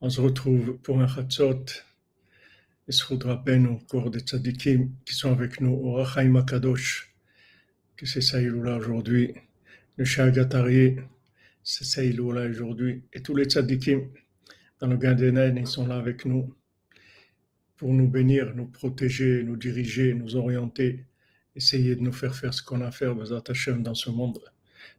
On 0.00 0.08
se 0.08 0.18
retrouve 0.18 0.78
pour 0.78 0.98
un 0.98 1.06
Chatzot, 1.06 1.66
et 2.88 3.16
Ben 3.44 3.66
au 3.66 3.76
cours 3.76 4.10
des 4.10 4.20
tzadikim 4.20 4.94
qui 5.04 5.12
sont 5.12 5.30
avec 5.30 5.60
nous 5.60 5.74
au 5.74 5.92
Rachaim 5.92 6.36
Akadosh, 6.36 7.14
que 7.98 8.06
c'est 8.06 8.22
là 8.32 8.78
aujourd'hui, 8.78 9.34
le 9.98 10.06
Shagatari, 10.06 10.96
c'est 11.62 12.12
là 12.12 12.48
aujourd'hui, 12.48 13.02
et 13.12 13.20
tous 13.20 13.36
les 13.36 13.44
tzadikim 13.44 14.08
dans 14.80 14.86
le 14.86 14.96
Gan 14.96 15.18
ils 15.18 15.66
sont 15.66 15.86
là 15.86 15.98
avec 15.98 16.24
nous 16.24 16.54
pour 17.76 17.92
nous 17.92 18.08
bénir, 18.08 18.56
nous 18.56 18.68
protéger, 18.68 19.42
nous 19.42 19.58
diriger, 19.58 20.14
nous 20.14 20.34
orienter, 20.34 21.04
essayer 21.54 21.94
de 21.94 22.00
nous 22.00 22.14
faire 22.14 22.34
faire 22.34 22.54
ce 22.54 22.62
qu'on 22.62 22.80
a 22.80 22.86
à 22.86 22.90
faire, 22.90 23.14
dans 23.14 23.94
ce 23.94 24.08
monde, 24.08 24.40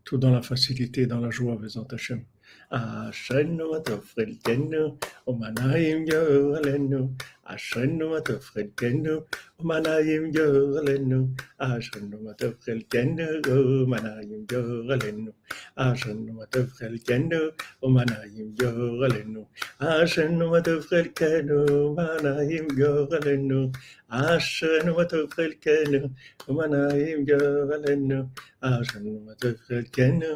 tout 0.04 0.20
dans 0.20 0.30
la 0.30 0.44
facilité, 0.44 1.08
dans 1.08 1.22
la 1.22 1.32
joie, 1.32 1.56
Bezat 1.56 1.88
Hashem. 1.90 2.24
عشان 2.72 3.62
وطفر 3.62 4.22
الجنة 4.22 4.98
وما 5.28 5.50
نايم 5.50 6.06
جغلنه 6.06 7.10
عشان 7.46 8.04
وطفر 8.04 8.60
الجنة 8.62 9.24
وما 9.60 9.80
نايم 9.80 10.32
جغلنه 10.32 11.30
عشان 11.60 12.14
وطفر 12.26 12.72
الجنة 12.72 13.28
وما 13.50 14.00
نايم 14.02 14.46
جغلنه 14.52 15.34
عشان 15.78 16.30
وطفر 16.38 16.86
الجنة 16.88 17.42
وما 17.82 18.04
نايم 18.06 18.54
جغلنه 18.62 19.46
عشان 19.82 20.42
وطفر 20.42 21.00
الجنة 21.00 21.66
وما 21.72 22.22
نايم 22.24 22.68
جغلنه 22.68 23.72
عشان 24.12 24.90
وطفر 24.90 25.46
الجنة 25.46 26.10
وما 26.48 26.68
نايم 26.68 27.26
جغلنه 27.26 28.30
عشان 28.64 29.06
وطفر 29.28 29.78
الجنة 29.84 30.32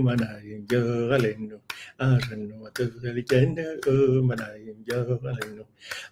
Manayinjagalenu, 0.00 1.58
Aranu, 2.00 2.70
Tavalikenda, 2.74 3.66
Manayinjagalenu, 4.28 5.64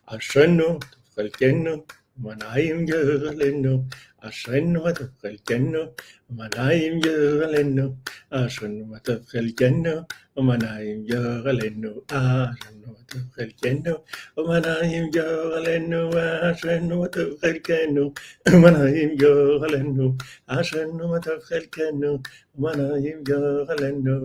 Ashanu, 0.08 0.80
Tavalikenu, 1.16 1.84
Manayinjagalenu, 2.22 3.84
Matufrelikenu, 4.25 5.93
Manayim 6.33 7.01
Yoralenu, 7.01 7.97
Ashanu 8.31 8.99
Tufrelikenu, 9.03 10.05
Manayim 10.37 11.07
Yoralenu, 11.07 12.05
Ashanu 12.07 12.95
Matufrelikenu, 12.95 13.93
Manayim 14.37 15.11
Yoralenu, 15.11 16.07
Ashanu 16.07 16.93
Matufrelikenu, 17.01 18.13
Manayim 18.47 19.15
Yoralenu, 19.17 20.17
Ashanu 20.47 21.03
Matufrelikenu, 21.07 21.07
Manayim 21.09 21.09
Yoralenu, 21.09 21.09
Ashanu 21.09 21.11
Matufrelikenu, 21.17 22.21
Manayim 22.59 23.23
Yoralenu, 23.23 24.15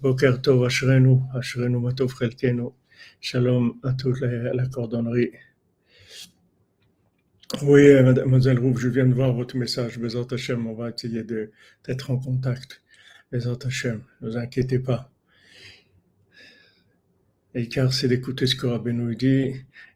בוקר 0.02 0.38
טוב, 0.38 0.64
אשרנו, 0.64 1.22
אשרנו 1.40 1.80
מה 1.80 1.94
טוב 1.94 2.14
חלקנו. 2.14 2.72
Shalom 3.21 3.79
à 3.83 3.93
toute 3.95 4.21
la, 4.21 4.67
cordonnerie. 4.69 5.33
Oui, 7.63 8.03
mademoiselle 8.03 8.59
Rouf, 8.59 8.79
je 8.79 8.89
viens 8.89 9.07
de 9.07 9.15
voir 9.15 9.33
votre 9.33 9.57
message. 9.57 9.99
Bezat 9.99 10.27
Hashem, 10.31 10.67
on 10.67 10.75
va 10.75 10.91
essayer 10.91 11.25
d'être 11.25 12.11
en 12.11 12.19
contact. 12.19 12.83
Bezat 13.33 13.59
Hashem, 13.65 14.03
ne 14.21 14.29
vous 14.29 14.37
inquiétez 14.37 14.79
pas. 14.79 15.11
Et 17.55 17.69
car 17.69 17.93
c'est 17.93 18.07
d'écouter 18.07 18.47
ce 18.47 18.55
que 18.55 18.67
Rabbi 18.67 18.93
nous 18.93 19.15
dit, 19.15 19.55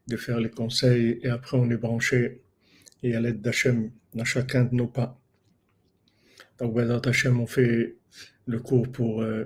de 0.09 0.17
faire 0.17 0.41
les 0.41 0.51
conseils, 0.51 1.21
et 1.23 1.29
après 1.29 1.57
on 1.59 1.71
est 1.71 1.77
branché 1.77 2.41
et 3.03 3.15
à 3.15 3.21
l'aide 3.21 3.43
d'Hachem 3.43 3.91
dans 4.15 4.25
chacun 4.25 4.65
de 4.65 4.75
nos 4.75 4.89
pas. 4.89 5.21
Donc, 6.59 6.75
Bézat 6.75 7.03
Hachem, 7.05 7.39
on 7.39 7.47
fait 7.47 7.97
le 8.47 8.59
cours 8.61 8.91
pour 8.91 9.23
euh, 9.23 9.45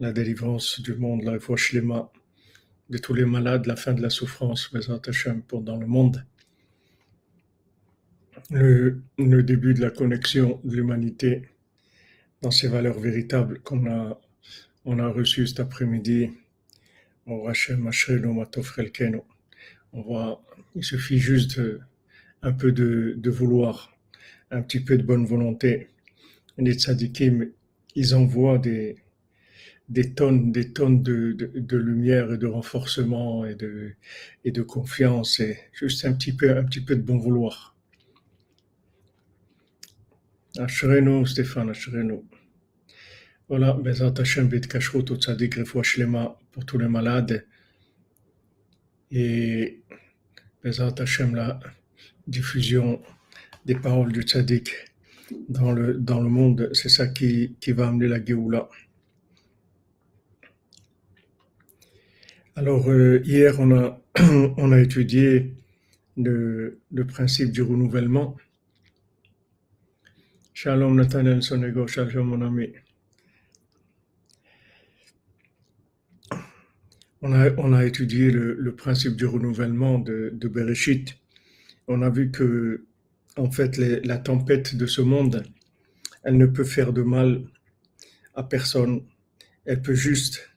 la 0.00 0.12
délivrance 0.12 0.80
du 0.80 0.94
monde, 0.94 1.22
la 1.22 1.38
Shlema, 1.56 2.10
de 2.90 2.98
tous 2.98 3.14
les 3.14 3.24
malades, 3.24 3.66
la 3.66 3.76
fin 3.76 3.92
de 3.92 4.02
la 4.02 4.10
souffrance, 4.10 4.70
pour 5.48 5.62
dans 5.62 5.76
le 5.76 5.86
monde. 5.86 6.24
Le, 8.50 9.02
début 9.18 9.74
de 9.74 9.80
la 9.80 9.90
connexion 9.90 10.60
de 10.62 10.76
l'humanité 10.76 11.48
dans 12.42 12.52
ses 12.52 12.68
valeurs 12.68 13.00
véritables 13.00 13.58
qu'on 13.60 13.90
a, 13.90 14.20
on 14.84 15.00
a 15.00 15.08
reçues 15.08 15.48
cet 15.48 15.60
après-midi. 15.60 16.30
On 17.26 17.38
voit, 20.02 20.44
il 20.76 20.84
suffit 20.84 21.18
juste 21.18 21.58
de 21.58 21.80
un 22.42 22.52
peu 22.52 22.70
de, 22.70 23.30
vouloir, 23.30 23.92
un 24.52 24.62
petit 24.62 24.80
peu 24.80 24.96
de 24.96 25.02
bonne 25.02 25.26
volonté. 25.26 25.88
Les 26.58 26.74
tzadikim, 26.74 27.50
ils 27.96 28.14
envoient 28.14 28.58
des, 28.58 28.96
des 29.88 30.14
tonnes, 30.14 30.52
des 30.52 30.72
tonnes 30.72 31.02
de, 31.02 31.32
de, 31.32 31.76
lumière 31.76 32.32
et 32.32 32.38
de 32.38 32.46
renforcement 32.46 33.44
et 33.44 33.54
de, 33.54 33.92
et 34.44 34.50
de 34.50 34.62
confiance 34.62 35.40
et 35.40 35.58
juste 35.72 36.04
un 36.04 36.12
petit 36.12 36.32
peu, 36.32 36.56
un 36.56 36.64
petit 36.64 36.80
peu 36.80 36.96
de 36.96 37.02
bon 37.02 37.18
vouloir. 37.18 37.76
Ashrenu, 40.58 41.26
Stéphane, 41.26 41.70
Ashrenu. 41.70 42.20
Voilà, 43.48 43.74
Bezat 43.74 44.14
Hashem, 44.18 44.48
Kashrut, 44.60 45.14
Tzadik, 45.14 45.54
Refoua 45.54 45.82
Shlema 45.82 46.36
pour 46.50 46.64
tous 46.64 46.78
les 46.78 46.88
malades. 46.88 47.46
Et 49.12 49.82
Bezat 50.64 50.94
Hashem, 50.98 51.36
là, 51.36 51.60
diffusion 52.26 53.00
des 53.66 53.74
paroles 53.74 54.12
du 54.12 54.22
tzaddik 54.22 54.70
dans 55.48 55.72
le, 55.72 55.94
dans 55.94 56.20
le 56.20 56.28
monde, 56.28 56.70
c'est 56.72 56.88
ça 56.88 57.08
qui, 57.08 57.56
qui, 57.60 57.72
va 57.72 57.88
amener 57.88 58.06
la 58.06 58.24
Géoula. 58.24 58.68
Alors, 62.58 62.88
euh, 62.88 63.20
hier, 63.26 63.60
on 63.60 63.70
a, 63.70 64.00
on 64.56 64.72
a 64.72 64.80
étudié 64.80 65.54
le, 66.16 66.80
le, 66.90 67.06
principe 67.06 67.52
du 67.52 67.60
renouvellement. 67.60 68.34
Shalom 70.54 70.96
Nathaniel 70.96 71.42
Sonego, 71.42 71.86
shalom 71.86 72.28
mon 72.28 72.40
ami. 72.40 72.72
On 77.20 77.34
a, 77.34 77.50
on 77.58 77.74
a 77.74 77.84
étudié 77.84 78.30
le, 78.30 78.54
le, 78.54 78.74
principe 78.74 79.16
du 79.16 79.26
renouvellement 79.26 79.98
de, 79.98 80.30
de 80.32 80.48
Bereshit 80.48 81.18
on 81.88 82.00
a 82.00 82.08
vu 82.08 82.30
que, 82.30 82.86
en 83.36 83.50
fait, 83.50 83.76
la 83.76 84.16
tempête 84.16 84.76
de 84.76 84.86
ce 84.86 85.02
monde, 85.02 85.44
elle 86.24 86.38
ne 86.38 86.46
peut 86.46 86.64
faire 86.64 86.94
de 86.94 87.02
mal 87.02 87.42
à 88.34 88.42
personne. 88.42 89.02
Elle 89.66 89.82
peut 89.82 89.94
juste 89.94 90.55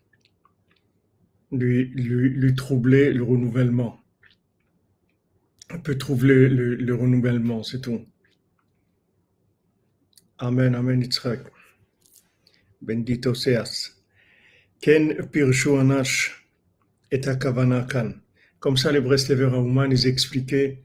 lui, 1.51 1.85
lui, 1.85 2.55
troubler 2.55 3.11
le 3.13 3.23
renouvellement. 3.23 3.99
Elle 5.69 5.81
peut 5.81 5.97
troubler 5.97 6.49
le, 6.49 6.95
renouvellement, 6.95 7.63
c'est 7.63 7.81
tout. 7.81 8.05
Amen, 10.37 10.75
Amen, 10.75 11.01
Yitzhak. 11.01 11.41
Bendito 12.81 13.33
seas. 13.33 13.95
Ken 14.81 15.27
pirshu 15.31 15.77
anash 15.77 16.47
et 17.11 17.21
Comme 18.59 18.77
ça, 18.77 18.91
les 18.91 19.01
Breslevers 19.01 19.53
Aouman, 19.53 19.91
ils 19.91 20.07
expliquaient 20.07 20.83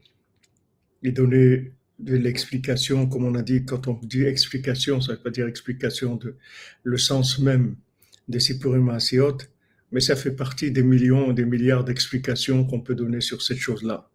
et 1.03 1.11
donner 1.11 1.71
de 1.99 2.15
l'explication, 2.17 3.07
comme 3.07 3.25
on 3.25 3.35
a 3.35 3.41
dit, 3.41 3.63
quand 3.63 3.87
on 3.87 3.93
dit 3.93 4.23
explication, 4.23 4.99
ça 4.99 5.13
veut 5.13 5.19
pas 5.21 5.29
dire 5.29 5.47
explication 5.47 6.15
de 6.15 6.35
le 6.83 6.97
sens 6.97 7.39
même 7.39 7.77
Sipurim 8.37 8.89
Asiot, 8.89 9.37
mais 9.95 10.01
ça 10.01 10.17
fait 10.17 10.35
partie 10.35 10.71
des 10.71 10.83
millions, 10.83 11.31
des 11.31 11.45
milliards 11.45 11.85
d'explications 11.85 12.65
qu'on 12.65 12.81
peut 12.81 12.95
donner 12.95 13.21
sur 13.21 13.41
cette 13.41 13.59
chose-là. 13.59 14.09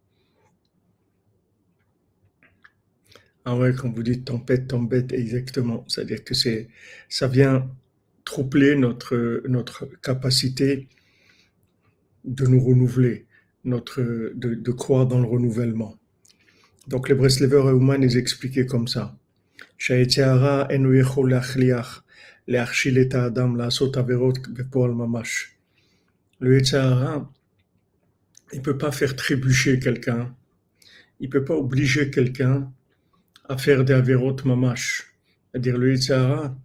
Ah 3.46 3.56
ouais, 3.56 3.72
quand 3.72 3.90
vous 3.90 4.02
dites 4.02 4.26
tempête, 4.26 4.68
tempête, 4.68 5.10
exactement. 5.14 5.86
C'est-à-dire 5.88 6.22
que 6.22 6.34
c'est, 6.34 6.68
ça 7.08 7.28
vient 7.28 7.66
troubler 8.26 8.76
notre, 8.76 9.42
notre 9.48 9.86
capacité 10.02 10.86
de 12.24 12.44
nous 12.44 12.62
renouveler, 12.62 13.24
notre, 13.64 14.02
de, 14.34 14.72
croire 14.72 15.06
dans 15.06 15.20
le 15.20 15.26
renouvellement. 15.26 15.96
Donc 16.88 17.08
les 17.08 17.14
Breslevers 17.14 17.68
Eumann 17.68 18.02
ils 18.02 18.18
expliquaient 18.18 18.66
comme 18.66 18.86
ça. 18.86 19.16
Le 26.40 26.56
Yetzahara, 26.56 27.30
il 28.52 28.58
ne 28.58 28.62
peut 28.62 28.78
pas 28.78 28.90
faire 28.90 29.14
trébucher 29.14 29.78
quelqu'un, 29.78 30.34
il 31.20 31.26
ne 31.26 31.32
peut 31.32 31.44
pas 31.44 31.54
obliger 31.54 32.10
quelqu'un 32.10 32.72
à 33.48 33.58
faire 33.58 33.84
des 33.84 33.92
averot 33.92 34.36
mamash. 34.44 35.14
C'est-à-dire 35.52 35.76
le 35.76 35.92
Yetzahara, 35.92 36.56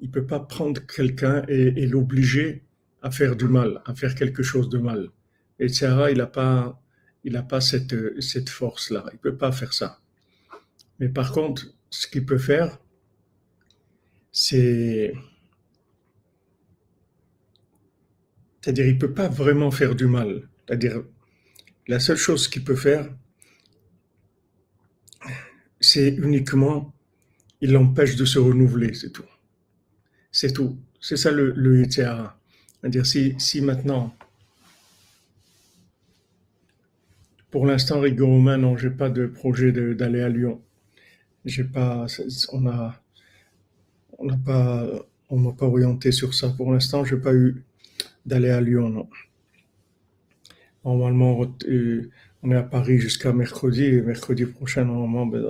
il 0.00 0.08
ne 0.08 0.12
peut 0.12 0.26
pas 0.26 0.40
prendre 0.40 0.80
quelqu'un 0.86 1.44
et, 1.48 1.86
l'obliger 1.86 2.64
à 3.02 3.10
faire 3.10 3.36
du 3.36 3.46
mal, 3.46 3.82
à 3.84 3.94
faire 3.94 4.14
quelque 4.14 4.42
chose 4.42 4.68
de 4.68 4.78
mal. 4.78 5.10
Le 5.58 5.66
Yetzahara, 5.66 6.10
il 6.10 6.18
n'a 6.18 6.26
pas 6.26 6.80
il 7.24 7.32
n'a 7.32 7.42
pas 7.42 7.60
cette, 7.60 8.20
cette 8.20 8.50
force-là. 8.50 9.04
Il 9.12 9.14
ne 9.14 9.20
peut 9.20 9.36
pas 9.36 9.50
faire 9.50 9.72
ça. 9.72 9.98
Mais 11.00 11.08
par 11.08 11.32
contre, 11.32 11.74
ce 11.90 12.06
qu'il 12.06 12.26
peut 12.26 12.38
faire, 12.38 12.78
c'est, 14.30 15.14
c'est-à-dire, 18.64 18.86
il 18.86 18.98
peut 18.98 19.12
pas 19.12 19.28
vraiment 19.28 19.70
faire 19.70 19.94
du 19.94 20.06
mal. 20.06 20.48
C'est-à-dire, 20.66 21.02
la 21.86 22.00
seule 22.00 22.16
chose 22.16 22.48
qu'il 22.48 22.64
peut 22.64 22.76
faire, 22.76 23.06
c'est 25.80 26.08
uniquement, 26.08 26.94
il 27.60 27.72
l'empêche 27.72 28.16
de 28.16 28.24
se 28.24 28.38
renouveler, 28.38 28.94
c'est 28.94 29.10
tout. 29.10 29.26
C'est 30.32 30.54
tout. 30.54 30.78
C'est 30.98 31.18
ça 31.18 31.30
le, 31.30 31.52
le 31.54 31.84
C'est-à-dire, 31.90 33.04
si, 33.04 33.34
si 33.36 33.60
maintenant, 33.60 34.16
pour 37.50 37.66
l'instant, 37.66 38.00
rigoureusement, 38.00 38.56
non, 38.56 38.78
j'ai 38.78 38.88
pas 38.88 39.10
de 39.10 39.26
projet 39.26 39.72
d'aller 39.72 40.22
à 40.22 40.30
Lyon. 40.30 40.62
J'ai 41.44 41.64
pas, 41.64 42.06
on 42.50 42.66
a, 42.66 42.98
on 44.18 44.24
n'a 44.24 44.38
pas, 44.38 44.88
on 45.28 45.36
m'a 45.36 45.52
pas 45.52 45.66
orienté 45.66 46.12
sur 46.12 46.32
ça. 46.32 46.48
Pour 46.48 46.72
l'instant, 46.72 47.04
j'ai 47.04 47.18
pas 47.18 47.34
eu 47.34 47.62
d'aller 48.26 48.50
à 48.50 48.60
Lyon, 48.60 48.88
non. 48.88 49.08
Normalement, 50.84 51.40
euh, 51.66 52.10
on 52.42 52.50
est 52.50 52.56
à 52.56 52.62
Paris 52.62 52.98
jusqu'à 52.98 53.32
mercredi, 53.32 53.84
et 53.84 54.02
mercredi 54.02 54.44
prochain, 54.44 54.84
normalement, 54.84 55.26
ben, 55.26 55.42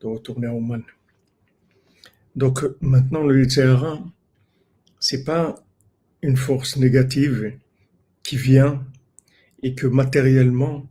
de 0.00 0.06
retourner 0.06 0.46
à 0.46 0.54
Oman. 0.54 0.82
Donc, 2.36 2.64
maintenant, 2.80 3.24
le 3.24 3.48
ce 3.48 3.98
c'est 5.00 5.24
pas 5.24 5.56
une 6.22 6.36
force 6.36 6.76
négative 6.76 7.52
qui 8.22 8.36
vient 8.36 8.84
et 9.62 9.74
que 9.74 9.86
matériellement, 9.86 10.86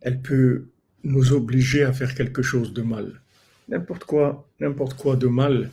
elle 0.00 0.20
peut 0.20 0.66
nous 1.02 1.32
obliger 1.32 1.82
à 1.84 1.92
faire 1.92 2.14
quelque 2.14 2.42
chose 2.42 2.72
de 2.72 2.82
mal. 2.82 3.20
N'importe 3.68 4.04
quoi, 4.04 4.48
n'importe 4.60 4.94
quoi 4.94 5.16
de 5.16 5.26
mal, 5.26 5.70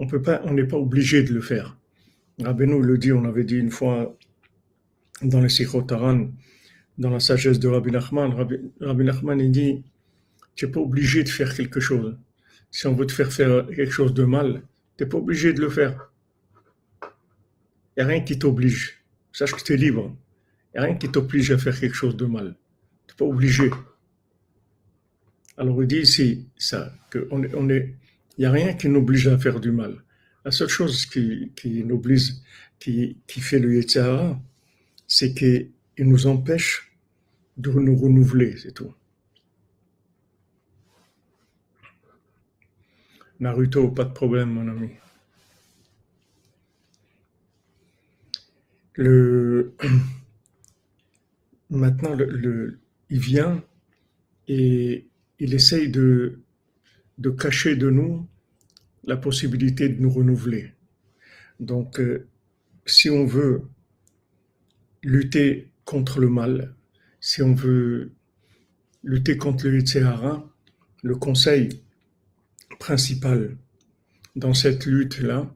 on 0.00 0.06
peut 0.06 0.22
pas, 0.22 0.40
on 0.44 0.54
n'est 0.54 0.64
pas 0.64 0.78
obligé 0.78 1.22
de 1.22 1.32
le 1.32 1.42
faire. 1.42 1.76
Rabbeinu 2.42 2.82
le 2.82 2.96
dit, 2.96 3.12
on 3.12 3.24
avait 3.26 3.44
dit 3.44 3.58
une 3.58 3.70
fois 3.70 4.16
dans 5.22 5.40
le 5.40 5.48
Sikhotaran, 5.50 6.30
dans 6.96 7.10
la 7.10 7.20
sagesse 7.20 7.58
de 7.60 7.68
Rabbi 7.68 7.90
Nachman, 7.90 8.32
Rabbi, 8.32 9.04
Nachman 9.04 9.38
il 9.38 9.52
dit, 9.52 9.84
tu 10.56 10.64
n'es 10.64 10.72
pas 10.72 10.80
obligé 10.80 11.22
de 11.22 11.28
faire 11.28 11.54
quelque 11.54 11.80
chose. 11.80 12.16
Si 12.70 12.86
on 12.86 12.94
veut 12.94 13.06
te 13.06 13.12
faire 13.12 13.30
faire 13.30 13.66
quelque 13.66 13.92
chose 13.92 14.14
de 14.14 14.24
mal, 14.24 14.62
tu 14.96 15.04
n'es 15.04 15.08
pas 15.08 15.18
obligé 15.18 15.52
de 15.52 15.60
le 15.60 15.68
faire. 15.68 16.10
Il 17.02 17.98
n'y 17.98 18.02
a 18.04 18.06
rien 18.06 18.20
qui 18.20 18.38
t'oblige. 18.38 19.04
Sache 19.32 19.52
que 19.52 19.62
tu 19.62 19.74
es 19.74 19.76
libre. 19.76 20.16
Il 20.72 20.78
n'y 20.78 20.84
a 20.84 20.88
rien 20.88 20.96
qui 20.96 21.10
t'oblige 21.10 21.50
à 21.50 21.58
faire 21.58 21.78
quelque 21.78 21.94
chose 21.94 22.16
de 22.16 22.24
mal. 22.24 22.56
Tu 23.06 23.12
n'es 23.12 23.16
pas 23.18 23.24
obligé. 23.26 23.70
Alors 25.58 25.82
il 25.82 25.86
dit 25.86 25.98
ici 25.98 26.48
ça, 26.56 26.90
qu'il 27.12 27.26
on 27.30 27.68
est, 27.68 27.94
n'y 28.40 28.46
a 28.46 28.50
rien 28.50 28.72
qui 28.72 28.88
nous 28.88 29.00
oblige 29.00 29.28
à 29.28 29.38
faire 29.38 29.60
du 29.60 29.70
mal. 29.70 30.02
La 30.44 30.50
seule 30.50 30.68
chose 30.68 31.04
qui, 31.04 31.52
qui 31.54 31.84
nous 31.84 31.96
oblige, 31.96 32.32
qui, 32.78 33.16
fait 33.28 33.58
le 33.58 33.74
Yetzirah, 33.74 34.40
c'est 35.06 35.34
qu'il 35.34 35.70
nous 35.98 36.26
empêche 36.26 36.96
de 37.58 37.70
nous 37.70 37.94
renouveler, 37.96 38.56
c'est 38.56 38.72
tout. 38.72 38.94
Naruto, 43.40 43.90
pas 43.90 44.04
de 44.04 44.12
problème, 44.12 44.50
mon 44.50 44.68
ami. 44.68 44.90
Le... 48.94 49.74
Maintenant, 51.70 52.14
le, 52.14 52.80
il 53.10 53.20
vient 53.20 53.62
et 54.48 55.06
il 55.38 55.54
essaye 55.54 55.88
de, 55.88 56.40
de 57.20 57.30
cacher 57.30 57.76
de 57.76 57.90
nous 57.90 58.26
la 59.04 59.16
possibilité 59.16 59.88
de 59.88 60.00
nous 60.00 60.10
renouveler. 60.10 60.72
Donc, 61.60 62.00
euh, 62.00 62.26
si 62.86 63.10
on 63.10 63.26
veut 63.26 63.62
lutter 65.02 65.70
contre 65.84 66.18
le 66.18 66.28
mal, 66.28 66.74
si 67.20 67.42
on 67.42 67.54
veut 67.54 68.12
lutter 69.04 69.36
contre 69.36 69.66
le 69.68 69.78
Yitzhara, 69.78 70.50
le 71.02 71.14
conseil 71.16 71.82
principal 72.78 73.56
dans 74.36 74.54
cette 74.54 74.86
lutte-là, 74.86 75.54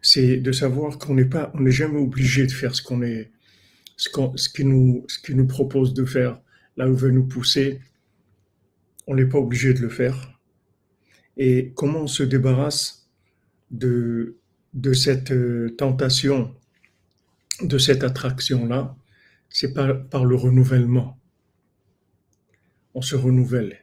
c'est 0.00 0.38
de 0.38 0.52
savoir 0.52 0.98
qu'on 0.98 1.14
n'est 1.14 1.24
pas, 1.24 1.50
on 1.54 1.60
n'est 1.60 1.70
jamais 1.70 2.00
obligé 2.00 2.46
de 2.46 2.52
faire 2.52 2.74
ce 2.74 2.82
qu'on 2.82 3.02
est, 3.02 3.30
ce, 3.96 4.08
ce 4.36 4.48
qui 4.48 4.64
nous, 4.64 5.04
ce 5.08 5.18
qui 5.18 5.34
nous 5.34 5.46
propose 5.46 5.92
de 5.92 6.04
faire, 6.04 6.40
là 6.76 6.88
où 6.88 6.94
veut 6.94 7.10
nous 7.10 7.26
pousser, 7.26 7.80
on 9.06 9.14
n'est 9.14 9.26
pas 9.26 9.38
obligé 9.38 9.74
de 9.74 9.80
le 9.80 9.88
faire. 9.90 10.33
Et 11.36 11.72
comment 11.74 12.00
on 12.00 12.06
se 12.06 12.22
débarrasse 12.22 13.08
de, 13.70 14.36
de 14.72 14.92
cette 14.92 15.30
euh, 15.32 15.74
tentation, 15.76 16.54
de 17.62 17.78
cette 17.78 18.04
attraction-là, 18.04 18.96
c'est 19.48 19.72
par, 19.72 20.24
le 20.24 20.34
renouvellement. 20.34 21.18
On 22.94 23.02
se 23.02 23.14
renouvelle. 23.14 23.80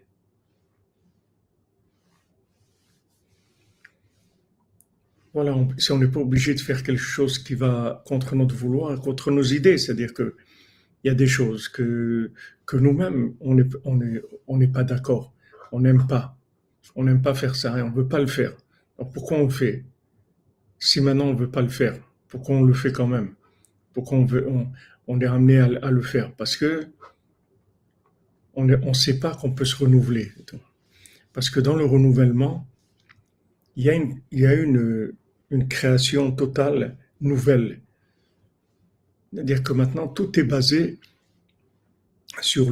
Voilà, 5.34 5.56
si 5.78 5.94
on 5.94 5.98
n'est 5.98 6.10
pas 6.10 6.20
obligé 6.20 6.54
de 6.54 6.60
faire 6.60 6.84
quelque 6.84 7.00
chose 7.00 7.40
qui 7.40 7.56
va 7.56 8.04
contre 8.06 8.36
notre 8.36 8.54
vouloir, 8.54 9.00
contre 9.00 9.32
nos 9.32 9.44
idées, 9.44 9.78
c'est-à-dire 9.78 10.14
que 10.14 10.36
il 11.04 11.08
y 11.08 11.10
a 11.10 11.16
des 11.16 11.26
choses 11.26 11.70
que, 11.70 12.32
que 12.66 12.76
nous-mêmes, 12.76 13.34
on 13.40 13.56
n'est 13.56 13.70
on 13.86 14.00
on 14.48 14.58
n'est 14.58 14.68
pas 14.68 14.84
d'accord, 14.84 15.34
on 15.72 15.80
n'aime 15.80 16.06
pas. 16.06 16.38
On 16.96 17.04
n'aime 17.04 17.22
pas 17.22 17.34
faire 17.34 17.56
ça 17.56 17.78
et 17.78 17.82
on 17.82 17.90
ne 17.90 17.96
veut 17.96 18.08
pas 18.08 18.20
le 18.20 18.28
faire. 18.28 18.54
Alors 18.98 19.12
pourquoi 19.12 19.38
on 19.38 19.46
le 19.46 19.50
fait? 19.50 19.86
Si 20.80 21.00
maintenant 21.02 21.26
on 21.26 21.34
ne 21.34 21.40
veut 21.40 21.52
pas 21.52 21.62
le 21.62 21.70
faire, 21.70 21.98
pourquoi 22.28 22.56
on 22.56 22.64
le 22.64 22.74
fait 22.74 22.92
quand 22.92 23.08
même? 23.08 23.36
Pourquoi 23.94 24.18
on, 24.18 24.68
on, 25.08 25.22
est 25.22 25.26
amené 25.26 25.60
à, 25.60 25.92
le 25.92 26.02
faire? 26.02 26.34
Parce 26.34 26.56
que 26.56 26.88
on 28.54 28.66
ne 28.66 28.94
sait 28.94 29.20
pas 29.20 29.36
qu'on 29.36 29.52
peut 29.52 29.66
se 29.66 29.76
renouveler. 29.76 30.32
Parce 31.34 31.50
que 31.50 31.60
dans 31.60 31.76
le 31.76 31.86
renouvellement, 31.86 32.68
il 33.76 33.86
y 33.86 33.90
a 34.46 34.54
une, 34.54 35.14
une, 35.50 35.68
création 35.68 36.32
totale 36.32 36.98
nouvelle. 37.22 37.82
C'est-à-dire 39.32 39.64
que 39.64 39.74
maintenant, 39.74 40.08
tout 40.08 40.38
est 40.40 40.44
basé 40.44 41.00
sur 42.42 42.72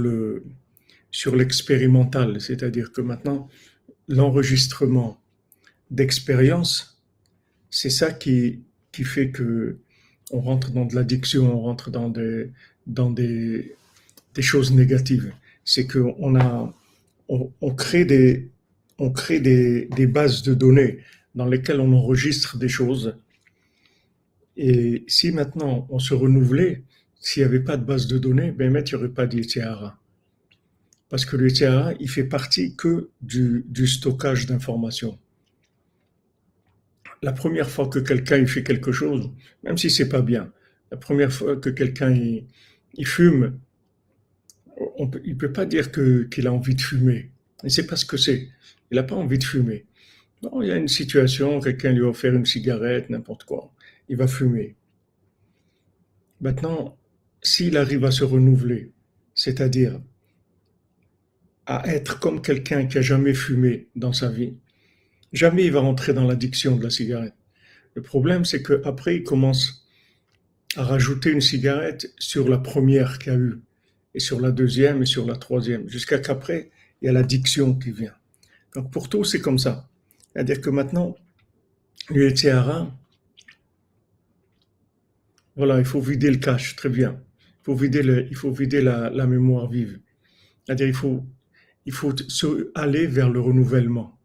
l'expérimental, 1.35 2.41
c'est-à-dire 2.41 2.91
que 2.91 3.01
maintenant 3.01 3.49
l'enregistrement 4.09 5.21
d'expérience, 5.91 6.99
c'est 7.69 7.89
ça 7.89 8.11
qui 8.11 8.63
qui 8.91 9.03
fait 9.03 9.29
que 9.29 9.77
on 10.31 10.41
rentre 10.41 10.71
dans 10.71 10.85
de 10.85 10.95
l'addiction, 10.95 11.55
on 11.55 11.61
rentre 11.61 11.89
dans 11.91 12.09
des 12.09 12.51
dans 12.87 13.11
des 13.11 13.75
des 14.33 14.41
choses 14.41 14.73
négatives. 14.73 15.33
C'est 15.63 15.85
que 15.85 15.99
on 16.17 16.35
a 16.35 16.73
on, 17.29 17.75
crée 17.75 18.05
des 18.05 18.49
on 18.97 19.11
crée 19.11 19.39
des, 19.39 19.85
des 19.85 20.07
bases 20.07 20.41
de 20.41 20.55
données 20.55 20.99
dans 21.35 21.45
lesquelles 21.45 21.79
on 21.79 21.93
enregistre 21.93 22.57
des 22.57 22.67
choses. 22.67 23.15
Et 24.57 25.05
si 25.07 25.31
maintenant 25.31 25.87
on 25.89 25.99
se 25.99 26.15
renouvelait, 26.15 26.83
s'il 27.19 27.43
n'y 27.43 27.49
avait 27.49 27.59
pas 27.59 27.77
de 27.77 27.85
base 27.85 28.07
de 28.07 28.17
données, 28.17 28.51
ben, 28.51 28.73
il 28.75 28.83
n'y 28.83 28.93
aurait 28.95 29.09
pas 29.09 29.27
d'ITRA. 29.27 29.98
Parce 31.09 31.25
que 31.25 31.35
l'ITRA, 31.35 31.93
il 31.99 32.09
fait 32.09 32.23
partie 32.23 32.75
que 32.75 33.09
du, 33.21 33.65
du 33.67 33.87
stockage 33.87 34.45
d'informations. 34.45 35.17
La 37.21 37.33
première 37.33 37.69
fois 37.69 37.87
que 37.87 37.99
quelqu'un 37.99 38.45
fait 38.45 38.63
quelque 38.63 38.91
chose, 38.91 39.31
même 39.63 39.77
si 39.77 39.89
c'est 39.89 40.07
pas 40.07 40.21
bien, 40.21 40.51
la 40.91 40.97
première 40.97 41.31
fois 41.31 41.55
que 41.57 41.69
quelqu'un 41.69 42.11
il, 42.11 43.07
fume, 43.07 43.59
on 44.77 45.09
il 45.25 45.37
peut 45.37 45.51
pas 45.51 45.65
dire 45.65 45.91
que 45.91 46.23
qu'il 46.23 46.47
a 46.47 46.53
envie 46.53 46.75
de 46.75 46.81
fumer. 46.81 47.31
Il 47.63 47.71
sait 47.71 47.85
pas 47.85 47.95
ce 47.95 48.05
que 48.05 48.17
c'est. 48.17 48.47
Il 48.91 48.95
n'a 48.95 49.03
pas 49.03 49.15
envie 49.15 49.37
de 49.37 49.43
fumer. 49.43 49.85
Non, 50.41 50.61
il 50.61 50.69
y 50.69 50.71
a 50.71 50.77
une 50.77 50.87
situation, 50.87 51.59
quelqu'un 51.59 51.91
lui 51.91 52.03
a 52.03 52.07
offert 52.07 52.33
une 52.33 52.45
cigarette, 52.45 53.09
n'importe 53.09 53.43
quoi. 53.43 53.73
Il 54.07 54.15
va 54.15 54.27
fumer. 54.27 54.75
Maintenant, 56.39 56.97
s'il 57.41 57.77
arrive 57.77 58.05
à 58.05 58.11
se 58.11 58.23
renouveler, 58.23 58.91
c'est-à-dire 59.35 59.99
à 61.69 61.87
être 61.87 62.19
comme 62.19 62.41
quelqu'un 62.41 62.87
qui 62.87 62.97
a 62.97 63.01
jamais 63.01 63.35
fumé 63.35 63.89
dans 63.95 64.11
sa 64.11 64.27
vie, 64.27 64.55
jamais 65.33 65.65
il 65.65 65.71
va 65.71 65.81
rentrer 65.81 66.13
dans 66.13 66.25
l'addiction 66.25 66.75
de 66.75 66.83
la 66.83 66.89
cigarette. 66.89 67.35
Le 67.93 68.01
problème, 68.01 68.43
c'est 68.43 68.63
qu'après, 68.63 69.17
il 69.17 69.23
commence 69.23 69.87
à 70.75 70.83
rajouter 70.83 71.29
une 71.29 71.41
cigarette 71.41 72.11
sur 72.17 72.49
la 72.49 72.57
première 72.57 73.19
qu'il 73.19 73.31
a 73.33 73.35
eue, 73.35 73.61
et 74.15 74.19
sur 74.19 74.41
la 74.41 74.51
deuxième, 74.51 75.03
et 75.03 75.05
sur 75.05 75.27
la 75.27 75.35
troisième, 75.35 75.87
jusqu'à 75.87 76.17
qu'après, 76.17 76.71
il 77.01 77.05
y 77.05 77.09
a 77.09 77.11
l'addiction 77.11 77.75
qui 77.75 77.91
vient. 77.91 78.15
Donc 78.73 78.91
pour 78.91 79.07
tout, 79.07 79.23
c'est 79.23 79.39
comme 79.39 79.59
ça. 79.59 79.87
C'est-à-dire 80.33 80.61
que 80.61 80.71
maintenant, 80.71 81.15
l'UETRA, 82.09 82.91
voilà, 85.55 85.77
il 85.77 85.85
faut 85.85 86.01
vider 86.01 86.31
le 86.31 86.37
cache, 86.37 86.75
très 86.75 86.89
bien. 86.89 87.21
Il 87.61 87.65
faut 87.65 87.75
vider, 87.75 88.01
le, 88.01 88.27
il 88.27 88.35
faut 88.35 88.51
vider 88.51 88.81
la, 88.81 89.11
la 89.11 89.27
mémoire 89.27 89.69
vive. 89.69 89.99
C'est-à-dire 90.65 90.87
il 90.87 90.95
faut, 90.95 91.23
il 91.89 91.91
faut 91.91 92.13
aller 92.75 93.07
vers 93.07 93.31
le 93.31 93.39
renouvellement. 93.39 94.15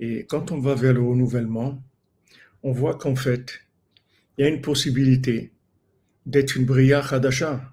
Et 0.00 0.26
quand 0.26 0.50
on 0.50 0.58
va 0.58 0.74
vers 0.74 0.92
le 0.92 1.00
renouvellement, 1.00 1.80
on 2.64 2.72
voit 2.72 2.98
qu'en 2.98 3.14
fait, 3.14 3.60
il 4.36 4.42
y 4.42 4.44
a 4.44 4.50
une 4.50 4.60
possibilité 4.60 5.52
d'être 6.26 6.56
une 6.56 6.64
Bria 6.64 6.98
Hadasha. 6.98 7.72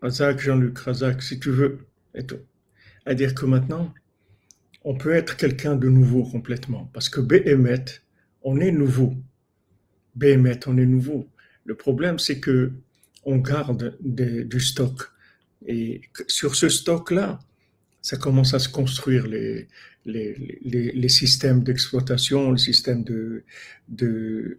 Razak, 0.00 0.40
Jean-Luc, 0.40 0.78
Razak, 0.78 1.22
si 1.22 1.38
tu 1.38 1.50
veux. 1.50 1.86
À 3.04 3.12
dire 3.12 3.34
que 3.34 3.44
maintenant, 3.44 3.92
on 4.84 4.96
peut 4.96 5.12
être 5.12 5.36
quelqu'un 5.36 5.76
de 5.76 5.90
nouveau 5.90 6.22
complètement. 6.22 6.88
Parce 6.94 7.10
que 7.10 7.20
Béhémet, 7.20 7.84
on 8.40 8.58
est 8.58 8.72
nouveau. 8.72 9.12
Béhémet, 10.14 10.66
on 10.66 10.78
est 10.78 10.86
nouveau. 10.86 11.28
Le 11.66 11.74
problème, 11.74 12.18
c'est 12.18 12.40
que 12.40 12.72
on 13.24 13.38
garde 13.38 13.96
du 14.00 14.60
stock. 14.60 15.10
Et 15.66 16.02
sur 16.28 16.54
ce 16.54 16.68
stock-là, 16.68 17.38
ça 18.00 18.16
commence 18.16 18.54
à 18.54 18.58
se 18.58 18.68
construire 18.68 19.26
les, 19.26 19.68
les, 20.04 20.34
les, 20.64 21.08
systèmes 21.08 21.62
d'exploitation, 21.62 22.52
de, 22.52 23.44
de, 23.88 24.58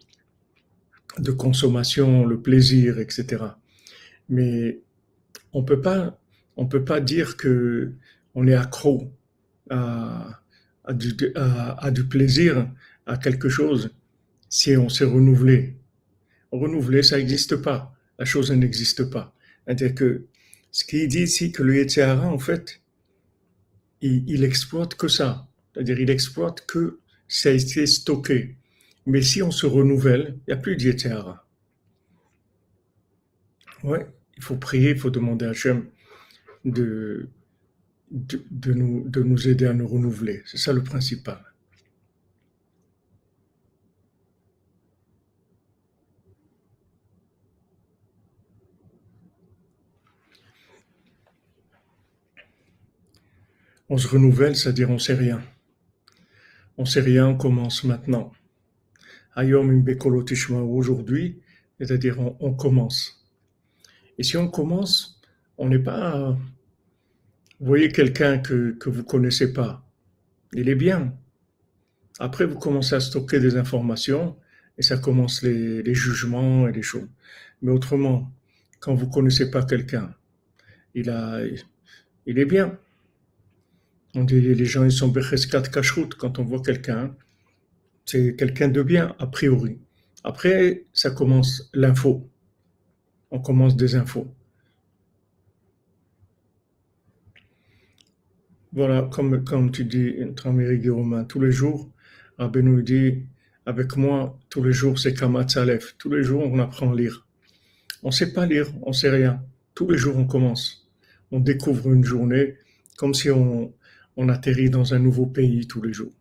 de 1.17 1.31
consommation, 1.31 2.25
le 2.25 2.41
plaisir, 2.41 2.99
etc. 2.99 3.43
Mais 4.27 4.81
on 5.53 5.63
peut 5.63 5.81
pas, 5.81 6.19
on 6.57 6.67
peut 6.67 6.83
pas 6.83 6.99
dire 6.99 7.37
que 7.37 7.93
on 8.35 8.47
est 8.47 8.53
accro 8.53 9.11
à, 9.69 10.41
à, 10.83 10.93
du, 10.93 11.15
à, 11.35 11.91
du 11.91 12.05
plaisir, 12.05 12.69
à 13.05 13.17
quelque 13.17 13.49
chose, 13.49 13.91
si 14.49 14.77
on 14.77 14.89
s'est 14.89 15.05
renouvelé. 15.05 15.75
Renouvelé, 16.51 17.03
ça 17.03 17.17
n'existe 17.17 17.55
pas. 17.57 17.95
La 18.19 18.25
chose 18.25 18.51
n'existe 18.51 19.09
pas. 19.09 19.33
C'est-à-dire 19.65 19.95
que 19.95 20.25
ce 20.71 20.83
qui 20.83 21.07
dit 21.07 21.23
ici, 21.23 21.51
que 21.51 21.63
le 21.63 21.77
Yetzirah, 21.77 22.27
en 22.27 22.37
fait, 22.37 22.81
il, 24.01 24.43
exploite 24.43 24.95
que 24.95 25.07
ça. 25.07 25.47
C'est-à-dire, 25.73 25.99
il 25.99 26.09
exploite 26.09 26.65
que 26.65 26.99
ça 27.27 27.49
a 27.49 27.53
été 27.53 27.85
stocké. 27.87 28.55
Mais 29.05 29.21
si 29.21 29.41
on 29.41 29.51
se 29.51 29.65
renouvelle, 29.65 30.37
il 30.47 30.51
n'y 30.51 30.53
a 30.53 30.57
plus 30.57 30.75
de 30.75 30.83
Yetzirah. 30.83 31.45
Ouais, 33.83 34.05
il 34.37 34.43
faut 34.43 34.57
prier, 34.57 34.91
il 34.91 34.99
faut 34.99 35.09
demander 35.09 35.45
à 35.45 35.49
Hachem 35.49 35.85
de, 36.65 37.29
de, 38.11 38.73
nous, 38.73 39.07
de 39.07 39.23
nous 39.23 39.47
aider 39.47 39.65
à 39.65 39.73
nous 39.73 39.87
renouveler. 39.87 40.43
C'est 40.45 40.57
ça 40.57 40.73
le 40.73 40.83
principal. 40.83 41.48
On 53.89 53.97
se 53.97 54.07
renouvelle, 54.07 54.55
c'est-à-dire 54.55 54.89
on 54.89 54.99
sait 54.99 55.15
rien. 55.15 55.41
On 56.77 56.85
sait 56.85 57.01
rien, 57.01 57.27
on 57.27 57.35
commence 57.35 57.83
maintenant. 57.83 58.31
Ayom 59.35 59.83
aujourd'hui, 60.53 61.41
c'est-à-dire 61.79 62.19
on, 62.19 62.37
on, 62.39 62.53
commence. 62.53 63.25
Et 64.17 64.23
si 64.23 64.37
on 64.37 64.47
commence, 64.47 65.19
on 65.57 65.69
n'est 65.69 65.79
pas. 65.79 66.37
Vous 67.59 67.65
voyez 67.65 67.91
quelqu'un 67.91 68.37
que, 68.37 68.71
que 68.71 68.89
vous 68.89 69.03
connaissez 69.03 69.53
pas, 69.53 69.85
il 70.53 70.69
est 70.69 70.75
bien. 70.75 71.13
Après, 72.19 72.45
vous 72.45 72.59
commencez 72.59 72.95
à 72.95 72.99
stocker 72.99 73.39
des 73.39 73.55
informations 73.55 74.37
et 74.77 74.81
ça 74.81 74.97
commence 74.97 75.41
les, 75.41 75.81
les 75.83 75.93
jugements 75.93 76.67
et 76.67 76.71
les 76.71 76.81
choses. 76.81 77.07
Mais 77.61 77.71
autrement, 77.71 78.31
quand 78.79 78.93
vous 78.93 79.09
connaissez 79.09 79.51
pas 79.51 79.63
quelqu'un, 79.63 80.13
il 80.93 81.09
a, 81.09 81.41
il 82.25 82.39
est 82.39 82.45
bien. 82.45 82.77
On 84.15 84.23
dit 84.23 84.41
les 84.41 84.65
gens 84.65 84.83
ils 84.83 84.91
sont 84.91 85.09
becheskat 85.09 85.61
kashrut 85.63 86.15
quand 86.15 86.39
on 86.39 86.43
voit 86.43 86.61
quelqu'un, 86.61 87.15
c'est 88.05 88.35
quelqu'un 88.35 88.69
de 88.69 88.81
bien 88.81 89.15
a 89.19 89.27
priori. 89.27 89.77
Après, 90.23 90.85
ça 90.93 91.11
commence 91.11 91.69
l'info. 91.73 92.27
On 93.31 93.39
commence 93.39 93.75
des 93.75 93.95
infos. 93.95 94.33
Voilà, 98.73 99.09
comme, 99.11 99.43
comme 99.43 99.71
tu 99.71 99.85
dis, 99.85 100.15
Tramiri 100.35 100.89
Romain, 100.89 101.23
tous 101.23 101.39
les 101.39 101.51
jours, 101.51 101.91
Rabbi 102.37 102.61
dit, 102.83 103.23
avec 103.65 103.95
moi, 103.95 104.39
tous 104.49 104.63
les 104.63 104.71
jours, 104.71 104.97
c'est 104.97 105.13
Kamatsalef. 105.13 105.95
Tous 105.97 106.09
les 106.09 106.23
jours, 106.23 106.43
on 106.43 106.59
apprend 106.59 106.91
à 106.91 106.95
lire. 106.95 107.27
On 108.03 108.07
ne 108.07 108.13
sait 108.13 108.33
pas 108.33 108.45
lire, 108.45 108.67
on 108.81 108.89
ne 108.89 108.95
sait 108.95 109.09
rien. 109.09 109.43
Tous 109.75 109.89
les 109.89 109.97
jours, 109.97 110.17
on 110.17 110.25
commence. 110.25 110.89
On 111.31 111.39
découvre 111.39 111.91
une 111.93 112.03
journée 112.03 112.55
comme 112.97 113.13
si 113.13 113.29
on, 113.29 113.73
on 114.21 114.27
atterrit 114.27 114.69
dans 114.69 114.93
un 114.93 114.99
nouveau 114.99 115.25
pays 115.25 115.65
tous 115.65 115.81
les 115.81 115.93
jours. 115.93 116.11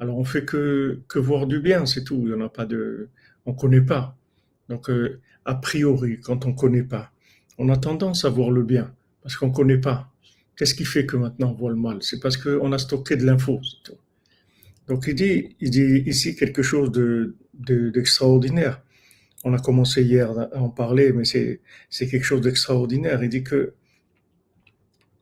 Alors 0.00 0.16
on 0.16 0.24
fait 0.24 0.46
que, 0.46 1.02
que 1.08 1.18
voir 1.18 1.46
du 1.46 1.60
bien, 1.60 1.84
c'est 1.84 2.02
tout. 2.02 2.22
Il 2.24 2.30
y 2.30 2.42
a 2.42 2.48
pas 2.48 2.64
de, 2.64 3.10
on 3.44 3.52
connaît 3.52 3.82
pas. 3.82 4.16
Donc 4.70 4.88
euh, 4.88 5.20
a 5.44 5.54
priori, 5.54 6.20
quand 6.20 6.46
on 6.46 6.54
connaît 6.54 6.82
pas, 6.82 7.12
on 7.58 7.68
a 7.68 7.76
tendance 7.76 8.24
à 8.24 8.30
voir 8.30 8.50
le 8.50 8.62
bien 8.62 8.94
parce 9.22 9.36
qu'on 9.36 9.50
connaît 9.50 9.76
pas. 9.78 10.10
Qu'est-ce 10.56 10.74
qui 10.74 10.86
fait 10.86 11.04
que 11.04 11.18
maintenant 11.18 11.50
on 11.50 11.54
voit 11.54 11.70
le 11.70 11.76
mal? 11.76 11.98
C'est 12.00 12.18
parce 12.18 12.38
qu'on 12.38 12.72
a 12.72 12.78
stocké 12.78 13.16
de 13.16 13.26
l'info. 13.26 13.60
Donc 14.88 15.04
il 15.06 15.14
dit, 15.14 15.54
il 15.60 15.68
dit 15.68 16.02
ici 16.06 16.36
quelque 16.36 16.62
chose 16.62 16.92
de, 16.92 17.36
d'extraordinaire. 17.52 18.80
on 19.44 19.52
a 19.52 19.58
commencé 19.58 20.02
hier 20.02 20.30
à 20.30 20.58
en 20.58 20.70
parler, 20.70 21.12
mais 21.12 21.24
c'est 21.26 22.08
quelque 22.08 22.24
chose 22.24 22.40
d'extraordinaire. 22.40 23.22
Il 23.22 23.28
dit 23.28 23.44
que, 23.44 23.74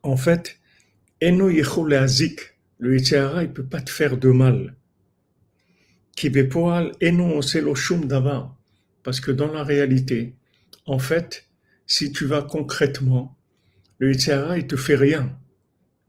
en 0.03 0.15
fait, 0.15 0.59
Eno 1.23 1.47
le 2.79 2.97
Yitzhara, 2.97 3.43
il 3.43 3.53
peut 3.53 3.65
pas 3.65 3.79
te 3.79 3.89
faire 3.89 4.17
de 4.17 4.29
mal. 4.29 4.75
Parce 9.03 9.19
que 9.21 9.31
dans 9.31 9.53
la 9.53 9.63
réalité, 9.63 10.35
en 10.85 10.99
fait, 10.99 11.47
si 11.87 12.11
tu 12.11 12.25
vas 12.25 12.41
concrètement, 12.41 13.37
le 13.99 14.11
Yitzhara, 14.11 14.57
il 14.57 14.67
te 14.67 14.75
fait 14.75 14.97
rien. 14.97 15.39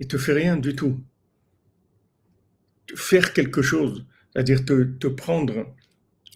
Il 0.00 0.09
te 0.09 0.18
fait 0.18 0.33
rien 0.33 0.56
du 0.56 0.75
tout. 0.75 1.00
Faire 2.97 3.33
quelque 3.33 3.62
chose, 3.62 4.04
c'est-à-dire 4.33 4.64
te, 4.64 4.83
te 4.83 5.06
prendre 5.06 5.76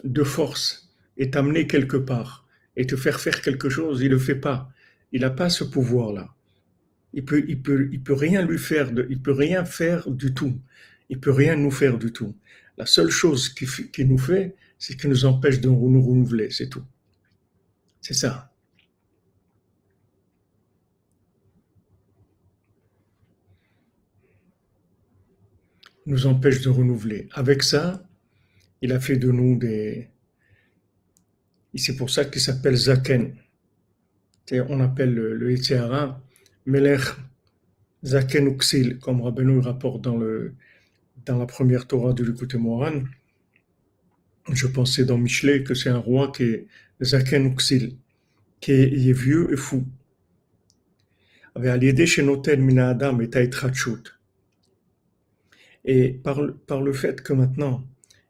de 0.05 0.23
force 0.23 0.95
et 1.17 1.31
t'amener 1.31 1.67
quelque 1.67 1.97
part 1.97 2.47
et 2.77 2.87
te 2.87 2.95
faire 2.95 3.19
faire 3.19 3.43
quelque 3.43 3.69
chose, 3.69 4.03
il 4.03 4.11
le 4.11 4.21
fait 4.21 4.37
pas. 4.37 4.71
Il 5.11 5.23
n'a 5.23 5.31
pas 5.31 5.51
ce 5.51 5.65
pouvoir-là. 5.65 6.33
Il 7.13 7.25
peut, 7.25 7.45
il 7.49 7.63
peut, 7.63 7.89
il 7.93 8.03
peut 8.03 8.13
rien 8.15 8.45
lui 8.45 8.59
faire, 8.59 8.93
de, 8.93 9.07
il 9.11 9.21
peut 9.21 9.33
rien 9.33 9.65
faire 9.65 10.11
du 10.11 10.35
tout. 10.35 10.61
Il 11.09 11.19
peut 11.21 11.33
rien 11.33 11.57
nous 11.57 11.71
faire 11.71 11.99
du 11.99 12.13
tout. 12.13 12.37
La 12.77 12.87
seule 12.87 13.11
chose 13.11 13.49
qu'il 13.49 13.69
qui 13.69 14.05
nous 14.05 14.19
fait, 14.19 14.55
c'est 14.79 14.97
qu'il 14.97 15.11
nous 15.11 15.25
empêche 15.25 15.61
de 15.61 15.69
nous 15.69 16.03
renouveler, 16.03 16.51
c'est 16.51 16.69
tout. 16.69 16.85
C'est 18.01 18.15
ça. 18.15 18.49
nous 26.09 26.27
empêche 26.27 26.63
de 26.63 26.71
renouveler. 26.71 27.29
Avec 27.33 27.63
ça, 27.63 28.03
il 28.81 28.93
a 28.93 28.99
fait 28.99 29.17
de 29.17 29.31
nous 29.31 29.57
des... 29.57 30.09
Et 31.75 31.79
c'est 31.79 31.97
pour 31.97 32.09
ça 32.11 32.25
qu'il 32.25 32.41
s'appelle 32.41 32.77
Zaken. 32.77 33.37
On 34.51 34.81
appelle 34.81 35.15
le, 35.15 35.35
le 35.35 35.55
Melech 36.69 37.01
Zaken 38.05 38.47
Uxil, 38.47 38.99
comme 38.99 39.23
Rabbeinu 39.23 39.59
rapporte 39.61 40.03
dans, 40.03 40.19
le, 40.19 40.53
dans 41.25 41.39
la 41.39 41.47
première 41.47 41.87
Torah 41.87 42.13
de 42.13 42.23
l'écouté 42.23 42.59
Moran. 42.59 43.05
Je 44.53 44.67
pensais 44.67 45.07
dans 45.07 45.17
Michelet 45.17 45.63
que 45.65 45.73
c'est 45.73 45.89
un 45.89 45.97
roi 45.97 46.31
qui 46.31 46.43
est 46.43 46.67
Zaken 47.01 47.47
Uxil, 47.47 47.97
qui 48.61 48.73
est, 48.73 49.13
vieux 49.13 49.51
et 49.51 49.57
fou. 49.57 49.87
Et 55.87 56.13
par, 56.13 56.41
par 56.67 56.83
le 56.83 56.93
fait 56.93 57.23
que 57.23 57.33
maintenant, 57.33 57.83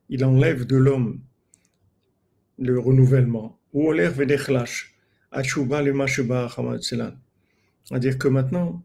il 0.09 0.25
enlève 0.25 0.65
de 0.65 0.77
l'homme 0.77 1.21
le 2.57 2.79
renouvellement, 2.79 3.59
ou 3.73 3.91
vedechlash, 3.91 4.95
achuba 5.33 5.83
le 5.83 5.93
c'est-à-dire 7.89 8.19
que 8.19 8.29
maintenant, 8.29 8.85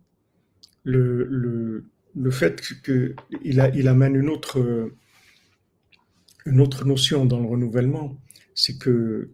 le, 0.84 1.26
le, 1.26 1.86
le 2.16 2.32
fait 2.32 2.62
qu'il 2.84 3.16
il 3.44 3.88
amène 3.88 4.16
une 4.16 4.30
autre, 4.30 4.92
une 6.46 6.62
autre 6.62 6.86
notion 6.86 7.26
dans 7.26 7.40
le 7.40 7.48
renouvellement, 7.48 8.18
c'est 8.56 8.78
que 8.78 9.32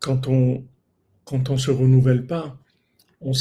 quand 0.00 0.26
on 0.28 0.64
quand 1.24 1.50
on 1.50 1.56
se 1.56 1.70
renouvelle 1.70 2.26
pas, 2.26 2.58
on 3.20 3.32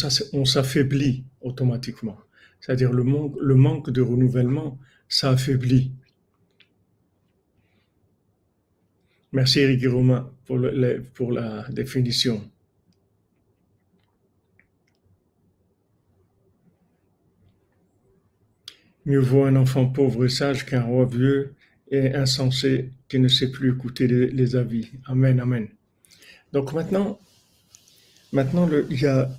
s'affaiblit 0.45 1.25
automatiquement. 1.41 2.17
C'est-à-dire 2.61 2.93
le 2.93 3.03
manque, 3.03 3.35
le 3.41 3.55
manque 3.55 3.89
de 3.89 4.01
renouvellement, 4.01 4.79
ça 5.09 5.31
affaiblit. 5.31 5.91
Merci 9.33 9.59
Eric 9.59 9.85
Romain 9.87 10.31
pour, 10.45 10.59
pour 11.13 11.31
la 11.33 11.67
définition. 11.69 12.49
Mieux 19.05 19.19
vaut 19.19 19.43
un 19.43 19.55
enfant 19.55 19.87
pauvre 19.87 20.25
et 20.25 20.29
sage 20.29 20.65
qu'un 20.65 20.81
roi 20.81 21.05
vieux 21.05 21.53
et 21.91 22.13
insensé 22.15 22.91
qui 23.09 23.19
ne 23.19 23.27
sait 23.27 23.51
plus 23.51 23.71
écouter 23.71 24.07
les, 24.07 24.55
avis. 24.55 24.91
Amen, 25.05 25.39
amen. 25.39 25.67
Donc 26.53 26.73
maintenant, 26.73 27.19
maintenant 28.31 28.69
il 28.89 29.01
y 29.01 29.05
a, 29.05 29.29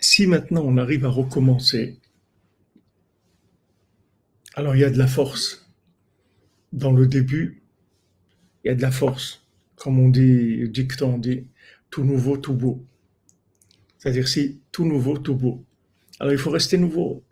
si 0.00 0.26
maintenant 0.26 0.62
on 0.64 0.76
arrive 0.76 1.04
à 1.04 1.08
recommencer, 1.08 1.98
alors 4.54 4.74
il 4.74 4.80
y 4.80 4.84
a 4.84 4.90
de 4.90 4.98
la 4.98 5.06
force. 5.06 5.66
Dans 6.72 6.92
le 6.92 7.06
début, 7.06 7.62
il 8.64 8.68
y 8.68 8.70
a 8.70 8.74
de 8.74 8.82
la 8.82 8.90
force. 8.90 9.42
Comme 9.76 9.98
on 9.98 10.08
dit, 10.08 10.68
dicton, 10.68 11.14
on 11.14 11.18
dit 11.18 11.46
tout 11.90 12.04
nouveau, 12.04 12.36
tout 12.36 12.54
beau. 12.54 12.84
C'est-à-dire 13.98 14.28
si 14.28 14.60
tout 14.72 14.84
nouveau, 14.84 15.18
tout 15.18 15.34
beau. 15.34 15.64
Alors 16.20 16.32
il 16.32 16.38
faut 16.38 16.50
rester 16.50 16.76
nouveau. 16.76 17.22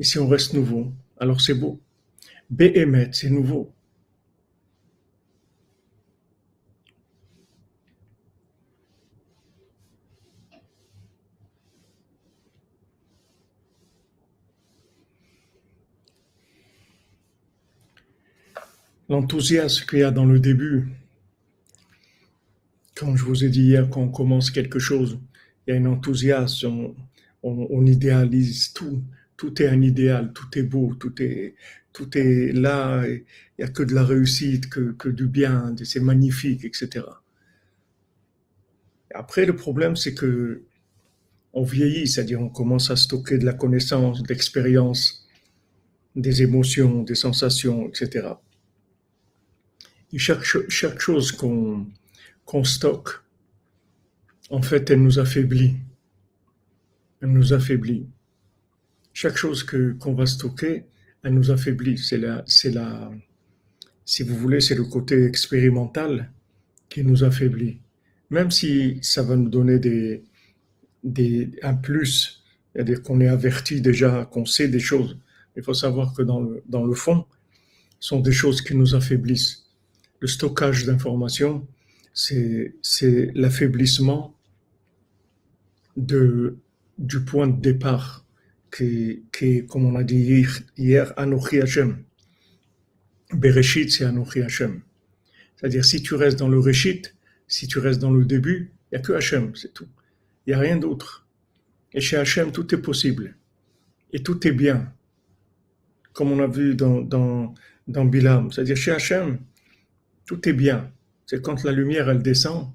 Et 0.00 0.04
si 0.04 0.18
on 0.18 0.26
reste 0.26 0.54
nouveau, 0.54 0.90
alors 1.18 1.42
c'est 1.42 1.52
beau. 1.52 1.78
Béhémet, 2.48 3.10
c'est 3.12 3.28
nouveau. 3.28 3.70
L'enthousiasme 19.10 19.84
qu'il 19.86 19.98
y 19.98 20.02
a 20.02 20.10
dans 20.10 20.24
le 20.24 20.40
début, 20.40 20.88
comme 22.94 23.18
je 23.18 23.24
vous 23.24 23.44
ai 23.44 23.50
dit 23.50 23.64
hier, 23.64 23.90
quand 23.90 24.00
on 24.00 24.08
commence 24.08 24.50
quelque 24.50 24.78
chose, 24.78 25.18
il 25.66 25.74
y 25.74 25.76
a 25.76 25.80
un 25.80 25.84
enthousiasme, 25.84 26.94
on 27.42 27.86
idéalise 27.86 28.72
tout 28.72 29.02
tout 29.40 29.62
est 29.62 29.68
un 29.68 29.80
idéal, 29.80 30.34
tout 30.34 30.58
est 30.58 30.62
beau, 30.62 30.94
tout 30.94 31.18
est, 31.18 32.52
là, 32.52 33.02
il 33.08 33.24
n'y 33.58 33.64
a 33.64 33.68
que 33.68 33.82
de 33.82 33.94
la 33.94 34.04
réussite, 34.04 34.68
que, 34.68 35.08
du 35.08 35.26
bien, 35.26 35.74
c'est 35.82 36.00
magnifique, 36.00 36.62
etc. 36.66 37.06
Après, 39.14 39.46
le 39.46 39.56
problème, 39.56 39.96
c'est 39.96 40.12
que 40.12 40.64
on 41.54 41.62
vieillit, 41.62 42.06
c'est-à-dire 42.06 42.38
on 42.42 42.50
commence 42.50 42.90
à 42.90 42.96
stocker 42.96 43.38
de 43.38 43.46
la 43.46 43.54
connaissance, 43.54 44.22
de 44.22 44.28
l'expérience, 44.28 45.26
des 46.14 46.42
émotions, 46.42 47.02
des 47.02 47.14
sensations, 47.14 47.88
etc. 47.88 48.34
Et 50.12 50.18
chaque, 50.18 50.44
chose 50.98 51.32
qu'on 51.32 52.64
stocke, 52.64 53.22
en 54.50 54.60
fait, 54.60 54.90
elle 54.90 55.02
nous 55.02 55.18
affaiblit. 55.18 55.76
Elle 57.22 57.32
nous 57.32 57.54
affaiblit 57.54 58.06
chaque 59.12 59.36
chose 59.36 59.64
que 59.64 59.92
qu'on 59.92 60.14
va 60.14 60.26
stocker, 60.26 60.84
elle 61.22 61.34
nous 61.34 61.50
affaiblit. 61.50 61.98
C'est 61.98 62.18
la, 62.18 62.42
c'est 62.46 62.70
la, 62.70 63.10
si 64.04 64.22
vous 64.22 64.36
voulez, 64.36 64.60
c'est 64.60 64.74
le 64.74 64.84
côté 64.84 65.24
expérimental 65.24 66.30
qui 66.88 67.04
nous 67.04 67.24
affaiblit. 67.24 67.78
Même 68.30 68.50
si 68.50 68.98
ça 69.02 69.22
va 69.22 69.36
nous 69.36 69.48
donner 69.48 69.78
des, 69.78 70.22
des, 71.04 71.50
un 71.62 71.74
plus, 71.74 72.42
c'est-à-dire 72.72 73.02
qu'on 73.02 73.20
est 73.20 73.28
averti 73.28 73.80
déjà, 73.80 74.28
qu'on 74.30 74.46
sait 74.46 74.68
des 74.68 74.80
choses. 74.80 75.18
Il 75.56 75.62
faut 75.62 75.74
savoir 75.74 76.14
que 76.14 76.22
dans 76.22 76.40
le, 76.40 76.62
dans 76.68 76.84
le 76.84 76.94
fond, 76.94 77.26
sont 77.98 78.20
des 78.20 78.32
choses 78.32 78.62
qui 78.62 78.74
nous 78.74 78.94
affaiblissent. 78.94 79.66
Le 80.20 80.28
stockage 80.28 80.86
d'informations, 80.86 81.66
c'est, 82.14 82.74
c'est 82.82 83.30
l'affaiblissement 83.34 84.34
de, 85.96 86.56
du 86.98 87.20
point 87.20 87.46
de 87.48 87.60
départ 87.60 88.24
qui, 88.70 89.24
qui, 89.32 89.66
comme 89.66 89.84
on 89.86 89.96
a 89.96 90.04
dit 90.04 90.46
hier, 90.76 91.12
Anochi 91.16 91.60
Hashem. 91.60 92.04
Bereshit, 93.32 93.90
c'est 93.90 94.04
Anochi 94.04 94.42
Hashem. 94.42 94.82
C'est-à-dire, 95.56 95.84
si 95.84 96.02
tu 96.02 96.14
restes 96.14 96.38
dans 96.38 96.48
le 96.48 96.58
Reshit, 96.58 97.14
si 97.46 97.66
tu 97.66 97.78
restes 97.78 98.00
dans 98.00 98.12
le 98.12 98.24
début, 98.24 98.72
il 98.90 98.94
n'y 98.94 98.98
a 98.98 99.02
que 99.02 99.12
Hashem, 99.12 99.54
c'est 99.54 99.74
tout. 99.74 99.88
Il 100.46 100.50
n'y 100.50 100.54
a 100.54 100.58
rien 100.58 100.76
d'autre. 100.76 101.26
Et 101.92 102.00
chez 102.00 102.16
Hashem, 102.16 102.52
tout 102.52 102.74
est 102.74 102.80
possible. 102.80 103.36
Et 104.12 104.22
tout 104.22 104.46
est 104.46 104.52
bien. 104.52 104.92
Comme 106.12 106.32
on 106.32 106.40
a 106.40 106.46
vu 106.46 106.74
dans, 106.74 107.00
dans, 107.00 107.54
dans 107.86 108.04
Bilam. 108.04 108.50
C'est-à-dire, 108.50 108.76
chez 108.76 108.92
Hashem, 108.92 109.38
tout 110.24 110.48
est 110.48 110.52
bien. 110.52 110.90
C'est 111.26 111.42
quand 111.42 111.62
la 111.64 111.72
lumière, 111.72 112.08
elle 112.08 112.22
descend 112.22 112.70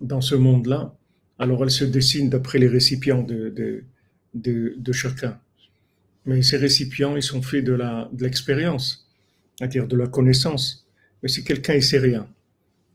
dans 0.00 0.20
ce 0.20 0.34
monde-là, 0.34 0.94
alors 1.38 1.62
elle 1.64 1.70
se 1.70 1.84
dessine 1.84 2.28
d'après 2.28 2.58
les 2.58 2.68
récipients 2.68 3.22
de, 3.22 3.84
de, 4.34 4.92
chacun. 4.92 5.38
Mais 6.24 6.42
ces 6.42 6.56
récipients, 6.56 7.16
ils 7.16 7.22
sont 7.22 7.42
faits 7.42 7.64
de 7.64 7.72
la 7.72 8.08
de 8.12 8.24
l'expérience, 8.24 9.08
c'est-à-dire 9.56 9.86
de 9.86 9.96
la 9.96 10.06
connaissance. 10.06 10.86
Mais 11.22 11.28
si 11.28 11.44
quelqu'un 11.44 11.74
ne 11.76 11.80
sait 11.80 11.98
rien, 11.98 12.28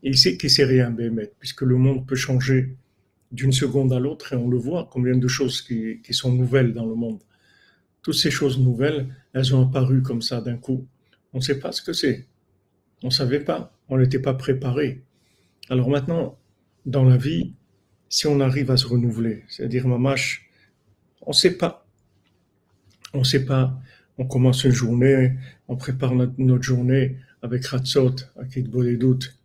il 0.02 0.16
sait 0.16 0.36
qu'il 0.36 0.50
sait 0.50 0.64
rien, 0.64 0.90
Bémet, 0.90 1.32
puisque 1.38 1.62
le 1.62 1.76
monde 1.76 2.06
peut 2.06 2.16
changer 2.16 2.74
d'une 3.32 3.52
seconde 3.52 3.92
à 3.92 3.98
l'autre 3.98 4.32
et 4.32 4.36
on 4.36 4.48
le 4.48 4.56
voit, 4.56 4.88
combien 4.90 5.16
de 5.16 5.28
choses 5.28 5.60
qui, 5.60 6.00
qui 6.02 6.14
sont 6.14 6.32
nouvelles 6.32 6.72
dans 6.72 6.86
le 6.86 6.94
monde. 6.94 7.20
Toutes 8.02 8.14
ces 8.14 8.30
choses 8.30 8.58
nouvelles, 8.58 9.14
elles 9.34 9.54
ont 9.54 9.68
apparu 9.68 10.02
comme 10.02 10.22
ça 10.22 10.40
d'un 10.40 10.56
coup. 10.56 10.86
On 11.32 11.38
ne 11.38 11.42
sait 11.42 11.58
pas 11.58 11.72
ce 11.72 11.82
que 11.82 11.92
c'est. 11.92 12.26
On 13.02 13.08
ne 13.08 13.12
savait 13.12 13.40
pas. 13.40 13.74
On 13.88 13.98
n'était 13.98 14.18
pas 14.18 14.34
préparé. 14.34 15.02
Alors 15.68 15.90
maintenant, 15.90 16.38
dans 16.86 17.04
la 17.04 17.16
vie, 17.16 17.52
si 18.08 18.26
on 18.26 18.40
arrive 18.40 18.70
à 18.70 18.76
se 18.76 18.86
renouveler, 18.86 19.44
c'est-à-dire, 19.48 19.86
mamache, 19.86 20.47
on 21.28 21.32
ne 21.32 21.36
sait 21.36 21.58
pas. 21.58 21.86
On 23.12 23.18
ne 23.18 23.24
sait 23.24 23.44
pas. 23.44 23.78
On 24.16 24.26
commence 24.26 24.64
une 24.64 24.72
journée, 24.72 25.34
on 25.68 25.76
prépare 25.76 26.14
notre, 26.14 26.62
journée 26.62 27.18
avec 27.42 27.66
Ratzot, 27.66 28.16
avec 28.36 28.68
des 28.70 28.96
doutes. 28.96 29.38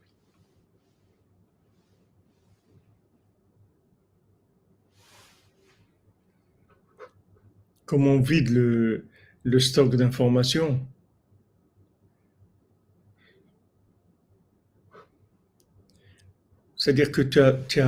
Comment 7.86 8.12
on 8.12 8.22
vide 8.22 8.50
le, 8.50 9.60
stock 9.60 9.94
d'informations? 9.96 10.80
C'est-à-dire 16.78 17.12
que 17.12 17.22
tu 17.22 17.82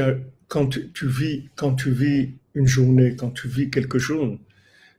as 0.00 0.14
quand 0.48 0.68
tu, 0.68 1.06
vis, 1.06 1.48
quand 1.54 1.74
tu 1.74 1.90
vis 1.90 2.34
une 2.54 2.66
journée, 2.66 3.14
quand 3.16 3.30
tu 3.30 3.48
vis 3.48 3.70
quelque 3.70 3.98
chose, 3.98 4.38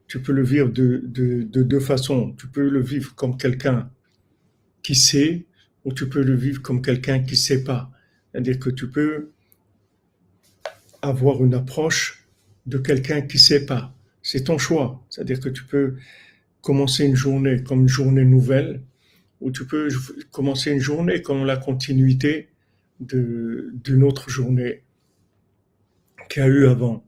tu 0.07 0.21
peux 0.21 0.31
le 0.31 0.43
vivre 0.43 0.69
de, 0.69 1.01
de, 1.03 1.43
de 1.43 1.63
deux 1.63 1.79
façons. 1.79 2.33
Tu 2.37 2.47
peux 2.47 2.69
le 2.69 2.81
vivre 2.81 3.13
comme 3.15 3.37
quelqu'un 3.37 3.91
qui 4.83 4.95
sait, 4.95 5.45
ou 5.85 5.93
tu 5.93 6.07
peux 6.07 6.23
le 6.23 6.35
vivre 6.35 6.61
comme 6.61 6.81
quelqu'un 6.81 7.19
qui 7.19 7.35
sait 7.35 7.63
pas. 7.63 7.91
C'est-à-dire 8.31 8.59
que 8.59 8.69
tu 8.69 8.89
peux 8.89 9.31
avoir 11.01 11.43
une 11.43 11.53
approche 11.53 12.27
de 12.65 12.77
quelqu'un 12.77 13.21
qui 13.21 13.39
sait 13.39 13.65
pas. 13.65 13.95
C'est 14.21 14.43
ton 14.45 14.57
choix. 14.57 15.03
C'est-à-dire 15.09 15.39
que 15.39 15.49
tu 15.49 15.63
peux 15.63 15.95
commencer 16.61 17.05
une 17.05 17.15
journée 17.15 17.63
comme 17.63 17.81
une 17.81 17.87
journée 17.87 18.25
nouvelle, 18.25 18.81
ou 19.41 19.51
tu 19.51 19.65
peux 19.65 19.87
commencer 20.31 20.71
une 20.71 20.79
journée 20.79 21.21
comme 21.21 21.45
la 21.45 21.57
continuité 21.57 22.49
d'une 22.99 24.03
autre 24.03 24.29
journée 24.29 24.83
qu'il 26.29 26.41
y 26.41 26.45
a 26.45 26.47
eu 26.47 26.67
avant. 26.67 27.03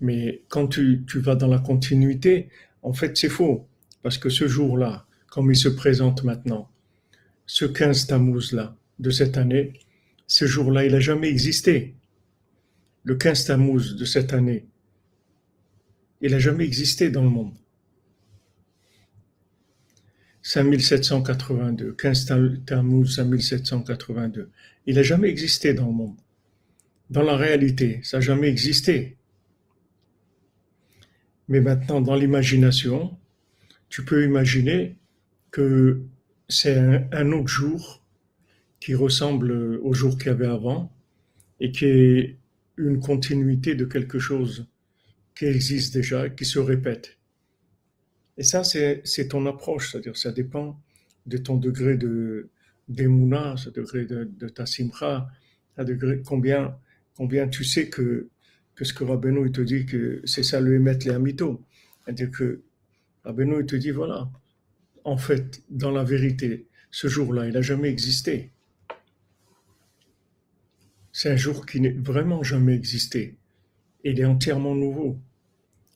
Mais 0.00 0.42
quand 0.48 0.66
tu, 0.66 1.04
tu 1.06 1.20
vas 1.20 1.36
dans 1.36 1.48
la 1.48 1.58
continuité, 1.58 2.48
en 2.82 2.92
fait, 2.92 3.16
c'est 3.16 3.28
faux. 3.28 3.66
Parce 4.02 4.18
que 4.18 4.30
ce 4.30 4.48
jour-là, 4.48 5.06
comme 5.28 5.50
il 5.50 5.56
se 5.56 5.68
présente 5.68 6.24
maintenant, 6.24 6.70
ce 7.46 7.64
15 7.64 8.06
Tammuz-là 8.06 8.76
de 8.98 9.10
cette 9.10 9.36
année, 9.36 9.74
ce 10.26 10.46
jour-là, 10.46 10.84
il 10.84 10.92
n'a 10.92 11.00
jamais 11.00 11.28
existé. 11.28 11.96
Le 13.04 13.14
15 13.14 13.46
Tammuz 13.46 13.96
de 13.96 14.04
cette 14.04 14.32
année, 14.32 14.66
il 16.20 16.32
n'a 16.32 16.38
jamais 16.38 16.64
existé 16.64 17.10
dans 17.10 17.22
le 17.22 17.30
monde. 17.30 17.54
5782, 20.42 21.92
15 21.92 22.26
Tammuz 22.66 23.14
5782. 23.14 24.50
Il 24.86 24.94
n'a 24.94 25.02
jamais 25.02 25.28
existé 25.28 25.74
dans 25.74 25.86
le 25.86 25.92
monde 25.92 26.16
dans 27.10 27.22
la 27.22 27.36
réalité. 27.36 28.00
Ça 28.02 28.18
n'a 28.18 28.20
jamais 28.20 28.48
existé. 28.48 29.16
Mais 31.48 31.60
maintenant, 31.60 32.00
dans 32.00 32.14
l'imagination, 32.14 33.16
tu 33.88 34.04
peux 34.04 34.24
imaginer 34.24 34.96
que 35.50 36.00
c'est 36.48 36.76
un, 37.12 37.32
autre 37.32 37.48
jour 37.48 38.04
qui 38.78 38.94
ressemble 38.94 39.50
au 39.82 39.92
jour 39.92 40.16
qu'il 40.16 40.28
y 40.28 40.30
avait 40.30 40.46
avant 40.46 40.92
et 41.58 41.72
qui 41.72 41.86
est 41.86 42.36
une 42.76 43.00
continuité 43.00 43.74
de 43.74 43.84
quelque 43.84 44.18
chose 44.18 44.66
qui 45.34 45.46
existe 45.46 45.92
déjà 45.92 46.30
qui 46.30 46.44
se 46.44 46.58
répète. 46.58 47.18
Et 48.38 48.44
ça, 48.44 48.62
c'est 48.64 49.28
ton 49.28 49.44
approche, 49.46 49.90
c'est-à-dire 49.90 50.16
ça 50.16 50.32
dépend 50.32 50.80
de 51.26 51.36
ton 51.36 51.56
degré 51.56 51.96
de 51.96 52.48
ce 52.88 53.70
degré 53.70 54.04
de, 54.04 54.24
de 54.24 54.48
ta 54.48 54.66
simcha, 54.66 55.28
degré 55.78 56.22
combien 56.24 56.76
combien 57.16 57.48
tu 57.48 57.64
sais 57.64 57.88
que 57.88 58.28
que 58.74 58.86
ce 58.86 58.94
que 58.94 59.04
Rabbeinu 59.04 59.52
te 59.52 59.60
dit 59.60 59.84
que 59.84 60.22
c'est 60.24 60.42
ça 60.42 60.58
le 60.58 60.74
émettre 60.74 61.06
les 61.06 61.12
amito. 61.12 61.62
C'est-à-dire 62.02 62.30
que 62.30 62.62
Rabbeinu 63.24 63.66
te 63.66 63.76
dit 63.76 63.90
voilà, 63.90 64.30
en 65.04 65.18
fait, 65.18 65.62
dans 65.68 65.90
la 65.90 66.02
vérité, 66.02 66.66
ce 66.90 67.06
jour-là, 67.06 67.46
il 67.46 67.52
n'a 67.52 67.62
jamais 67.62 67.88
existé. 67.88 68.52
C'est 71.12 71.30
un 71.30 71.36
jour 71.36 71.66
qui 71.66 71.80
n'est 71.80 71.90
vraiment 71.90 72.42
jamais 72.42 72.74
existé. 72.74 73.36
Il 74.04 74.18
est 74.18 74.24
entièrement 74.24 74.74
nouveau. 74.74 75.18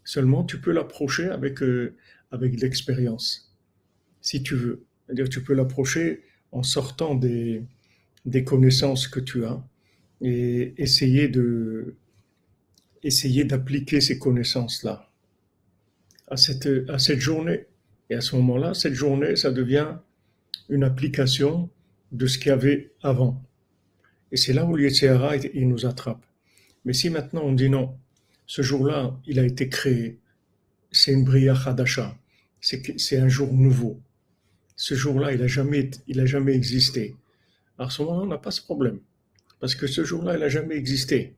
Seulement, 0.05 0.45
tu 0.45 0.61
peux 0.61 0.73
l'approcher 0.73 1.29
avec, 1.29 1.63
euh, 1.63 1.97
avec 2.31 2.61
l'expérience, 2.61 3.57
si 4.21 4.43
tu 4.43 4.55
veux. 4.55 4.85
C'est-à-dire, 5.07 5.29
tu 5.31 5.43
peux 5.43 5.55
l'approcher 5.55 6.23
en 6.53 6.63
sortant 6.63 7.15
des, 7.15 7.65
des 8.27 8.45
connaissances 8.45 9.09
que 9.09 9.21
tu 9.21 9.45
as 9.45 9.65
et 10.21 10.75
essayer 10.77 11.29
de 11.29 11.97
essayer 13.03 13.45
d'appliquer 13.45 14.01
ces 14.01 14.19
connaissances-là 14.19 15.11
à 16.29 16.37
cette, 16.37 16.69
à 16.89 16.99
cette 16.99 17.21
journée. 17.21 17.67
Et 18.09 18.15
à 18.15 18.21
ce 18.21 18.35
moment-là, 18.37 18.75
cette 18.75 18.95
journée, 18.95 19.37
ça 19.37 19.51
devient 19.51 19.97
une 20.69 20.85
application 20.85 21.71
de 22.13 22.27
ce 22.27 22.39
qu'il 22.39 22.49
y 22.49 22.51
avait 22.53 22.93
avant. 23.03 23.43
Et 24.33 24.37
c'est 24.37 24.53
là 24.53 24.65
où 24.65 24.75
l'Yetzirah, 24.75 25.37
il 25.37 25.69
nous 25.69 25.87
attrape. 25.87 26.25
Mais 26.85 26.93
si 26.93 27.11
maintenant 27.11 27.43
on 27.43 27.53
dit 27.53 27.69
non, 27.69 27.97
ce 28.47 28.63
jour-là, 28.63 29.19
il 29.27 29.39
a 29.39 29.45
été 29.45 29.69
créé, 29.69 30.19
c'est 30.91 31.13
une 31.13 31.25
Bria 31.25 31.55
Hadasha, 31.55 32.17
c'est 32.61 33.19
un 33.19 33.29
jour 33.29 33.53
nouveau. 33.53 34.01
Ce 34.77 34.95
jour-là, 34.95 35.33
il 35.33 35.41
n'a 35.41 35.47
jamais, 35.47 35.91
il 36.07 36.21
a 36.21 36.27
jamais 36.27 36.55
existé. 36.55 37.17
À 37.79 37.91
ce 37.91 38.03
moment-là, 38.03 38.23
on 38.23 38.27
n'a 38.27 38.39
pas 38.39 38.51
ce 38.51 38.61
problème. 38.61 39.01
Parce 39.61 39.75
que 39.75 39.87
ce 39.87 40.05
jour-là, 40.05 40.35
il 40.35 40.41
n'a 40.41 40.49
jamais 40.49 40.77
existé. 40.77 41.35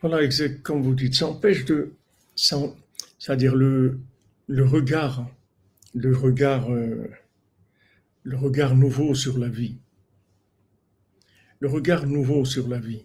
Voilà, 0.00 0.22
exact, 0.22 0.62
comme 0.62 0.82
vous 0.82 0.94
dites, 0.94 1.14
ça 1.14 1.26
empêche 1.26 1.64
de, 1.66 1.92
c'est-à-dire 2.34 3.54
le, 3.54 3.98
le 4.48 4.64
regard, 4.64 5.26
le 5.94 6.16
regard, 6.16 6.70
euh, 6.72 7.06
le 8.22 8.36
regard 8.36 8.76
nouveau 8.76 9.14
sur 9.14 9.38
la 9.38 9.48
vie. 9.48 9.78
Le 11.58 11.68
regard 11.68 12.06
nouveau 12.06 12.44
sur 12.44 12.68
la 12.68 12.78
vie. 12.78 13.04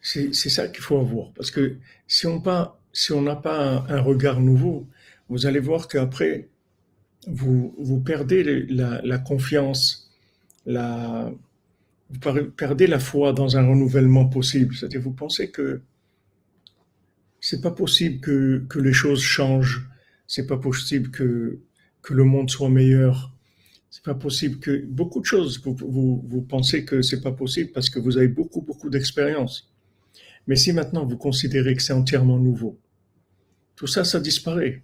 C'est 0.00 0.32
ça 0.32 0.68
qu'il 0.68 0.82
faut 0.82 0.98
avoir. 0.98 1.32
Parce 1.32 1.50
que 1.50 1.76
si 2.06 2.26
on 2.26 2.40
pas, 2.40 2.78
si 2.92 3.12
on 3.12 3.22
n'a 3.22 3.36
pas 3.36 3.86
un, 3.88 4.00
regard 4.00 4.40
nouveau, 4.40 4.86
vous 5.28 5.46
allez 5.46 5.60
voir 5.60 5.88
qu'après, 5.88 6.48
vous, 7.26 7.74
vous 7.78 8.00
perdez 8.00 8.66
la, 8.68 9.00
la 9.02 9.18
confiance, 9.18 10.12
la, 10.66 11.32
vous 12.10 12.50
perdez 12.56 12.86
la 12.86 12.98
foi 12.98 13.32
dans 13.32 13.56
un 13.56 13.66
renouvellement 13.66 14.26
possible. 14.26 14.74
C'est-à-dire, 14.74 15.00
vous 15.00 15.12
pensez 15.12 15.50
que 15.50 15.80
c'est 17.40 17.60
pas 17.60 17.70
possible 17.70 18.20
que, 18.20 18.64
que, 18.68 18.78
les 18.78 18.92
choses 18.92 19.20
changent. 19.20 19.88
C'est 20.26 20.46
pas 20.46 20.56
possible 20.56 21.10
que, 21.10 21.58
que 22.02 22.14
le 22.14 22.24
monde 22.24 22.50
soit 22.50 22.70
meilleur. 22.70 23.33
C'est 23.94 24.02
pas 24.02 24.16
possible 24.16 24.58
que 24.58 24.84
beaucoup 24.86 25.20
de 25.20 25.24
choses. 25.24 25.62
Vous, 25.64 26.44
pensez 26.48 26.84
que 26.84 27.00
c'est 27.00 27.20
pas 27.20 27.30
possible 27.30 27.70
parce 27.70 27.88
que 27.88 28.00
vous 28.00 28.16
avez 28.16 28.26
beaucoup, 28.26 28.60
beaucoup 28.60 28.90
d'expérience. 28.90 29.72
Mais 30.48 30.56
si 30.56 30.72
maintenant 30.72 31.06
vous 31.06 31.16
considérez 31.16 31.76
que 31.76 31.80
c'est 31.80 31.92
entièrement 31.92 32.40
nouveau, 32.40 32.76
tout 33.76 33.86
ça, 33.86 34.02
ça 34.02 34.18
disparaît. 34.18 34.82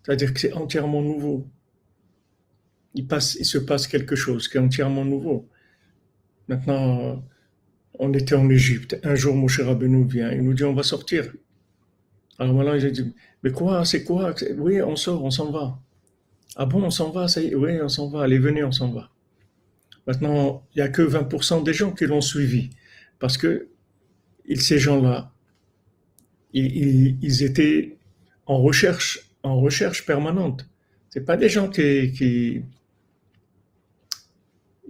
C'est-à-dire 0.00 0.32
que 0.32 0.38
c'est 0.38 0.52
entièrement 0.52 1.02
nouveau. 1.02 1.48
Il, 2.94 3.08
il 3.10 3.44
se 3.44 3.58
passe 3.58 3.88
quelque 3.88 4.14
chose 4.14 4.46
qui 4.46 4.56
est 4.56 4.60
entièrement 4.60 5.04
nouveau. 5.04 5.48
Maintenant, 6.46 7.24
on 7.98 8.12
était 8.12 8.36
en 8.36 8.48
Égypte. 8.50 9.00
Un 9.02 9.16
jour, 9.16 9.34
Moshe 9.34 9.58
Rabbeinu 9.58 10.06
vient. 10.06 10.30
Il 10.30 10.44
nous 10.44 10.54
dit, 10.54 10.62
on 10.62 10.74
va 10.74 10.84
sortir. 10.84 11.34
Alors 12.38 12.54
maintenant, 12.54 12.78
j'ai 12.78 12.92
dit, 12.92 13.12
mais 13.42 13.50
quoi, 13.50 13.84
c'est 13.84 14.04
quoi? 14.04 14.32
Oui, 14.58 14.80
on 14.80 14.94
sort, 14.94 15.24
on 15.24 15.32
s'en 15.32 15.50
va. 15.50 15.82
Ah 16.56 16.66
bon, 16.66 16.82
on 16.82 16.90
s'en 16.90 17.10
va 17.10 17.28
ça 17.28 17.40
y 17.40 17.48
est, 17.48 17.54
Oui, 17.54 17.80
on 17.80 17.88
s'en 17.88 18.08
va. 18.08 18.22
Allez, 18.22 18.38
venez, 18.38 18.64
on 18.64 18.72
s'en 18.72 18.90
va. 18.90 19.10
Maintenant, 20.06 20.66
il 20.74 20.78
n'y 20.78 20.82
a 20.82 20.88
que 20.88 21.02
20% 21.02 21.62
des 21.64 21.72
gens 21.72 21.92
qui 21.92 22.06
l'ont 22.06 22.20
suivi. 22.20 22.70
Parce 23.18 23.36
que 23.36 23.68
ces 24.56 24.78
gens-là, 24.78 25.32
ils, 26.52 27.42
étaient 27.42 27.98
en 28.46 28.60
recherche, 28.62 29.30
en 29.42 29.60
recherche 29.60 30.06
permanente. 30.06 30.66
C'est 31.10 31.24
pas 31.24 31.36
des 31.36 31.48
gens 31.48 31.68
qui, 31.68 32.62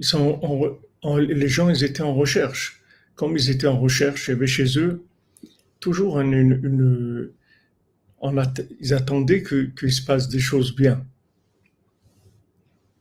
sont 0.01 0.79
les 1.05 1.49
gens, 1.49 1.69
ils 1.69 1.85
étaient 1.85 2.03
en 2.03 2.15
recherche. 2.15 2.83
Comme 3.15 3.37
ils 3.37 3.51
étaient 3.51 3.67
en 3.67 3.79
recherche, 3.79 4.29
il 4.29 4.31
y 4.33 4.35
avait 4.35 4.47
chez 4.47 4.79
eux 4.79 5.05
toujours 5.81 6.21
une, 6.21 7.33
ils 8.81 8.95
attendaient 8.95 9.43
qu'il 9.43 9.93
se 9.93 10.03
passe 10.03 10.29
des 10.29 10.41
choses 10.41 10.75
bien. 10.75 11.05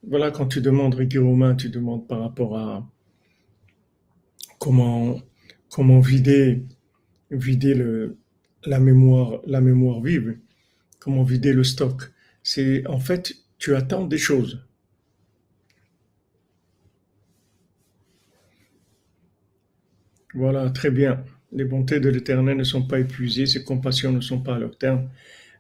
Voilà, 0.10 0.32
quand 0.32 0.48
tu 0.48 0.62
demandes 0.62 0.96
Ricky 0.96 1.18
Romain, 1.18 1.56
tu 1.56 1.70
demandes 1.70 2.08
par 2.08 2.22
rapport 2.22 2.58
à 2.58 2.90
comment, 4.58 5.20
vider, 6.00 6.64
la 8.66 8.80
mémoire, 8.80 9.42
la 9.46 9.60
mémoire 9.62 10.02
vive, 10.02 10.40
comment 11.00 11.24
vider 11.24 11.52
le 11.54 11.64
stock. 11.66 12.04
C'est, 12.42 12.88
en 12.88 13.00
fait, 13.00 13.34
tu 13.58 13.76
attends 13.76 14.06
des 14.06 14.18
choses. 14.18 14.64
Voilà, 20.34 20.70
très 20.70 20.92
bien. 20.92 21.24
Les 21.52 21.66
bontés 21.66 22.00
de 22.00 22.08
l'Éternel 22.10 22.56
ne 22.56 22.64
sont 22.64 22.88
pas 22.88 23.00
épuisées, 23.00 23.46
ses 23.46 23.64
compassions 23.64 24.12
ne 24.14 24.22
sont 24.22 24.40
pas 24.42 24.56
à 24.56 24.60
leur 24.60 24.78
terme. 24.78 25.10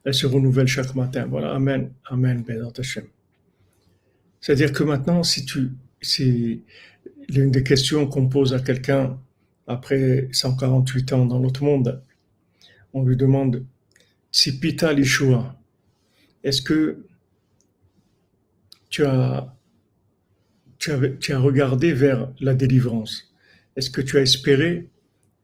Elles 0.06 0.14
se 0.14 0.26
renouvellent 0.26 0.68
chaque 0.68 0.96
matin. 0.96 1.26
Voilà, 1.26 1.54
Amen, 1.54 1.92
Amen, 2.06 2.44
Bézat. 2.44 2.72
C'est-à-dire 4.42 4.72
que 4.72 4.84
maintenant, 4.84 5.24
si 5.24 5.46
tu, 5.46 5.72
l'une 7.30 7.52
des 7.52 7.64
questions 7.64 8.08
qu'on 8.08 8.30
pose 8.30 8.54
à 8.54 8.60
quelqu'un 8.60 9.20
après 9.68 10.30
148 10.32 11.14
ans 11.14 11.26
dans 11.26 11.40
l'autre 11.40 11.64
monde, 11.64 12.02
on 12.94 13.04
lui 13.04 13.18
demande, 13.18 13.66
si 14.32 14.60
Pita 14.60 14.94
Lishua, 14.94 15.56
est-ce 16.44 16.62
que 16.62 17.04
tu 18.90 19.06
as, 19.06 19.54
tu, 20.80 20.92
tu 21.20 21.34
as 21.34 21.40
regardé 21.40 21.94
vers 21.94 22.32
la 22.40 22.54
délivrance? 22.54 23.34
Est-ce 23.76 23.90
que 23.90 24.02
tu 24.02 24.18
as 24.18 24.22
espéré? 24.22 24.90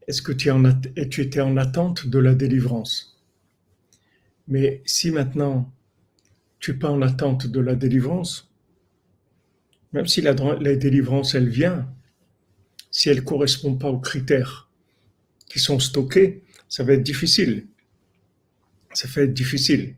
Est-ce 0.08 0.22
que 0.22 0.32
tu, 0.32 0.50
étais 1.22 1.42
en 1.42 1.58
attente 1.58 2.08
de 2.08 2.20
la 2.20 2.36
délivrance? 2.36 3.22
Mais 4.48 4.82
si 4.86 5.12
maintenant 5.12 5.72
tu 6.60 6.72
n'es 6.72 6.78
pas 6.78 6.90
en 6.90 7.02
attente 7.02 7.48
de 7.48 7.60
la 7.60 7.76
délivrance, 7.76 8.53
même 9.94 10.08
si 10.08 10.22
la, 10.22 10.34
délivrance, 10.34 11.36
elle 11.36 11.48
vient, 11.48 11.88
si 12.92 13.10
elle 13.10 13.18
ne 13.18 13.22
correspond 13.22 13.76
pas 13.76 13.90
aux 13.90 14.00
critères 14.00 14.70
qui 15.48 15.60
sont 15.60 15.80
stockés, 15.80 16.44
ça 16.68 16.84
va 16.84 16.94
être 16.94 17.04
difficile. 17.04 17.68
Ça 18.94 19.08
va 19.08 19.22
être 19.22 19.34
difficile. 19.34 19.96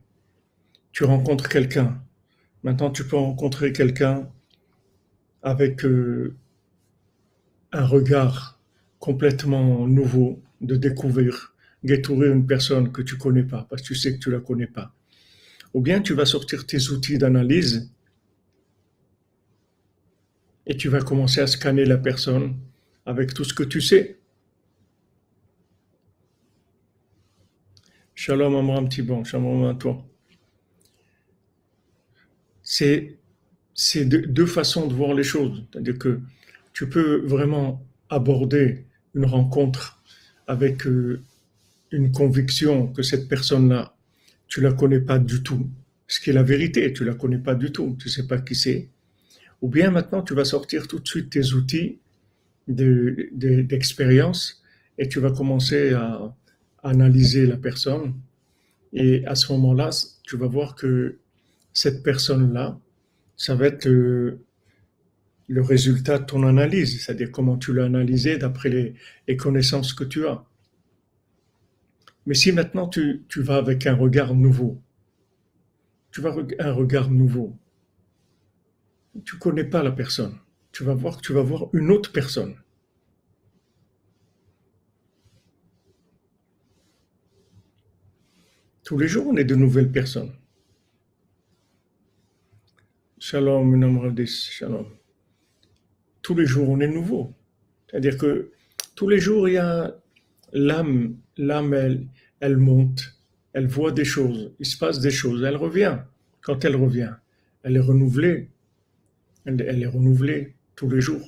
Tu 0.92 1.06
rencontres 1.06 1.48
quelqu'un. 1.50 2.02
Maintenant, 2.64 2.92
tu 2.92 3.06
peux 3.06 3.16
rencontrer 3.16 3.72
quelqu'un 3.72 4.30
avec 5.44 5.86
euh, 5.86 6.36
un 7.72 7.86
regard 7.86 8.60
complètement 9.00 9.88
nouveau 9.88 10.42
de 10.62 10.76
découvrir, 10.76 11.54
découvrir 11.84 12.34
une 12.34 12.48
personne 12.48 12.92
que 12.92 13.02
tu 13.02 13.18
connais 13.18 13.44
pas, 13.44 13.68
parce 13.70 13.82
que 13.82 13.88
tu 13.88 13.96
sais 13.96 14.14
que 14.14 14.20
tu 14.20 14.32
la 14.32 14.40
connais 14.40 14.68
pas. 14.68 14.94
Ou 15.74 15.82
bien 15.82 16.02
tu 16.02 16.14
vas 16.14 16.26
sortir 16.26 16.66
tes 16.66 16.90
outils 16.90 17.18
d'analyse 17.18 17.92
et 20.67 20.78
tu 20.78 20.89
vas 20.89 21.01
commencer 21.01 21.41
à 21.41 21.47
scanner 21.47 21.86
la 21.86 21.97
personne 21.97 22.56
avec 23.06 23.34
tout 23.34 23.43
ce 23.43 23.54
que 23.54 23.63
tu 23.63 23.82
sais. 23.82 24.17
Shalom 28.15 28.56
Amram 28.56 28.89
Tibon, 28.89 29.23
shalom 29.23 29.65
à 29.65 29.75
toi. 29.75 30.04
C'est 32.63 33.17
deux 34.06 34.45
façons 34.45 34.88
de 34.88 34.93
voir 34.93 35.13
les 35.13 35.23
choses. 35.23 35.63
C'est-à-dire 35.71 35.99
que 35.99 36.19
tu 36.73 36.89
peux 36.89 37.25
vraiment 37.25 37.86
aborder 38.10 38.86
une 39.13 39.25
rencontre 39.25 40.01
avec 40.47 40.86
euh, 40.88 41.21
une 41.91 42.12
conviction 42.12 42.88
que 42.88 43.01
cette 43.04 43.28
personne-là, 43.28 43.95
tu 44.47 44.62
la 44.62 44.73
connais 44.73 44.99
pas 44.99 45.19
du 45.19 45.43
tout. 45.43 45.69
Ce 46.08 46.19
qui 46.19 46.30
est 46.30 46.34
la 46.34 46.43
vérité, 46.43 46.91
tu 46.93 47.04
la 47.04 47.13
connais 47.13 47.38
pas 47.38 47.56
du 47.56 47.71
tout, 47.71 47.95
tu 47.99 48.10
sais 48.10 48.28
pas 48.28 48.39
qui 48.39 48.56
c'est. 48.56 48.89
Ou 49.65 49.67
bien 49.67 49.89
maintenant, 49.89 50.21
tu 50.21 50.36
vas 50.36 50.45
sortir 50.45 50.88
tout 50.88 50.99
de 50.99 51.08
suite 51.08 51.32
tes 51.32 51.54
outils 51.54 51.97
d'expérience 52.67 54.62
et 54.99 55.10
tu 55.10 55.19
vas 55.19 55.32
commencer 55.32 55.91
à 55.93 56.36
analyser 56.84 57.47
la 57.47 57.58
personne. 57.58 58.13
Et 58.93 59.25
à 59.25 59.34
ce 59.34 59.51
moment-là, 59.54 59.89
tu 60.21 60.38
vas 60.38 60.45
voir 60.45 60.75
que 60.75 61.17
cette 61.73 62.04
personne-là, 62.04 62.80
ça 63.38 63.56
va 63.56 63.65
être 63.65 63.86
le, 63.88 64.39
résultat 65.49 66.19
de 66.19 66.25
ton 66.25 66.43
analyse, 66.43 67.01
c'est-à-dire 67.04 67.32
comment 67.32 67.58
tu 67.58 67.73
l'as 67.73 67.86
analysé 67.86 68.38
d'après 68.38 68.69
les, 68.69 69.36
connaissances 69.36 69.95
que 69.95 70.04
tu 70.04 70.28
as. 70.28 70.45
Mais 72.28 72.36
si 72.36 72.51
maintenant 72.51 72.88
tu, 72.88 73.23
tu 73.30 73.41
vas 73.41 73.56
avec 73.56 73.88
un 73.88 73.95
regard 73.95 74.36
nouveau, 74.36 74.80
tu 76.12 76.21
vas 76.21 76.36
un 76.60 76.71
regard 76.71 77.10
nouveau, 77.10 77.58
tu 79.23 79.38
connais 79.38 79.63
pas 79.63 79.84
la 79.84 79.91
personne, 79.91 80.38
tu 80.71 80.84
vas 80.84 80.93
voir 80.93 81.21
tu 81.21 81.34
vas 81.34 81.41
voir 81.41 81.69
une 81.73 81.91
autre 81.91 82.12
personne. 82.12 82.56
Tous 88.84 88.99
les 88.99 89.08
jours, 89.08 89.25
on 89.28 89.36
est 89.36 89.45
de 89.45 89.56
nouvelles 89.56 89.91
personnes. 89.91 90.32
Shalom, 93.17 94.28
shalom. 94.28 94.86
Tous 96.21 96.36
les 96.36 96.45
jours, 96.45 96.69
on 96.69 96.80
est 96.80 96.88
nouveau. 96.88 97.34
C'est-à-dire 97.89 98.17
que 98.17 98.51
tous 98.95 99.10
les 99.10 99.19
jours, 99.19 99.49
il 99.49 99.54
y 99.54 99.58
a 99.58 99.95
l'âme, 100.54 101.17
l'âme, 101.38 101.73
elle, 101.73 102.08
elle 102.39 102.58
monte, 102.58 103.17
elle 103.54 103.67
voit 103.67 103.91
des 103.91 104.06
choses, 104.06 104.51
il 104.60 104.65
se 104.65 104.78
passe 104.78 104.99
des 104.99 105.12
choses, 105.12 105.43
elle 105.43 105.56
revient. 105.56 105.99
Quand 106.41 106.63
elle 106.63 106.75
revient, 106.75 107.13
elle 107.63 107.78
est 107.78 107.88
renouvelée. 107.91 108.49
Elle, 109.46 109.84
est 109.84 109.88
renouvelée 109.88 110.56
tous 110.76 110.90
les 110.90 111.02
jours. 111.02 111.28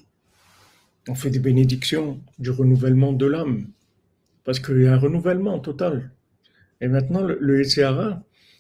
On 1.08 1.16
fait 1.16 1.30
des 1.30 1.40
bénédictions 1.40 2.20
du 2.40 2.50
renouvellement 2.50 3.14
de 3.14 3.26
l'âme. 3.26 3.68
Parce 4.44 4.60
qu'il 4.60 4.82
y 4.82 4.88
a 4.88 4.94
un 4.94 4.98
renouvellement 4.98 5.60
total. 5.60 6.12
Et 6.82 6.88
maintenant, 6.88 7.22
le, 7.22 7.38
le 7.40 7.64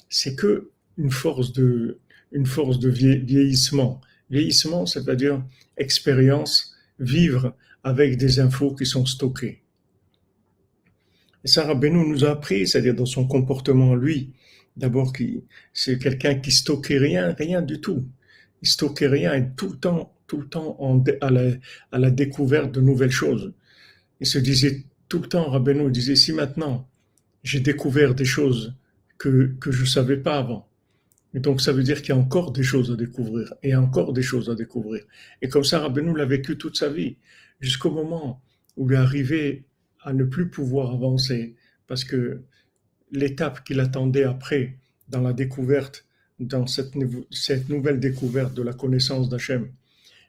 c'est 0.09 0.35
que 0.35 0.69
une 0.97 1.11
force 1.11 1.53
de, 1.53 1.99
une 2.31 2.45
force 2.45 2.79
de 2.79 2.89
vieillissement. 2.89 4.01
Vieillissement, 4.29 4.85
c'est-à-dire 4.85 5.43
expérience, 5.77 6.75
vivre 6.99 7.55
avec 7.83 8.17
des 8.17 8.39
infos 8.39 8.75
qui 8.75 8.85
sont 8.85 9.05
stockées. 9.05 9.61
Et 11.43 11.47
Sarah 11.47 11.75
Benou 11.75 12.05
nous 12.05 12.25
a 12.25 12.31
appris, 12.31 12.67
c'est-à-dire 12.67 12.95
dans 12.95 13.05
son 13.05 13.27
comportement, 13.27 13.95
lui, 13.95 14.33
d'abord, 14.75 15.13
c'est 15.73 15.97
quelqu'un 15.97 16.35
qui 16.35 16.51
stockait 16.51 16.97
rien, 16.97 17.33
rien 17.33 17.61
du 17.61 17.79
tout. 17.79 18.05
Il 18.61 18.67
stockait 18.67 19.07
rien 19.07 19.33
et 19.33 19.49
tout 19.55 19.69
le 19.69 19.77
temps, 19.77 20.13
tout 20.27 20.37
le 20.37 20.47
temps 20.47 20.77
à, 21.21 21.29
la, 21.29 21.51
à 21.91 21.99
la 21.99 22.11
découverte 22.11 22.71
de 22.71 22.81
nouvelles 22.81 23.11
choses. 23.11 23.53
Il 24.19 24.27
se 24.27 24.39
disait 24.39 24.83
tout 25.09 25.19
le 25.19 25.27
temps, 25.27 25.49
Rabbeinu 25.49 25.91
disait, 25.91 26.15
si 26.15 26.33
maintenant 26.33 26.89
j'ai 27.43 27.59
découvert 27.59 28.13
des 28.15 28.25
choses 28.25 28.75
que, 29.17 29.55
que 29.59 29.71
je 29.71 29.81
ne 29.81 29.87
savais 29.87 30.17
pas 30.17 30.37
avant, 30.37 30.67
et 31.33 31.39
donc 31.39 31.61
ça 31.61 31.71
veut 31.71 31.83
dire 31.83 32.01
qu'il 32.01 32.09
y 32.09 32.17
a 32.17 32.19
encore 32.19 32.51
des 32.51 32.63
choses 32.63 32.91
à 32.91 32.95
découvrir, 32.95 33.53
et 33.63 33.75
encore 33.75 34.13
des 34.13 34.21
choses 34.21 34.49
à 34.49 34.55
découvrir. 34.55 35.03
Et 35.41 35.49
comme 35.49 35.63
ça, 35.63 35.79
Rabbeinu 35.79 36.15
l'a 36.15 36.25
vécu 36.25 36.57
toute 36.57 36.77
sa 36.77 36.89
vie, 36.89 37.17
jusqu'au 37.59 37.91
moment 37.91 38.41
où 38.75 38.89
il 38.89 38.95
est 38.95 38.97
arrivé 38.97 39.65
à 40.01 40.13
ne 40.13 40.23
plus 40.23 40.49
pouvoir 40.49 40.93
avancer, 40.93 41.55
parce 41.85 42.03
que 42.03 42.41
l'étape 43.11 43.63
qu'il 43.63 43.79
attendait 43.79 44.23
après, 44.23 44.77
dans 45.09 45.21
la 45.21 45.33
découverte, 45.33 46.06
dans 46.39 46.67
cette, 46.67 46.95
nouvelle 47.69 47.99
découverte 47.99 48.53
de 48.53 48.61
la 48.61 48.73
connaissance 48.73 49.29
d'Hachem, 49.29 49.71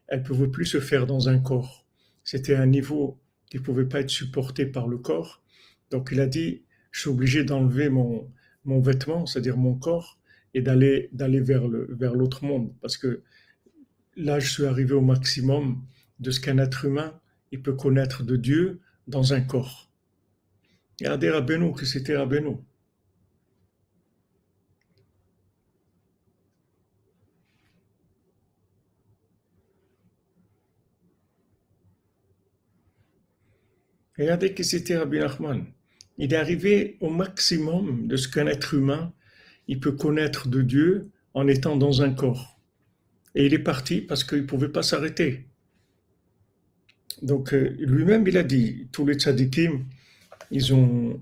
elle 0.07 0.21
ne 0.21 0.25
pouvait 0.25 0.49
plus 0.49 0.67
se 0.67 0.81
faire 0.81 1.07
dans 1.07 1.29
un 1.29 1.39
corps. 1.39 1.87
C'était 2.25 2.55
un 2.55 2.67
niveau 2.67 3.19
qui 3.51 3.59
ne 3.59 3.63
pouvait 3.63 3.85
pas 3.85 4.01
être 4.01 4.11
supporté 4.11 4.67
par 4.67 4.89
le 4.89 4.99
corps. 4.99 5.43
Donc 5.91 6.11
il 6.13 6.21
a 6.21 6.27
dit, 6.27 6.63
je 6.91 7.01
suis 7.01 7.11
obligé 7.11 7.45
d'enlever 7.45 7.89
mon, 7.89 8.31
vêtement, 8.65 9.27
c'est-à-dire 9.27 9.57
mon 9.57 9.75
corps, 9.75 10.19
et 10.55 10.63
d'aller 10.63 11.11
vers 11.13 12.15
l'autre 12.15 12.45
monde, 12.45 12.73
parce 12.81 12.97
que 12.97 13.23
là, 14.17 14.41
je 14.41 14.51
suis 14.51 14.65
arrivé 14.65 14.95
au 14.95 15.03
maximum 15.03 15.85
de 16.21 16.31
ce 16.31 16.41
qu'un 16.41 16.59
être 16.59 16.85
humain 16.85 17.19
peut 17.57 17.75
connaître 17.75 18.23
de 18.23 18.37
Dieu 18.37 18.81
dans 19.07 19.33
un 19.33 19.41
corps. 19.41 19.91
Regardez 21.01 21.31
Rabbeinu, 21.31 21.73
que 21.73 21.87
c'était 21.87 22.17
Rabbeinu. 22.17 22.57
Regardez 34.19 34.53
que 34.53 34.63
c'était 34.63 34.97
Rabbi 34.97 35.19
Nachman. 35.19 35.65
Il 36.19 36.33
est 36.33 36.37
arrivé 36.37 36.97
au 37.01 37.11
maximum 37.11 38.09
de 38.09 38.17
ce 38.17 38.29
qu'un 38.29 38.47
être 38.47 38.75
humain 38.75 39.13
il 39.69 39.79
peut 39.79 39.93
connaître 39.93 40.49
de 40.49 40.63
Dieu 40.63 41.11
en 41.35 41.47
étant 41.47 41.77
dans 41.77 42.03
un 42.03 42.13
corps. 42.13 42.59
Et 43.35 43.47
il 43.47 43.55
est 43.55 43.59
parti 43.61 44.01
parce 44.01 44.25
qu'il 44.25 44.39
ne 44.39 44.47
pouvait 44.47 44.71
pas 44.71 44.83
s'arrêter. 44.83 45.47
Donc 47.23 47.53
euh, 47.53 47.77
lui-même, 47.79 48.27
il 48.27 48.39
a 48.39 48.43
dit, 48.43 48.89
tous 48.91 49.07
les 49.07 49.15
tzadikim, 49.15 49.85
ils 50.51 50.75
ont, 50.75 51.21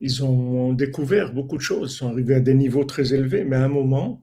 ils 0.00 0.22
ont 0.22 0.72
découvert 0.74 1.32
beaucoup 1.32 1.56
de 1.56 1.62
choses, 1.62 1.94
ils 1.94 1.96
sont 1.96 2.08
arrivés 2.10 2.34
à 2.34 2.40
des 2.40 2.54
niveaux 2.54 2.84
très 2.84 3.14
élevés, 3.14 3.44
mais 3.44 3.56
à 3.56 3.64
un 3.64 3.68
moment, 3.68 4.22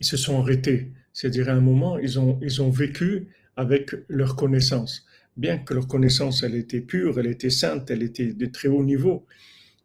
ils 0.00 0.06
se 0.06 0.16
sont 0.16 0.40
arrêtés. 0.40 0.92
C'est-à-dire 1.12 1.48
à 1.50 1.52
un 1.52 1.60
moment, 1.60 1.98
ils 1.98 2.18
ont, 2.18 2.38
ils 2.42 2.62
ont 2.62 2.70
vécu 2.70 3.28
avec 3.56 3.90
leur 4.08 4.34
connaissance 4.36 5.04
bien 5.36 5.58
que 5.58 5.74
leur 5.74 5.86
connaissance, 5.88 6.42
elle 6.42 6.54
était 6.54 6.80
pure, 6.80 7.18
elle 7.18 7.26
était 7.26 7.50
sainte, 7.50 7.90
elle 7.90 8.02
était 8.02 8.32
de 8.32 8.46
très 8.46 8.68
haut 8.68 8.84
niveau, 8.84 9.26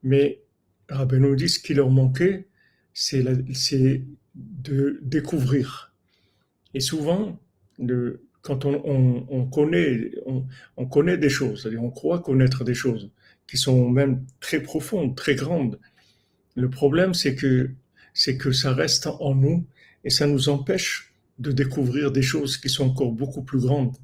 mais 0.03 0.41
Rabbeinu 0.89 1.35
dit 1.35 1.49
ce 1.49 1.59
qui 1.59 1.73
leur 1.73 1.89
manquait, 1.89 2.47
c'est 2.93 3.23
de 4.35 4.99
découvrir. 5.01 5.93
Et 6.73 6.79
souvent, 6.79 7.39
quand 8.41 8.65
on, 8.65 9.45
connaît, 9.51 10.12
on, 10.77 10.85
connaît 10.85 11.17
des 11.17 11.29
choses, 11.29 11.62
c'est-à-dire 11.62 11.83
on 11.83 11.91
croit 11.91 12.19
connaître 12.19 12.63
des 12.63 12.73
choses 12.73 13.12
qui 13.47 13.57
sont 13.57 13.89
même 13.89 14.25
très 14.39 14.62
profondes, 14.62 15.15
très 15.15 15.35
grandes. 15.35 15.79
Le 16.55 16.69
problème, 16.69 17.13
c'est 17.13 17.35
que 17.35 18.51
ça 18.51 18.73
reste 18.73 19.07
en 19.07 19.35
nous 19.35 19.65
et 20.03 20.09
ça 20.09 20.27
nous 20.27 20.49
empêche 20.49 21.13
de 21.39 21.51
découvrir 21.51 22.12
des 22.12 22.21
choses 22.21 22.57
qui 22.57 22.69
sont 22.69 22.88
encore 22.88 23.12
beaucoup 23.12 23.43
plus 23.43 23.59
grandes. 23.59 23.95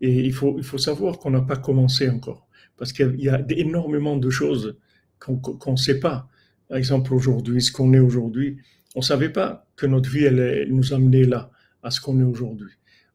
Et 0.00 0.20
il 0.20 0.32
faut, 0.32 0.56
il 0.58 0.64
faut 0.64 0.78
savoir 0.78 1.18
qu'on 1.18 1.30
n'a 1.30 1.40
pas 1.40 1.56
commencé 1.56 2.08
encore. 2.08 2.46
Parce 2.76 2.92
qu'il 2.92 3.20
y 3.20 3.28
a 3.28 3.44
énormément 3.50 4.16
de 4.16 4.30
choses 4.30 4.76
qu'on 5.18 5.72
ne 5.72 5.76
sait 5.76 5.98
pas. 5.98 6.28
Par 6.68 6.78
exemple, 6.78 7.12
aujourd'hui, 7.14 7.60
ce 7.60 7.72
qu'on 7.72 7.92
est 7.92 7.98
aujourd'hui, 7.98 8.58
on 8.94 9.00
ne 9.00 9.04
savait 9.04 9.30
pas 9.30 9.66
que 9.76 9.86
notre 9.86 10.08
vie, 10.08 10.24
elle, 10.24 10.68
nous 10.70 10.92
amenait 10.92 11.24
là, 11.24 11.50
à 11.82 11.90
ce 11.90 12.00
qu'on 12.00 12.20
est 12.20 12.24
aujourd'hui. 12.24 12.70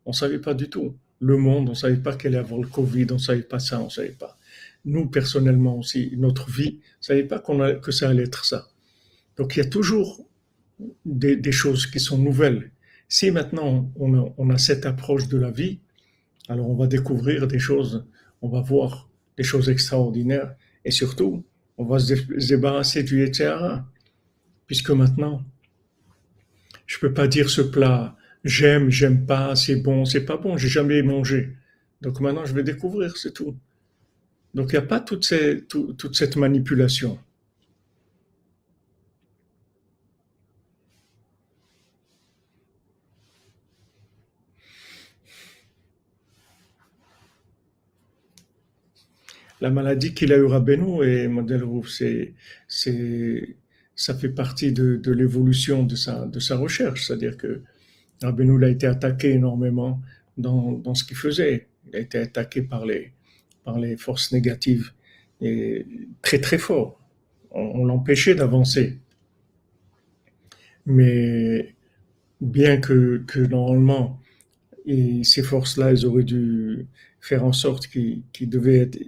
On 0.06 0.12
ne 0.12 0.15
savait 0.15 0.39
pas 0.39 0.54
du 0.54 0.69
tout. 0.69 0.96
Le 1.19 1.38
monde, 1.38 1.67
on 1.69 1.72
ne 1.72 1.78
savait 1.78 1.98
pas 1.98 2.15
qu'elle 2.15 2.36
allait 2.36 2.43
avoir 2.43 2.60
le 2.60 2.67
Covid, 2.67 3.08
on 3.12 3.13
ne 3.13 3.19
savait 3.19 3.43
pas 3.43 3.60
ça, 3.60 3.80
on 3.80 3.86
ne 3.86 3.89
savait 3.89 4.10
pas. 4.10 4.38
Nous, 4.84 5.08
personnellement 5.08 5.78
aussi, 5.78 6.13
notre 6.17 6.50
vie, 6.50 6.80
on 6.82 6.98
ne 7.00 7.06
savait 7.06 7.24
pas 7.24 7.39
qu'on 7.39 7.80
que 7.80 7.91
ça 7.91 8.10
allait 8.10 8.24
être 8.24 8.43
ça. 8.43 8.67
Donc, 9.38 9.56
il 9.56 9.60
y 9.60 9.62
a 9.62 9.69
toujours 9.69 10.28
des, 11.06 11.38
des 11.38 11.52
choses 11.52 11.88
qui 11.88 12.00
sont 12.00 12.17
nouvelles. 12.17 12.72
Si 13.08 13.32
maintenant 13.32 13.91
on 13.96 14.17
a, 14.17 14.34
on 14.38 14.50
a 14.50 14.58
cette 14.58 14.86
approche 14.86 15.28
de 15.28 15.38
la 15.38 15.52
vie, 15.52 15.80
alors 16.49 16.69
on 16.69 16.75
va 16.75 16.88
découvrir 16.88 17.47
des 17.47 17.60
choses, 17.60 18.06
on 18.41 18.49
va 18.49 18.62
voir 18.62 19.10
des 19.38 19.43
choses 19.43 19.69
extraordinaires 19.69 20.56
et 20.86 20.91
surtout, 20.91 21.43
on 21.77 21.86
va 21.86 21.99
se 21.99 22.13
débarrasser 22.47 23.03
du 23.03 23.19
Yetzirah. 23.19 23.88
Puisque 24.67 24.91
maintenant, 24.91 25.43
je 26.86 26.97
peux 26.99 27.13
pas 27.13 27.27
dire 27.27 27.49
ce 27.49 27.62
plat, 27.62 28.15
j'aime, 28.43 28.89
j'aime 28.89 29.25
pas, 29.25 29.56
c'est 29.56 29.75
bon, 29.75 30.06
c'est 30.06 30.25
pas 30.25 30.38
bon, 30.38 30.58
j'ai 30.58 30.67
jamais 30.67 31.01
mangé. 31.01 31.56
Donc 32.01 32.19
maintenant, 32.19 32.45
je 32.45 32.53
vais 32.53 32.63
découvrir, 32.63 33.17
c'est 33.17 33.34
tout. 33.34 33.56
Donc 34.53 34.71
il 34.71 34.73
n'y 34.73 34.84
a 34.84 34.88
pas 34.88 34.99
toute 34.99 35.25
cette 35.25 36.36
manipulation. 36.36 37.19
La 49.63 49.71
maladie 49.71 50.13
qu'il 50.13 50.34
a 50.34 50.38
eu 50.38 50.43
Rabbeinu 50.43 51.06
et 51.06 51.30
Modèle 51.30 51.63
c'est, 51.88 53.56
ça 53.95 54.13
fait 54.13 54.28
partie 54.28 54.73
de, 54.73 55.12
l'évolution 55.12 55.84
de 55.84 55.95
sa, 55.95 56.58
recherche. 56.58 57.08
C'est-à-dire 57.08 57.38
que 57.38 57.62
Rabbeinu 58.21 58.62
a 58.65 58.67
été 58.67 58.88
attaqué 58.88 59.30
énormément 59.32 60.02
dans, 60.38 60.93
ce 60.93 61.06
qu'il 61.06 61.15
faisait. 61.15 61.69
Il 61.88 61.95
a 61.95 61.99
été 61.99 62.17
attaqué 62.17 62.62
par 62.62 62.86
les, 62.86 63.13
forces 63.97 64.34
négatives 64.34 64.91
très 66.21 66.39
très 66.41 66.58
fort. 66.58 66.99
On, 67.52 67.86
l'empêchait 67.86 68.36
d'avancer. 68.36 68.97
Mais 70.86 71.73
bien 72.41 72.82
que, 72.82 73.23
normalement 73.49 74.19
ces 75.23 75.41
forces-là, 75.41 75.91
elles 75.91 76.06
auraient 76.06 76.26
dû 76.26 76.86
faire 77.21 77.45
en 77.45 77.54
sorte 77.54 77.88
qu'il 77.88 78.49
devait 78.49 78.80
être, 78.80 78.99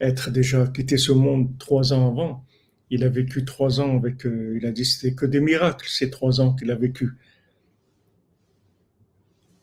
être, 0.00 0.30
déjà 0.30 0.66
quitté 0.66 0.96
ce 0.96 1.12
monde 1.12 1.58
trois 1.58 1.92
ans 1.92 2.08
avant. 2.08 2.44
Il 2.90 3.04
a 3.04 3.08
vécu 3.08 3.44
trois 3.44 3.80
ans 3.80 3.96
avec, 3.96 4.26
euh, 4.26 4.58
il 4.60 4.66
a 4.66 4.72
dit 4.72 4.84
c'était 4.84 5.14
que 5.14 5.26
des 5.26 5.40
miracles, 5.40 5.88
ces 5.88 6.10
trois 6.10 6.40
ans 6.40 6.54
qu'il 6.54 6.70
a 6.70 6.74
vécu. 6.74 7.10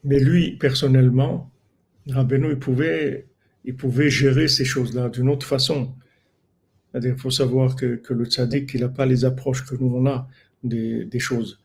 Mais 0.04 0.20
lui, 0.20 0.58
personnellement, 0.58 1.52
Rabbeinu, 2.08 2.52
il 2.52 2.60
pouvait, 2.60 3.28
il 3.66 3.76
pouvait 3.76 4.10
gérer 4.10 4.48
ces 4.48 4.64
choses-là 4.64 5.10
d'une 5.10 5.30
autre 5.30 5.46
façon. 5.46 5.94
Il 6.96 7.18
faut 7.18 7.32
savoir 7.32 7.76
que, 7.76 8.02
le 8.10 8.26
tzaddik, 8.26 8.74
il 8.74 8.82
n'a 8.82 8.90
pas 8.90 9.06
les 9.06 9.26
approches 9.26 9.66
que 9.66 9.76
nous 9.76 9.94
on 9.94 10.06
a 10.08 10.28
des, 10.64 11.06
des 11.06 11.20
choses. 11.20 11.60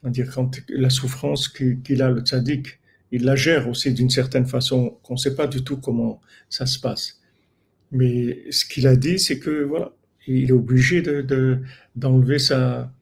C'est-à-dire 0.00 0.32
quand 0.32 0.60
la 0.68 0.90
souffrance 0.90 1.48
qu'il 1.48 2.02
a, 2.02 2.10
le 2.10 2.20
tzaddik, 2.20 2.78
il 3.10 3.24
la 3.24 3.36
gère 3.36 3.68
aussi 3.68 3.92
d'une 3.92 4.10
certaine 4.10 4.46
façon 4.46 4.98
qu'on 5.02 5.14
ne 5.14 5.18
sait 5.18 5.34
pas 5.34 5.46
du 5.46 5.62
tout 5.62 5.76
comment 5.76 6.20
ça 6.48 6.66
se 6.66 6.78
passe. 6.78 7.21
Mais 7.92 8.50
ce 8.50 8.64
qu'il 8.64 8.86
a 8.86 8.96
dit, 8.96 9.18
c'est 9.18 9.38
que 9.38 9.64
voilà, 9.64 9.92
il 10.26 10.48
est 10.48 10.52
obligé 10.52 11.02
de, 11.02 11.58
d'enlever 11.96 12.38
sa. 12.38 12.92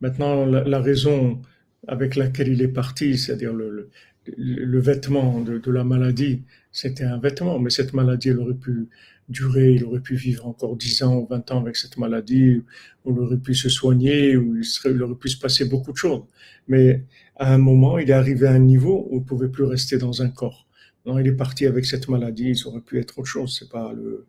Maintenant, 0.00 0.46
la, 0.46 0.80
raison 0.80 1.40
avec 1.88 2.14
laquelle 2.14 2.48
il 2.48 2.62
est 2.62 2.68
parti, 2.68 3.18
c'est-à-dire 3.18 3.52
le, 3.52 3.90
le, 4.36 4.80
vêtement 4.80 5.40
de, 5.40 5.58
de, 5.58 5.70
la 5.72 5.82
maladie, 5.84 6.42
c'était 6.70 7.04
un 7.04 7.18
vêtement, 7.18 7.58
mais 7.58 7.70
cette 7.70 7.94
maladie, 7.94 8.28
elle 8.28 8.38
aurait 8.38 8.54
pu 8.54 8.88
durer, 9.28 9.72
il 9.72 9.84
aurait 9.84 10.00
pu 10.00 10.14
vivre 10.14 10.46
encore 10.46 10.76
10 10.76 11.02
ans 11.02 11.16
ou 11.16 11.26
20 11.26 11.50
ans 11.50 11.60
avec 11.60 11.76
cette 11.76 11.96
maladie, 11.98 12.62
il 13.06 13.18
aurait 13.18 13.38
pu 13.38 13.54
se 13.54 13.68
soigner, 13.68 14.36
ou 14.36 14.56
il, 14.56 14.64
serait, 14.64 14.92
il 14.92 15.02
aurait 15.02 15.16
pu 15.16 15.28
se 15.28 15.38
passer 15.38 15.64
beaucoup 15.64 15.92
de 15.92 15.96
choses. 15.96 16.22
Mais 16.68 17.02
à 17.36 17.52
un 17.54 17.58
moment, 17.58 17.98
il 17.98 18.10
est 18.10 18.12
arrivé 18.12 18.46
à 18.46 18.52
un 18.52 18.58
niveau 18.60 19.08
où 19.10 19.16
il 19.16 19.20
ne 19.20 19.24
pouvait 19.24 19.48
plus 19.48 19.64
rester 19.64 19.98
dans 19.98 20.22
un 20.22 20.28
corps. 20.28 20.67
Non, 21.08 21.18
il 21.18 21.26
est 21.26 21.32
parti 21.32 21.64
avec 21.64 21.86
cette 21.86 22.06
maladie, 22.10 22.54
ça 22.54 22.68
aurait 22.68 22.82
pu 22.82 22.98
être 22.98 23.18
autre 23.18 23.28
chose, 23.28 23.56
c'est 23.58 23.70
pas 23.70 23.94
le... 23.94 24.26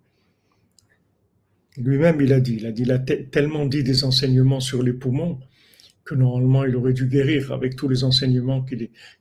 Lui-même, 1.76 2.22
il 2.22 2.32
a 2.32 2.40
dit, 2.40 2.56
il 2.78 2.92
a 2.94 3.00
tellement 3.00 3.66
dit 3.66 3.84
des 3.84 4.06
enseignements 4.06 4.62
sur 4.62 4.82
les 4.82 4.94
poumons 4.94 5.40
que 6.06 6.16
normalement, 6.16 6.64
il 6.64 6.78
aurait 6.78 6.94
dû 6.94 7.06
guérir 7.06 7.52
avec 7.52 7.76
tous 7.76 7.90
les 7.90 8.06
enseignements 8.06 8.66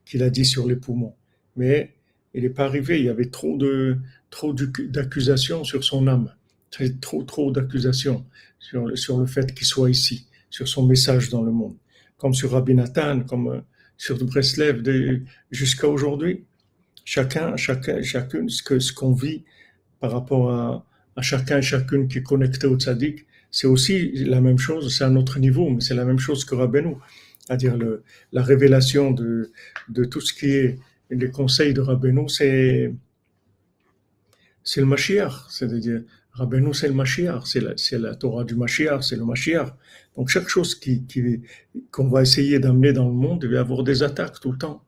qu'il 0.05 0.23
a 0.23 0.29
dit 0.29 0.45
sur 0.45 0.69
les 0.69 0.77
poumons. 0.77 1.15
Mais 1.57 1.95
il 2.33 2.43
n'est 2.43 2.49
pas 2.49 2.63
arrivé, 2.63 2.99
il 2.99 3.05
y 3.07 3.09
avait 3.09 3.29
trop 3.29 3.57
de, 3.57 3.97
trop 4.29 4.53
d'accusations 4.53 5.65
sur 5.65 5.83
son 5.83 6.07
âme, 6.07 6.33
trop, 7.01 7.23
trop 7.23 7.51
d'accusations 7.51 8.25
sur, 8.57 8.97
sur 8.97 9.19
le 9.19 9.25
fait 9.25 9.53
qu'il 9.53 9.67
soit 9.67 9.89
ici, 9.89 10.27
sur 10.49 10.69
son 10.69 10.87
message 10.87 11.29
dans 11.29 11.43
le 11.43 11.51
monde, 11.51 11.75
comme 12.17 12.33
sur 12.33 12.51
Rabbi 12.51 12.73
Nathan, 12.73 13.19
comme 13.23 13.49
euh, 13.49 13.59
sur 13.97 14.17
Breslev 14.25 14.81
jusqu'à 15.51 15.89
aujourd'hui. 15.89 16.45
Chacun, 17.11 17.57
chacun, 17.57 18.03
chacune, 18.03 18.49
ce 18.49 18.93
qu'on 18.93 19.13
vit 19.13 19.43
par 19.99 20.11
rapport 20.11 20.51
à, 20.51 20.85
chacun 21.21 21.57
et 21.57 21.61
chacune 21.63 22.07
qui 22.07 22.19
est 22.19 22.23
connecté 22.23 22.67
au 22.67 22.77
tzaddik, 22.77 23.25
c'est 23.49 23.65
aussi 23.65 24.11
la 24.25 24.41
même 24.41 24.59
chose, 24.59 24.95
c'est 24.95 25.05
à 25.05 25.09
notre 25.09 25.39
niveau, 25.39 25.71
mais 25.71 25.81
c'est 25.81 25.95
la 25.95 26.05
même 26.05 26.19
chose 26.19 26.45
que 26.45 26.53
Rabbeinu, 26.53 26.97
c'est-à-dire 27.39 27.79
la 28.31 28.43
révélation 28.43 29.09
de, 29.09 29.51
tout 30.11 30.21
ce 30.21 30.35
qui 30.35 30.51
est 30.51 30.77
les 31.09 31.31
conseils 31.31 31.73
de 31.73 31.81
Rabbeinu, 31.81 32.29
c'est 32.29 32.93
le 34.77 34.85
Mashiach, 34.85 35.33
c'est-à-dire 35.49 36.03
Rabbeinu 36.33 36.75
c'est 36.75 36.89
le 36.89 36.93
Mashiach, 36.93 37.41
c'est 37.47 37.97
la, 37.97 38.13
Torah 38.13 38.43
du 38.43 38.53
Mashiach, 38.53 39.01
c'est 39.01 39.15
le 39.15 39.25
Mashiach. 39.25 39.73
Donc 40.15 40.29
chaque 40.29 40.47
chose 40.47 40.79
qu'on 41.89 42.07
va 42.07 42.21
essayer 42.21 42.59
d'amener 42.59 42.93
dans 42.93 43.07
le 43.07 43.15
monde, 43.15 43.43
va 43.45 43.61
avoir 43.61 43.83
des 43.83 44.03
attaques 44.03 44.39
tout 44.39 44.51
le 44.51 44.59
temps. 44.59 44.85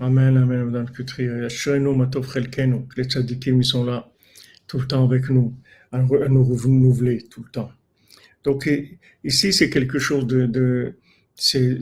Amen, 0.00 0.36
Amen, 0.36 0.64
Madame 0.64 0.90
Kutri. 0.90 1.28
Les 1.28 1.48
tzadikim, 3.04 3.60
ils 3.60 3.64
sont 3.64 3.84
là 3.84 4.10
tout 4.66 4.78
le 4.80 4.88
temps 4.88 5.04
avec 5.04 5.30
nous, 5.30 5.54
à 5.92 5.98
nous 5.98 6.44
renouveler 6.44 7.22
tout 7.30 7.44
le 7.44 7.50
temps. 7.50 7.70
Donc 8.42 8.68
ici, 9.22 9.52
c'est 9.52 9.70
quelque 9.70 10.00
chose 10.00 10.26
de, 10.26 10.96
c'est 11.36 11.78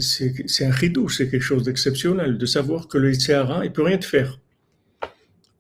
un 0.61 0.71
ridou, 0.71 1.09
c'est 1.09 1.31
quelque 1.31 1.43
chose 1.43 1.63
d'exceptionnel 1.63 2.37
de 2.37 2.45
savoir 2.45 2.87
que 2.89 2.99
le 2.99 3.13
Yitzhara, 3.13 3.65
il 3.65 3.73
peut 3.73 3.83
rien 3.83 3.97
te 3.97 4.05
faire. 4.05 4.39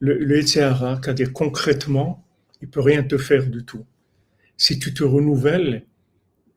Le, 0.00 0.18
le 0.18 0.42
c'est-à-dire 0.42 1.32
concrètement, 1.32 2.22
il 2.60 2.68
peut 2.68 2.80
rien 2.80 3.02
te 3.02 3.16
faire 3.16 3.46
du 3.46 3.64
tout. 3.64 3.86
Si 4.58 4.78
tu 4.78 4.92
te 4.92 5.04
renouvelles, 5.04 5.86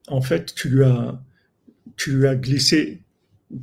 en 0.07 0.19
fait, 0.19 0.53
tu 0.55 0.67
lui 0.67 0.83
as, 0.83 1.21
tu 1.95 2.17
lui 2.17 2.27
as 2.27 2.35
glissé, 2.35 3.01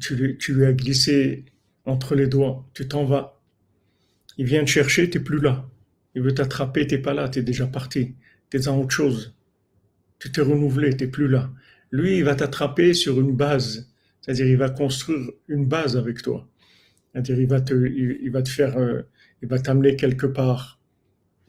tu 0.01 0.16
lui, 0.16 0.38
tu 0.38 0.55
lui 0.55 0.64
as 0.64 0.73
glissé 0.73 1.45
entre 1.85 2.14
les 2.14 2.27
doigts, 2.27 2.64
tu 2.75 2.87
t'en 2.88 3.05
vas. 3.05 3.40
Il 4.38 4.47
vient 4.47 4.64
te 4.64 4.71
chercher, 4.71 5.11
tu 5.11 5.18
n'es 5.18 5.25
plus 5.25 5.40
là. 5.40 5.68
Il 6.14 6.23
veut 6.23 6.35
t'attraper, 6.35 6.87
tu 6.87 6.95
n'es 6.95 7.01
pas 7.01 7.14
là, 7.14 7.29
tu 7.29 7.40
es 7.40 7.42
déjà 7.42 7.66
parti. 7.66 8.14
Tu 8.51 8.57
es 8.57 8.61
dans 8.61 8.79
autre 8.79 8.90
chose. 8.90 9.35
Tu 10.18 10.31
t'es 10.31 10.42
renouvelé, 10.42 10.97
tu 10.97 11.05
n'es 11.05 11.11
plus 11.11 11.29
là. 11.29 11.51
Lui, 11.90 12.18
il 12.18 12.25
va 12.25 12.35
t'attraper 12.35 12.95
sur 12.95 13.21
une 13.21 13.33
base. 13.33 13.90
C'est-à-dire, 14.21 14.47
il 14.47 14.57
va 14.57 14.71
construire 14.71 15.31
une 15.49 15.66
base 15.66 15.97
avec 15.97 16.23
toi. 16.23 16.49
C'est-à-dire, 17.12 17.40
il 17.40 17.49
va 17.49 17.61
te, 17.61 18.49
faire, 18.49 18.79
euh, 18.79 19.03
il 19.42 19.49
va 19.49 19.59
t'amener 19.59 19.97
quelque 19.97 20.27
part. 20.27 20.81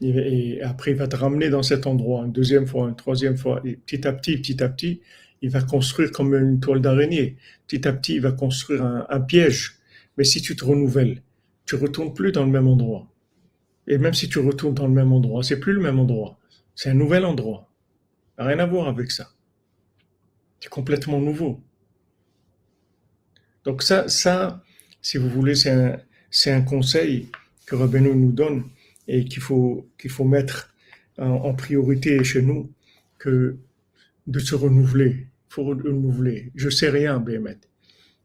Et, 0.00 0.60
après, 0.60 0.90
il 0.90 0.96
va 0.96 1.06
te 1.06 1.16
ramener 1.16 1.48
dans 1.48 1.62
cet 1.62 1.86
endroit 1.86 2.24
une 2.26 2.32
deuxième 2.32 2.66
fois, 2.66 2.88
une 2.88 2.96
troisième 2.96 3.36
fois. 3.36 3.62
Et 3.64 3.76
petit 3.76 4.06
à 4.06 4.12
petit, 4.12 4.36
petit 4.36 4.62
à 4.62 4.68
petit, 4.68 5.00
il 5.40 5.50
va 5.50 5.62
construire 5.62 6.10
comme 6.10 6.34
une 6.34 6.60
toile 6.60 6.80
d'araignée. 6.80 7.36
Petit 7.66 7.86
à 7.86 7.92
petit, 7.92 8.16
il 8.16 8.20
va 8.20 8.32
construire 8.32 8.84
un 9.08 9.20
piège. 9.20 9.78
Mais 10.16 10.24
si 10.24 10.40
tu 10.42 10.56
te 10.56 10.64
renouvelles, 10.64 11.22
tu 11.64 11.76
retournes 11.76 12.14
plus 12.14 12.32
dans 12.32 12.44
le 12.44 12.50
même 12.50 12.68
endroit. 12.68 13.10
Et 13.86 13.98
même 13.98 14.14
si 14.14 14.28
tu 14.28 14.38
retournes 14.38 14.74
dans 14.74 14.86
le 14.86 14.92
même 14.92 15.12
endroit, 15.12 15.42
c'est 15.42 15.60
plus 15.60 15.72
le 15.72 15.80
même 15.80 15.98
endroit. 15.98 16.38
C'est 16.74 16.90
un 16.90 16.94
nouvel 16.94 17.24
endroit. 17.24 17.68
Rien 18.38 18.58
à 18.58 18.66
voir 18.66 18.88
avec 18.88 19.10
ça. 19.10 19.30
C'est 20.60 20.70
complètement 20.70 21.20
nouveau. 21.20 21.60
Donc 23.64 23.82
ça, 23.82 24.08
ça, 24.08 24.62
si 25.00 25.18
vous 25.18 25.28
voulez, 25.28 25.54
c'est 25.54 25.70
un, 25.70 25.98
c'est 26.30 26.50
un 26.50 26.62
conseil 26.62 27.28
que 27.66 27.76
Rabbeinu 27.76 28.14
nous 28.14 28.32
donne 28.32 28.64
et 29.08 29.24
qu'il 29.24 29.42
faut, 29.42 29.88
qu'il 29.98 30.10
faut 30.10 30.24
mettre 30.24 30.74
en, 31.18 31.54
priorité 31.54 32.22
chez 32.24 32.42
nous, 32.42 32.72
que 33.18 33.56
de 34.26 34.38
se 34.38 34.54
renouveler. 34.54 35.28
Il 35.50 35.54
faut 35.54 35.64
renouveler. 35.64 36.50
Je 36.54 36.68
sais 36.68 36.90
rien, 36.90 37.20
Béhémet. 37.20 37.58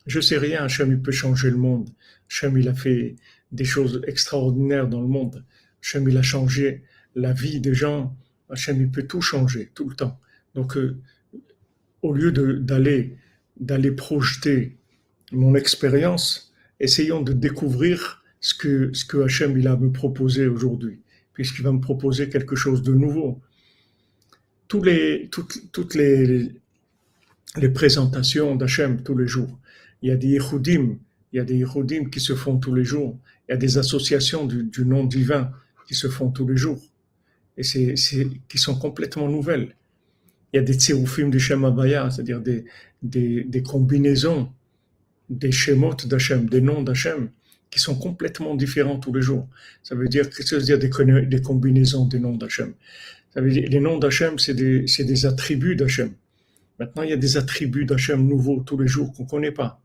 Je 0.09 0.19
sais 0.19 0.39
rien. 0.39 0.63
Hachem, 0.63 0.91
il 0.91 1.01
peut 1.01 1.11
changer 1.11 1.51
le 1.51 1.57
monde. 1.57 1.87
Hachem, 2.27 2.57
il 2.57 2.67
a 2.67 2.73
fait 2.73 3.15
des 3.51 3.63
choses 3.63 4.01
extraordinaires 4.07 4.87
dans 4.87 5.01
le 5.01 5.07
monde. 5.07 5.45
Hachem, 5.83 6.09
il 6.09 6.17
a 6.17 6.23
changé 6.23 6.83
la 7.13 7.31
vie 7.31 7.61
des 7.61 7.75
gens. 7.75 8.17
Hachem, 8.49 8.81
il 8.81 8.89
peut 8.89 9.03
tout 9.03 9.21
changer, 9.21 9.69
tout 9.75 9.87
le 9.87 9.95
temps. 9.95 10.19
Donc, 10.55 10.77
euh, 10.77 10.97
au 12.01 12.11
lieu 12.13 12.31
d'aller 12.31 13.17
d'aller 13.59 13.91
projeter 13.91 14.77
mon 15.31 15.53
expérience, 15.53 16.53
essayons 16.79 17.21
de 17.21 17.33
découvrir 17.33 18.23
ce 18.39 18.55
que 18.55 18.91
ce 18.93 19.05
que 19.05 19.17
Hachem 19.17 19.59
il 19.59 19.67
a 19.67 19.73
à 19.73 19.77
me 19.77 19.91
proposer 19.91 20.47
aujourd'hui, 20.47 21.01
puisqu'il 21.33 21.61
va 21.61 21.71
me 21.71 21.81
proposer 21.81 22.29
quelque 22.29 22.55
chose 22.55 22.81
de 22.81 22.93
nouveau. 22.93 23.41
Tous 24.67 24.81
les, 24.81 25.29
toutes, 25.29 25.71
toutes 25.71 25.93
les, 25.93 26.51
les 27.57 27.69
présentations 27.69 28.55
d'Hachem 28.55 29.03
tous 29.03 29.17
les 29.17 29.27
jours. 29.27 29.59
Il 30.01 30.09
y 30.09 30.11
a 30.11 30.15
des 30.15 30.27
Yehudim, 30.27 30.97
il 31.31 31.37
y 31.37 31.39
a 31.39 31.43
des 31.43 31.57
Yehudim 31.57 32.09
qui 32.09 32.19
se 32.19 32.35
font 32.35 32.57
tous 32.57 32.73
les 32.73 32.83
jours. 32.83 33.17
Il 33.47 33.51
y 33.51 33.53
a 33.53 33.57
des 33.57 33.77
associations 33.77 34.45
du, 34.45 34.85
nom 34.85 35.05
divin 35.05 35.51
qui 35.87 35.95
se 35.95 36.07
font 36.07 36.29
tous 36.29 36.47
les 36.47 36.57
jours. 36.57 36.81
Et 37.57 37.63
c'est, 37.63 37.95
qui 38.47 38.57
sont 38.57 38.77
complètement 38.77 39.27
nouvelles 39.27 39.75
il 40.53 40.57
y 40.57 40.59
a 40.59 40.63
des 40.63 40.73
tséroufim 40.73 41.29
du 41.29 41.39
Shem 41.39 41.63
Abaya, 41.63 42.09
c'est-à-dire 42.09 42.41
des, 42.41 43.63
combinaisons 43.63 44.51
des 45.29 45.51
schémots 45.51 45.93
d'Hachem, 46.05 46.49
des 46.49 46.61
noms 46.61 46.81
d'Hachem, 46.81 47.29
qui 47.69 47.79
sont 47.79 47.95
complètement 47.95 48.55
différents 48.55 48.97
tous 48.97 49.13
les 49.13 49.21
jours. 49.21 49.47
Ça 49.83 49.93
veut 49.93 50.07
dire, 50.07 50.27
que 50.29 50.43
ça 50.43 50.57
veut 50.57 50.63
dire 50.63 50.79
des, 50.79 51.41
combinaisons 51.41 52.05
des 52.05 52.19
noms 52.19 52.35
d'Hachem? 52.35 52.73
Les 53.35 53.79
noms 53.79 53.99
d'Hachem, 53.99 54.39
c'est 54.39 54.55
des, 54.55 54.85
des 54.85 55.25
attributs 55.27 55.75
d'Hachem. 55.75 56.13
Maintenant, 56.79 57.03
il 57.03 57.09
y 57.11 57.13
a 57.13 57.17
des 57.17 57.37
attributs 57.37 57.85
d'Hachem 57.85 58.25
nouveaux 58.25 58.61
tous 58.61 58.77
les 58.77 58.87
jours 58.87 59.13
qu'on 59.13 59.23
ne 59.23 59.29
connaît 59.29 59.51
pas. 59.51 59.79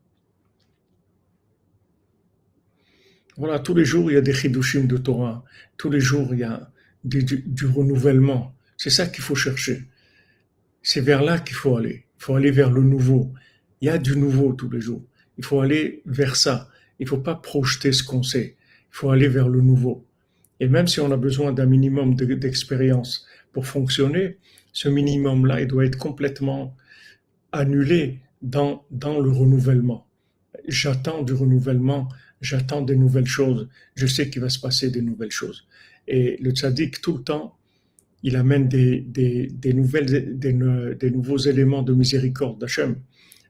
Voilà, 3.36 3.58
tous 3.58 3.74
les 3.74 3.84
jours, 3.84 4.10
il 4.10 4.14
y 4.14 4.16
a 4.16 4.20
des 4.20 4.32
chidushim 4.32 4.84
de 4.84 4.96
Torah. 4.96 5.44
Tous 5.76 5.90
les 5.90 6.00
jours, 6.00 6.28
il 6.32 6.40
y 6.40 6.44
a 6.44 6.70
du, 7.04 7.24
du, 7.24 7.66
renouvellement. 7.66 8.54
C'est 8.76 8.90
ça 8.90 9.06
qu'il 9.06 9.22
faut 9.22 9.34
chercher. 9.34 9.82
C'est 10.82 11.00
vers 11.00 11.22
là 11.22 11.38
qu'il 11.38 11.56
faut 11.56 11.76
aller. 11.76 12.06
Il 12.18 12.24
faut 12.24 12.34
aller 12.36 12.50
vers 12.50 12.70
le 12.70 12.82
nouveau. 12.82 13.32
Il 13.80 13.86
y 13.86 13.90
a 13.90 13.98
du 13.98 14.16
nouveau 14.16 14.52
tous 14.52 14.70
les 14.70 14.80
jours. 14.80 15.02
Il 15.36 15.44
faut 15.44 15.60
aller 15.60 16.02
vers 16.06 16.36
ça. 16.36 16.68
Il 16.98 17.04
ne 17.04 17.08
faut 17.08 17.18
pas 17.18 17.34
projeter 17.34 17.92
ce 17.92 18.02
qu'on 18.02 18.22
sait. 18.22 18.56
Il 18.92 18.96
faut 18.96 19.10
aller 19.10 19.28
vers 19.28 19.48
le 19.48 19.60
nouveau. 19.60 20.06
Et 20.60 20.68
même 20.68 20.86
si 20.86 21.00
on 21.00 21.10
a 21.10 21.16
besoin 21.16 21.52
d'un 21.52 21.66
minimum 21.66 22.14
d'expérience 22.14 23.26
pour 23.52 23.66
fonctionner, 23.66 24.38
ce 24.72 24.88
minimum-là, 24.88 25.60
il 25.60 25.66
doit 25.66 25.84
être 25.84 25.98
complètement 25.98 26.76
annulé 27.52 28.20
dans, 28.42 28.84
dans 28.90 29.20
le 29.20 29.30
renouvellement. 29.30 30.06
J'attends 30.68 31.22
du 31.22 31.32
renouvellement, 31.32 32.08
j'attends 32.44 32.82
des 32.82 32.96
nouvelles 32.96 33.26
choses, 33.26 33.68
je 33.94 34.06
sais 34.06 34.30
qu'il 34.30 34.42
va 34.42 34.48
se 34.48 34.58
passer 34.58 34.90
des 34.90 35.02
nouvelles 35.02 35.30
choses. 35.30 35.66
Et 36.06 36.36
le 36.42 36.50
tzaddik, 36.50 37.00
tout 37.00 37.16
le 37.16 37.22
temps, 37.22 37.56
il 38.22 38.36
amène 38.36 38.68
des, 38.68 39.04
nouvelles, 39.74 40.38
des, 40.38 41.10
nouveaux 41.10 41.38
éléments 41.38 41.82
de 41.82 41.92
miséricorde 41.94 42.60
d'Hachem 42.60 42.96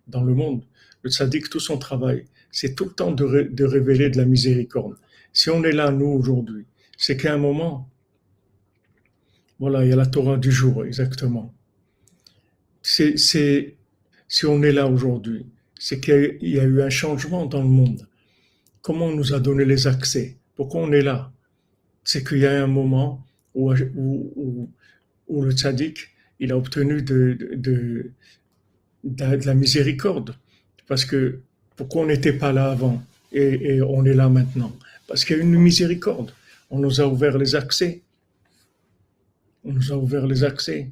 dans 0.07 0.23
le 0.23 0.35
monde. 0.35 0.65
Le 1.03 1.11
tzaddik, 1.11 1.51
tout 1.51 1.61
son 1.61 1.79
travail, 1.79 2.25
c'est 2.51 2.75
tout 2.75 2.85
le 2.85 2.93
temps 2.93 3.13
de, 3.13 3.43
de 3.43 3.65
révéler 3.65 4.11
de 4.11 4.17
la 4.17 4.25
miséricorde. 4.25 4.97
Si 5.33 5.51
on 5.51 5.63
est 5.65 5.73
là, 5.73 5.91
nous, 5.91 6.07
aujourd'hui, 6.07 6.65
c'est 6.97 7.17
qu'à 7.17 7.35
un 7.35 7.39
moment, 7.39 7.91
voilà, 9.59 9.85
il 9.85 9.91
y 9.91 9.93
a 9.93 9.97
la 9.97 10.07
Torah 10.07 10.37
du 10.37 10.53
jour, 10.53 10.85
exactement. 10.85 11.53
Si 12.83 13.75
on 14.45 14.63
est 14.63 14.73
là 14.73 14.87
aujourd'hui, 14.87 15.47
c'est 15.79 16.01
qu'il 16.01 16.39
y 16.43 16.59
a 16.59 16.65
eu 16.65 16.83
un 16.83 16.91
changement 16.91 17.47
dans 17.47 17.63
le 17.63 17.69
monde. 17.69 18.09
Comment 18.85 19.07
on 19.07 19.17
nous 19.17 19.33
a 19.33 19.41
donné 19.41 19.65
les 19.65 19.87
accès 19.87 20.37
Pourquoi 20.57 20.83
on 20.83 20.93
est 20.93 21.01
là 21.01 21.33
C'est 22.05 22.23
qu'il 22.23 22.41
y 22.41 22.47
a 22.47 22.63
un 22.63 22.67
moment 22.67 23.25
où, 23.55 23.73
le 23.73 25.53
tzaddik, 25.53 26.11
il 26.39 26.53
a 26.53 26.59
obtenu 26.59 27.01
de, 27.01 28.11
la 29.03 29.55
miséricorde. 29.55 30.35
Parce 30.87 31.07
que 31.07 31.41
pourquoi 31.77 32.03
on 32.03 32.07
n'était 32.09 32.35
pas 32.35 32.53
là 32.53 32.73
avant 32.73 33.03
et, 33.33 33.81
on 33.81 34.05
est 34.05 34.13
là 34.13 34.29
maintenant? 34.29 34.77
Parce 35.09 35.25
qu'il 35.25 35.39
y 35.39 35.41
a 35.41 35.43
une 35.43 35.59
miséricorde. 35.59 36.33
On 36.69 36.79
nous 36.79 37.01
a 37.01 37.07
ouvert 37.07 37.39
les 37.39 37.55
accès. 37.55 38.03
On 39.65 39.73
nous 39.73 39.93
a 39.93 39.97
ouvert 39.97 40.27
les 40.27 40.45
accès. 40.45 40.91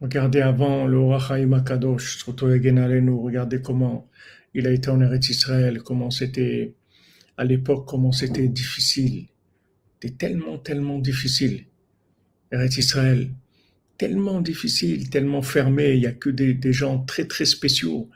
Regardez 0.00 0.40
avant 0.40 0.86
le 0.86 0.98
Rachaim 0.98 1.52
Akadosh, 1.52 2.26
nous 2.26 3.20
regardez 3.20 3.60
comment 3.60 4.08
il 4.56 4.66
a 4.66 4.70
été 4.70 4.88
en 4.88 5.02
Eretz 5.02 5.28
Israël, 5.28 5.82
comment 5.82 6.10
c'était, 6.10 6.74
à 7.36 7.44
l'époque, 7.44 7.86
comment 7.86 8.10
c'était 8.10 8.48
difficile. 8.48 9.26
C'était 10.00 10.14
tellement, 10.16 10.56
tellement 10.56 10.98
difficile. 10.98 11.66
Eretz 12.50 12.78
Israël, 12.78 13.28
tellement 13.98 14.40
difficile, 14.40 15.10
tellement 15.10 15.42
fermé, 15.42 15.92
il 15.92 16.00
n'y 16.00 16.06
a 16.06 16.12
que 16.12 16.30
des, 16.30 16.72
gens 16.72 17.04
très, 17.04 17.26
très 17.26 17.44
spéciaux 17.44 18.08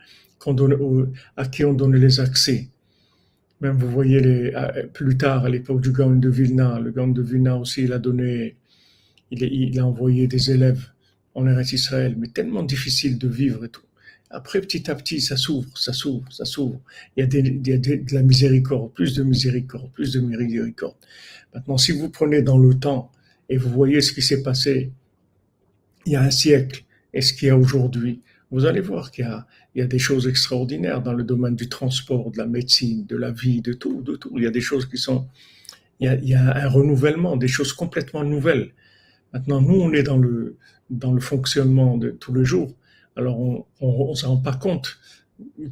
à 1.37 1.45
qui 1.45 1.63
on 1.63 1.73
donne 1.73 1.95
les 1.95 2.19
accès. 2.19 2.69
Même 3.61 3.77
vous 3.77 3.91
voyez 3.91 4.51
plus 4.93 5.17
tard, 5.17 5.45
à 5.45 5.49
l'époque 5.49 5.81
du 5.81 5.91
gang 5.91 6.19
de 6.19 6.29
Vilna, 6.29 6.79
le 6.79 6.89
gang 6.89 7.13
de 7.13 7.21
Vilna 7.21 7.55
aussi, 7.55 7.83
il 7.83 7.93
a 7.93 7.99
donné, 7.99 8.55
il, 9.29 9.43
il 9.43 9.79
a 9.79 9.85
envoyé 9.85 10.25
des 10.25 10.49
élèves 10.49 10.87
en 11.35 11.45
Eretz 11.45 11.73
Israël, 11.73 12.15
mais 12.17 12.29
tellement 12.29 12.63
difficile 12.63 13.19
de 13.19 13.27
vivre 13.27 13.63
et 13.63 13.69
tout. 13.69 13.85
Après, 14.33 14.61
petit 14.61 14.89
à 14.89 14.95
petit, 14.95 15.19
ça 15.19 15.35
s'ouvre, 15.35 15.77
ça 15.77 15.93
s'ouvre, 15.93 16.31
ça 16.31 16.45
s'ouvre. 16.45 16.79
Il 17.15 17.21
y 17.21 17.23
a, 17.23 17.27
de 17.27 18.15
la 18.15 18.23
miséricorde, 18.23 18.93
plus 18.93 19.13
de 19.13 19.23
miséricorde, 19.23 19.91
plus 19.91 20.13
de 20.13 20.21
miséricorde. 20.21 20.95
Maintenant, 21.53 21.77
si 21.77 21.91
vous 21.91 22.09
prenez 22.09 22.41
dans 22.41 22.57
le 22.57 22.73
temps 22.73 23.11
et 23.49 23.57
vous 23.57 23.69
voyez 23.69 23.99
ce 24.01 24.13
qui 24.13 24.21
s'est 24.21 24.41
passé 24.41 24.91
il 26.05 26.13
y 26.13 26.15
a 26.15 26.21
un 26.21 26.31
siècle 26.31 26.83
et 27.13 27.21
ce 27.21 27.33
qu'il 27.33 27.49
y 27.49 27.51
a 27.51 27.57
aujourd'hui, 27.57 28.21
vous 28.51 28.65
allez 28.65 28.81
voir 28.81 29.11
qu'il 29.11 29.25
y 29.25 29.27
a, 29.27 29.45
il 29.75 29.79
y 29.79 29.81
a 29.81 29.87
des 29.87 29.99
choses 29.99 30.27
extraordinaires 30.27 31.01
dans 31.01 31.13
le 31.13 31.23
domaine 31.23 31.55
du 31.55 31.69
transport, 31.69 32.31
de 32.31 32.37
la 32.37 32.45
médecine, 32.45 33.05
de 33.05 33.15
la 33.15 33.31
vie, 33.31 33.61
de 33.61 33.73
tout, 33.73 34.01
de 34.01 34.15
tout. 34.15 34.31
Il 34.35 34.43
y 34.43 34.47
a 34.47 34.51
des 34.51 34.61
choses 34.61 34.85
qui 34.87 34.97
sont, 34.97 35.27
il 35.99 36.05
y 36.05 36.09
a, 36.09 36.15
il 36.15 36.27
y 36.27 36.33
a 36.33 36.55
un 36.55 36.67
renouvellement, 36.67 37.37
des 37.37 37.47
choses 37.47 37.73
complètement 37.73 38.23
nouvelles. 38.23 38.71
Maintenant, 39.33 39.61
nous, 39.61 39.75
on 39.75 39.93
est 39.93 40.03
dans 40.03 40.17
le, 40.17 40.57
dans 40.89 41.13
le 41.13 41.21
fonctionnement 41.21 41.97
de 41.97 42.09
tous 42.11 42.33
les 42.33 42.43
jours. 42.43 42.73
Alors, 43.15 43.37
on 43.39 44.09
ne 44.09 44.15
se 44.15 44.25
rend 44.25 44.37
pas 44.37 44.53
compte 44.53 44.99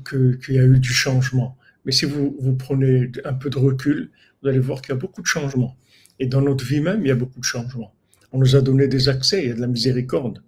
qu'il 0.07 0.55
y 0.55 0.59
a 0.59 0.63
eu 0.63 0.79
du 0.79 0.93
changement. 0.93 1.57
Mais 1.85 1.91
si 1.91 2.05
vous, 2.05 2.55
prenez 2.57 3.11
un 3.23 3.33
peu 3.33 3.49
de 3.49 3.57
recul, 3.57 4.11
vous 4.41 4.49
allez 4.49 4.59
voir 4.59 4.81
qu'il 4.81 4.93
y 4.93 4.97
a 4.97 4.99
beaucoup 4.99 5.21
de 5.21 5.27
changements. 5.27 5.77
Et 6.19 6.27
dans 6.27 6.41
notre 6.41 6.65
vie 6.65 6.81
même, 6.81 7.01
il 7.05 7.07
y 7.07 7.11
a 7.11 7.15
beaucoup 7.15 7.39
de 7.39 7.45
changements. 7.45 7.93
On 8.31 8.39
nous 8.39 8.55
a 8.55 8.61
donné 8.61 8.87
des 8.87 9.09
accès, 9.09 9.43
il 9.43 9.47
y 9.49 9.51
a 9.51 9.55
de 9.55 9.61
la 9.61 9.67
miséricorde. 9.67 10.43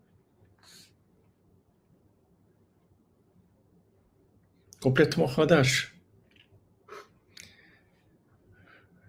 complètement 4.81 5.27
Hadash. 5.37 5.95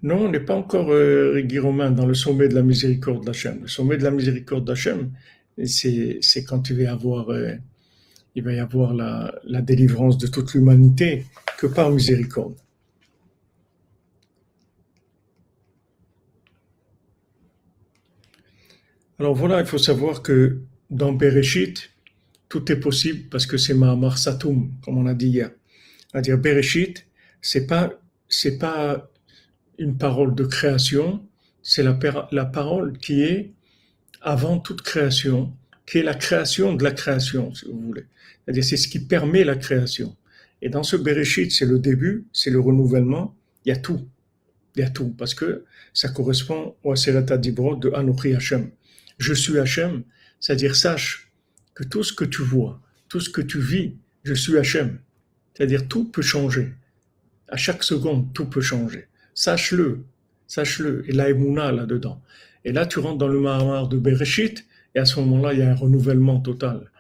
Non, 0.03 0.26
on 0.26 0.30
n'est 0.30 0.41
pas 0.41 0.55
encore, 0.55 0.91
euh, 0.91 1.43
Romain, 1.61 1.91
dans 1.91 2.07
le 2.07 2.14
sommet 2.14 2.49
de 2.49 2.55
la 2.55 2.62
miséricorde 2.62 3.24
d'Hachem. 3.24 3.61
Le 3.62 3.68
sommet 3.68 3.97
de 3.97 4.05
la 4.05 4.11
miséricorde 4.11 4.64
d'Hachem, 4.64 5.12
c'est, 5.64 6.20
quand 6.47 6.70
il 6.70 6.76
va 6.76 6.83
y 6.83 6.87
avoir, 6.87 7.30
euh, 7.30 7.55
il 8.35 8.43
va 8.43 8.53
y 8.53 8.59
avoir 8.59 8.95
la, 8.95 9.62
délivrance 9.62 10.18
de 10.18 10.26
toute 10.26 10.55
l'humanité 10.55 11.26
que 11.59 11.66
par 11.66 11.91
miséricorde. 11.91 12.57
Alors 19.18 19.35
voilà, 19.35 19.61
il 19.61 19.66
faut 19.66 19.78
savoir 19.78 20.22
que 20.22 20.62
dans 20.91 21.12
Bereshit, 21.12 21.91
tout 22.49 22.70
est 22.72 22.80
possible 22.80 23.28
parce 23.30 23.47
que 23.47 23.57
c'est 23.57 23.74
Mahamar 23.74 24.18
Satoum, 24.18 24.72
comme 24.83 24.99
on 24.99 25.07
a 25.07 25.14
dit 25.14 25.28
hier 25.28 25.51
à 26.12 26.20
dire 26.20 26.39
Bereshit, 26.39 27.07
c'est 27.41 27.66
pas 27.66 27.93
c'est 28.28 28.59
pas 28.59 29.11
une 29.78 29.97
parole 29.97 30.35
de 30.35 30.45
création, 30.45 31.26
c'est 31.62 31.83
la, 31.83 31.99
la 32.30 32.45
parole 32.45 32.99
qui 32.99 33.22
est 33.22 33.53
avant 34.20 34.59
toute 34.59 34.83
création, 34.83 35.55
qui 35.87 35.99
est 35.99 36.03
la 36.03 36.14
création 36.14 36.74
de 36.74 36.85
la 36.85 36.93
création, 36.93 37.55
si 37.55 37.66
vous 37.66 37.80
voulez. 37.80 38.05
C'est-à-dire 38.45 38.64
c'est 38.64 38.76
ce 38.76 38.89
qui 38.89 39.01
permet 39.01 39.45
la 39.45 39.57
création. 39.57 40.16
Et 40.61 40.68
dans 40.68 40.83
ce 40.83 40.97
Bereshit, 40.97 41.51
c'est 41.51 41.66
le 41.66 41.78
début, 41.78 42.24
c'est 42.33 42.51
le 42.51 42.61
renouvellement, 42.61 43.37
il 43.64 43.70
y 43.70 43.72
a 43.72 43.76
tout. 43.76 44.07
Il 44.76 44.80
y 44.80 44.85
a 44.85 44.91
tout, 44.91 45.11
parce 45.18 45.35
que 45.35 45.64
ça 45.93 46.09
correspond 46.09 46.74
au 46.83 46.93
Aserata 46.93 47.37
Dibro 47.37 47.76
de 47.76 47.91
Anochi 47.91 48.35
Hashem. 48.35 48.70
Je 49.18 49.35
suis 49.35 49.59
Hashem, 49.59 50.03
c'est-à-dire 50.41 50.74
sache 50.74 51.30
que 51.74 51.85
tout 51.85 52.03
ce 52.03 52.12
que 52.12 52.24
tu 52.24 52.43
vois, 52.43 52.80
tout 53.09 53.20
ce 53.20 53.28
que 53.28 53.43
tu 53.43 53.61
vis, 53.61 53.95
je 54.24 54.35
suis 54.35 54.57
Hashem. 54.57 54.99
C'est-à-dire 55.55 55.89
tout 55.89 56.05
peut 56.05 56.22
changer. 56.22 56.72
À 57.49 57.57
chaque 57.57 57.83
seconde, 57.83 58.33
tout 58.33 58.47
peut 58.47 58.62
changer. 58.62 59.09
Sache-le, 59.35 60.05
sache-le. 60.47 61.05
Et 61.09 61.12
là, 61.12 61.28
Emouna 61.28 61.72
là-dedans. 61.72 62.22
Et 62.64 62.72
là, 62.72 62.87
tu 62.87 62.99
rentres 63.01 63.18
dans 63.18 63.28
le 63.28 63.41
Mahamar 63.41 63.89
de 63.89 63.99
Bereshit, 63.99 64.64
et 64.95 64.99
à 64.99 65.05
ce 65.05 65.20
moment-là, 65.20 65.53
il 65.53 65.61
y 65.61 65.62
a 65.62 65.70
un 65.70 65.74
renouvellement 65.74 66.40
total. 66.40 66.90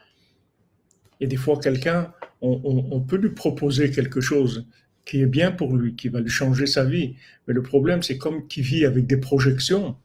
Et 1.20 1.26
des 1.26 1.36
fois, 1.36 1.58
quelqu'un, 1.58 2.12
on, 2.40 3.00
peut 3.00 3.16
lui 3.16 3.30
proposer 3.30 3.90
quelque 3.90 4.20
chose 4.20 4.66
qui 5.04 5.20
est 5.20 5.26
bien 5.26 5.52
pour 5.52 5.76
lui, 5.76 5.94
qui 5.94 6.08
va 6.08 6.20
lui 6.20 6.30
changer 6.30 6.66
sa 6.66 6.84
vie. 6.84 7.14
Mais 7.46 7.54
le 7.54 7.62
problème, 7.62 8.02
c'est 8.02 8.18
comme 8.18 8.48
qui 8.48 8.62
vit 8.62 8.84
avec 8.84 9.06
des 9.06 9.16
projections, 9.16 9.96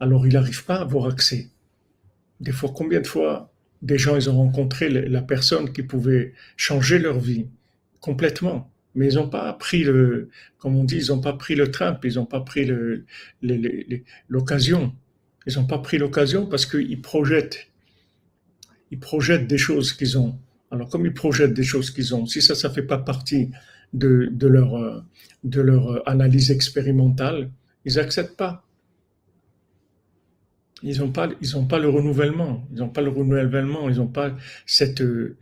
alors 0.00 0.26
il 0.26 0.34
n'arrive 0.34 0.64
pas 0.64 0.76
à 0.76 0.82
avoir 0.82 1.06
accès. 1.06 1.48
Des 2.40 2.52
fois, 2.52 2.70
combien 2.74 3.00
de 3.00 3.06
fois 3.06 3.52
des 3.80 3.96
gens, 3.96 4.16
ils 4.16 4.28
ont 4.28 4.36
rencontré 4.36 4.88
la 4.88 5.22
personne 5.22 5.72
qui 5.72 5.82
pouvait 5.82 6.34
changer 6.56 6.98
leur 6.98 7.20
vie 7.20 7.46
complètement. 8.00 8.70
Mais 8.94 9.12
ils 9.12 9.14
n'ont 9.14 9.28
pas 9.28 9.52
pris 9.52 9.84
le, 9.84 10.30
comme 10.58 10.76
on 10.76 10.84
dit, 10.84 10.98
ils 10.98 11.08
n'ont 11.08 11.20
pas 11.20 11.34
pris 11.34 11.54
le 11.54 11.70
train, 11.70 11.98
ils 12.02 12.14
n'ont 12.14 12.26
pas 12.26 12.40
pris 12.40 12.68
l'occasion. 14.28 14.94
Ils 15.46 15.56
n'ont 15.56 15.66
pas 15.66 15.78
pris 15.78 15.98
l'occasion 15.98 16.46
parce 16.46 16.66
qu'ils 16.66 17.00
projettent, 17.00 17.68
ils 18.90 18.98
projettent 18.98 19.46
des 19.46 19.58
choses 19.58 19.92
qu'ils 19.92 20.18
ont. 20.18 20.38
Alors, 20.70 20.88
comme 20.88 21.06
ils 21.06 21.14
projettent 21.14 21.54
des 21.54 21.62
choses 21.62 21.90
qu'ils 21.90 22.14
ont, 22.14 22.26
si 22.26 22.42
ça, 22.42 22.54
ça 22.54 22.70
fait 22.70 22.82
pas 22.82 22.98
partie 22.98 23.50
de, 23.94 24.30
leur, 24.40 25.04
de 25.44 25.60
leur 25.60 26.06
analyse 26.08 26.50
expérimentale, 26.50 27.50
ils 27.84 27.94
n'acceptent 27.94 28.36
pas. 28.36 28.64
Ils 30.82 30.98
n'ont 30.98 31.10
pas, 31.10 31.28
ils 31.40 31.66
pas 31.68 31.78
le 31.78 31.88
renouvellement. 31.88 32.66
Ils 32.72 32.78
n'ont 32.78 32.88
pas 32.88 33.00
le 33.00 33.10
renouvellement. 33.10 33.88
Ils 33.88 33.96
n'ont 33.96 34.06
pas 34.06 34.36
cette, 34.66 35.00
euh, 35.00 35.36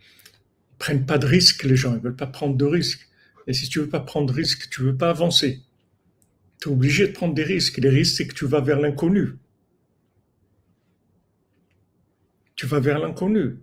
prennent 0.79 1.05
pas 1.05 1.19
de 1.19 1.27
risques, 1.27 1.65
les 1.65 1.77
gens. 1.77 1.95
Ils 1.95 2.01
veulent 2.01 2.17
pas 2.17 2.27
prendre 2.27 2.57
de 2.57 2.65
risques. 2.65 3.09
Et 3.47 3.53
si 3.53 3.69
tu 3.69 3.81
veux 3.81 3.89
pas 3.89 4.01
prendre 4.01 4.27
de 4.29 4.33
risques, 4.33 4.69
tu 4.71 4.83
veux 4.83 4.97
pas 4.97 5.11
avancer. 5.11 5.61
Tu 6.61 6.69
es 6.69 6.73
obligé 6.73 7.09
de 7.09 7.13
prendre 7.13 7.35
des 7.35 7.43
risques. 7.45 7.79
Les 7.79 7.91
risques, 7.91 8.17
c'est 8.17 8.27
que 8.27 8.35
tu 8.35 8.47
vas 8.47 8.61
vers 8.61 8.81
l'inconnu. 8.81 9.35
Tu 12.57 12.67
vas 12.67 12.81
vers 12.81 12.99
l'inconnu. 12.99 13.59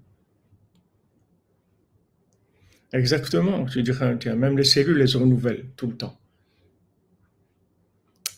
Exactement. 2.93 3.67
Je 3.67 3.79
dirais, 3.79 4.15
même 4.35 4.57
les 4.57 4.63
cellules, 4.63 5.07
se 5.07 5.17
renouvellent 5.17 5.65
tout 5.75 5.87
le 5.87 5.97
temps. 5.97 6.17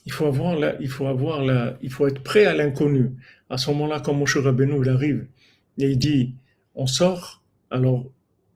Il 0.06 0.12
faut 0.12 0.26
avoir 0.28 0.56
il 0.80 0.88
faut 0.90 1.08
avoir 1.08 1.44
il 1.82 1.92
faut 1.92 2.08
être 2.08 2.24
prêt 2.24 2.46
à 2.46 2.54
l'inconnu. 2.54 3.12
À 3.50 3.58
ce 3.58 3.70
moment-là, 3.72 4.00
quand 4.00 4.14
Moshe 4.14 4.38
Rabbeinu, 4.38 4.82
il 4.82 4.90
arrive, 4.90 5.28
et 5.78 5.90
il 5.92 5.98
dit, 5.98 6.36
on 6.74 6.88
sort, 6.88 7.44
alors, 7.70 8.10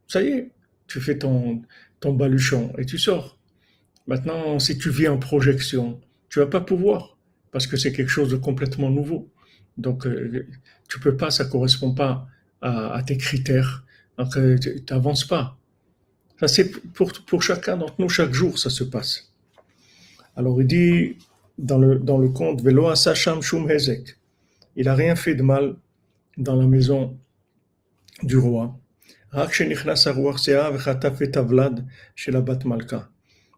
ça 0.08 0.22
y 0.22 0.28
est, 0.28 0.52
tu 0.88 1.00
fais 1.02 1.18
ton, 1.18 1.62
ton 2.00 2.14
baluchon 2.14 2.74
et 2.78 2.86
tu 2.86 2.98
sors. 2.98 3.38
Maintenant, 4.08 4.58
si 4.60 4.78
tu 4.78 4.90
vis 4.90 5.08
en 5.08 5.18
projection, 5.18 6.00
tu 6.30 6.40
vas 6.40 6.48
pas 6.48 6.62
pouvoir, 6.62 7.18
parce 7.52 7.68
que 7.68 7.78
c'est 7.78 7.92
quelque 7.92 8.10
chose 8.10 8.30
de 8.30 8.38
complètement 8.38 8.90
nouveau. 8.90 9.30
Donc, 9.80 10.06
euh, 10.06 10.46
tu 10.88 11.00
peux 11.00 11.16
pas, 11.16 11.32
ça 11.32 11.46
correspond 11.46 11.94
pas 11.94 12.28
à, 12.62 13.02
tes 13.06 13.18
critères. 13.18 13.86
Donc, 14.18 14.36
euh, 14.38 14.58
tu 14.60 14.84
n'avances 14.92 15.26
pas. 15.26 15.58
Ça, 16.40 16.48
c'est 16.48 16.70
pour, 16.94 17.12
pour 17.26 17.42
chacun 17.42 17.78
d'entre 17.78 17.96
nous, 18.00 18.10
chaque 18.10 18.34
jour, 18.34 18.60
ça 18.60 18.70
se 18.70 18.84
passe. 18.84 19.32
Alors, 20.36 20.62
il 20.62 20.68
dit 20.68 21.18
dans 21.58 21.78
le, 21.78 22.00
dans 22.00 22.18
le 22.18 22.30
conte, 22.30 22.62
Velo 22.62 22.94
Sacham 22.96 23.42
Shum 23.42 23.70
Hezek. 23.70 24.18
Il 24.76 24.88
a 24.88 24.96
rien 24.96 25.16
fait 25.16 25.36
de 25.36 25.44
mal 25.44 25.76
dans 26.38 26.56
la 26.56 26.68
maison 26.68 27.18
du 28.24 28.38
roi. 28.38 28.78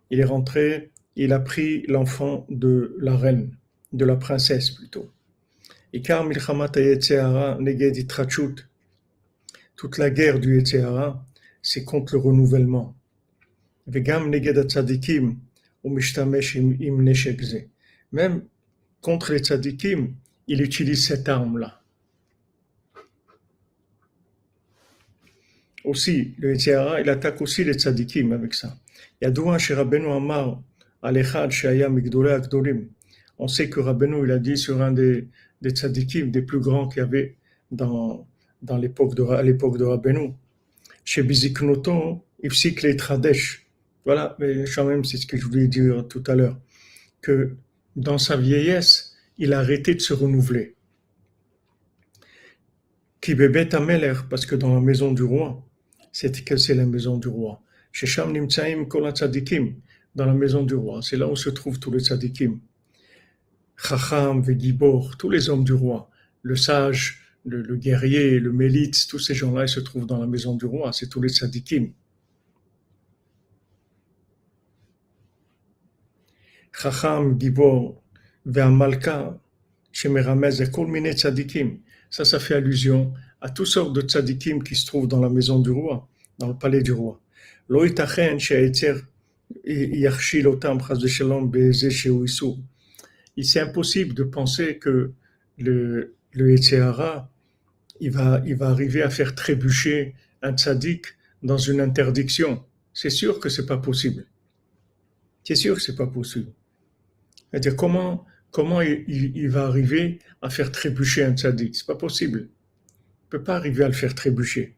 Il 0.10 0.20
est 0.20 0.26
rentré, 0.26 0.92
il 1.16 1.34
a 1.34 1.40
pris 1.40 1.84
l'enfant 1.88 2.46
de 2.50 2.96
la 3.00 3.16
reine, 3.16 3.52
de 3.94 4.06
la 4.06 4.16
princesse 4.16 4.72
plutôt. 4.72 5.10
Toute 9.76 9.98
la 9.98 10.10
guerre 10.10 10.40
du 10.40 10.58
Yetzirah, 10.58 11.26
c'est 11.62 11.84
contre 11.84 12.16
le 12.16 12.22
renouvellement. 12.22 12.96
Même 18.12 18.44
contre 19.02 19.34
les 19.34 19.40
tzadikim, 19.40 20.14
il 20.48 20.62
utilise 20.62 21.08
cette 21.08 21.28
arme-là. 21.28 21.82
Aussi, 25.84 26.36
le 26.38 26.52
Yetzirah, 26.52 27.02
il 27.02 27.10
attaque 27.10 27.42
aussi 27.42 27.66
les 27.66 27.74
tzadikim 27.74 28.32
avec 28.32 28.54
ça. 28.54 28.78
Yadoua 29.22 29.58
Rabbeinu 29.58 30.10
Amar 30.12 30.62
Alechad 31.02 31.52
Shaya 31.52 31.90
Migdolé 31.90 32.32
Akdolim. 32.32 32.88
On 33.40 33.48
sait 33.50 33.70
que 33.70 33.82
Rabbeinu, 33.82 34.24
il 34.24 34.32
a 34.32 34.40
dit 34.40 34.58
sur 34.58 34.82
un 34.82 34.92
des, 34.92 35.28
des 35.62 35.72
tzadikim, 35.72 36.32
des 36.32 36.42
plus 36.42 36.60
grands 36.60 36.88
qu'il 36.88 37.00
y 37.00 37.04
avait 37.04 37.36
dans, 37.72 38.28
dans 38.62 38.78
l'époque 38.78 39.16
de, 39.16 39.24
à 39.24 39.42
l'époque 39.44 39.78
de 39.78 39.84
Rabbeinu. 39.86 40.34
Chez 41.04 41.24
Biziknoto, 41.24 42.24
Ifsik 42.44 42.82
les 42.82 42.96
Tradesh. 42.96 43.68
Voilà, 44.06 44.36
mais 44.40 44.66
quand 44.74 44.86
même, 44.86 45.04
c'est 45.04 45.18
ce 45.18 45.28
que 45.28 45.38
je 45.38 45.46
voulais 45.46 45.68
dire 45.68 46.08
tout 46.08 46.24
à 46.28 46.36
l'heure. 46.36 46.60
Que 47.22 47.56
dans 47.96 48.18
sa 48.18 48.38
vieillesse, 48.38 49.16
il 49.38 49.54
a 49.54 49.60
arrêté 49.60 49.94
de 49.96 50.00
se 50.00 50.14
renouveler. 50.14 50.76
Qui 53.20 53.36
bébé 53.36 53.70
parce 54.30 54.48
que 54.48 54.56
dans 54.56 54.74
la 54.74 54.82
maison 54.82 55.12
du 55.12 55.22
roi, 55.24 55.64
c'est 56.12 56.44
que 56.44 56.58
c'est 56.58 56.74
la 56.74 56.86
maison 56.86 57.18
du 57.18 57.28
roi. 57.28 57.62
Chez 57.92 58.08
Sham 58.08 58.32
Nimtsaim 58.32 58.86
Kol 58.86 59.12
Tzadikim, 59.12 59.76
dans 60.16 60.26
la 60.26 60.34
maison 60.34 60.64
du 60.64 60.76
roi, 60.76 61.02
c'est 61.02 61.18
là 61.18 61.28
où 61.28 61.36
se 61.36 61.50
trouvent 61.50 61.80
tous 61.80 61.92
les 61.92 62.00
tzadikim. 62.00 62.60
Chacham, 63.76 64.42
Vegibor, 64.42 65.18
tous 65.18 65.30
les 65.30 65.50
hommes 65.50 65.64
du 65.64 65.74
roi, 65.74 66.10
le 66.44 66.56
sage, 66.56 67.20
le, 67.46 67.76
guerrier, 67.76 68.40
le 68.40 68.52
mélite, 68.52 69.08
tous 69.10 69.20
ces 69.20 69.34
gens-là, 69.34 69.64
ils 69.64 69.70
se 69.70 69.80
trouvent 69.80 70.06
dans 70.06 70.20
la 70.20 70.28
maison 70.28 70.56
du 70.56 70.66
roi, 70.66 70.94
c'est 70.94 71.08
tous 71.08 71.22
les 71.22 71.30
tzadikim. 71.30 71.92
Chacham, 76.72 77.40
Gibor, 77.40 78.02
Ve'amalka, 78.46 79.40
Shemeramez, 79.92 80.62
et 80.62 80.72
Kol 80.72 80.90
tzadikim. 81.14 81.80
Ça, 82.10 82.26
ça 82.26 82.40
fait 82.40 82.56
allusion 82.56 83.14
à 83.40 83.50
toutes 83.50 83.68
sortes 83.68 83.94
de 83.94 84.02
tzadikim 84.02 84.64
qui 84.64 84.76
se 84.76 84.86
trouvent 84.86 85.08
dans 85.08 85.20
la 85.20 85.30
maison 85.30 85.60
du 85.60 85.72
roi, 85.72 86.08
dans 86.38 86.48
le 86.48 86.58
palais 86.58 86.82
du 86.82 86.92
roi. 86.92 87.20
Lo 87.70 87.86
itachen 87.86 88.38
c'est 93.44 93.60
impossible 93.60 94.14
de 94.14 94.24
penser 94.24 94.78
que 94.78 95.12
le, 95.58 96.16
le 96.34 96.56
va, 98.10 98.44
arriver 98.62 99.02
à 99.02 99.10
faire 99.10 99.36
trébucher 99.36 100.16
un 100.42 100.56
tzaddik 100.56 101.06
dans 101.44 101.58
une 101.58 101.82
interdiction. 101.82 102.64
C'est 102.94 103.10
sûr 103.10 103.40
que 103.40 103.50
c'est 103.50 103.66
pas 103.66 103.78
possible. 103.78 104.26
C'est 105.44 105.56
sûr 105.56 105.76
que 105.76 105.82
c'est 105.82 105.96
pas 105.96 106.08
possible. 106.08 106.52
C'est-à-dire, 107.50 107.76
comment, 107.76 108.26
il, 108.82 109.50
va 109.50 109.66
arriver 109.66 110.20
à 110.42 110.50
faire 110.50 110.72
trébucher 110.72 111.24
un 111.24 111.36
tzaddik? 111.36 111.76
C'est 111.76 111.88
pas 111.88 111.96
possible. 111.96 112.50
Il 112.50 113.30
peut 113.30 113.44
pas 113.44 113.56
arriver 113.56 113.84
à 113.84 113.88
le 113.88 113.94
faire 113.94 114.16
trébucher. 114.16 114.76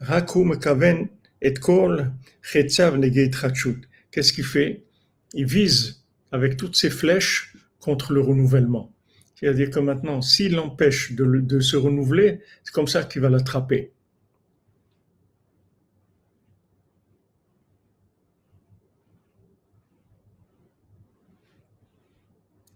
Rakum 0.00 0.58
kaven 0.58 1.08
et 1.40 1.54
kol 1.54 2.12
Qu'est-ce 4.10 4.32
qu'il 4.32 4.44
fait? 4.44 4.84
Il 5.32 5.46
vise 5.46 6.02
avec 6.30 6.56
toutes 6.56 6.76
ses 6.76 6.90
flèches 6.90 7.53
contre 7.84 8.14
le 8.14 8.22
renouvellement. 8.22 8.94
C'est-à-dire 9.34 9.68
que 9.68 9.78
maintenant, 9.78 10.22
s'il 10.22 10.54
l'empêche 10.54 11.12
de, 11.12 11.60
se 11.60 11.76
renouveler, 11.76 12.40
c'est 12.62 12.72
comme 12.72 12.86
ça 12.86 13.04
qu'il 13.04 13.20
va 13.20 13.28
l'attraper. 13.28 13.92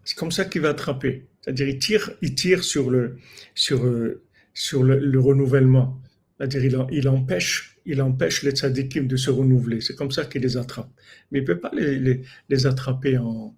C'est 0.04 0.18
comme 0.18 0.30
ça 0.30 0.44
qu'il 0.44 0.60
va 0.60 0.70
attraper. 0.70 1.26
C'est-à-dire 1.40 1.68
il 1.68 1.78
tire, 1.78 2.10
il 2.20 2.34
tire 2.34 2.62
sur 2.62 2.90
le, 2.90 3.16
sur, 3.54 3.86
euh, 3.86 4.22
sur 4.52 4.82
le, 4.82 5.20
renouvellement. 5.20 5.98
C'est-à-dire 6.36 6.86
il, 6.90 7.08
empêche 7.08 7.77
il 7.88 8.00
empêche 8.02 8.42
les 8.42 8.50
tzadikim 8.52 9.08
de 9.08 9.16
se 9.16 9.30
renouveler. 9.30 9.80
C'est 9.80 9.96
comme 9.96 10.10
ça 10.10 10.26
qu'il 10.26 10.42
les 10.42 10.58
attrape. 10.58 10.90
Mais 11.30 11.38
il 11.38 11.42
ne 11.42 11.46
peut 11.46 11.58
pas 11.58 11.72
les, 11.72 12.66
attraper 12.66 13.16
en, 13.18 13.56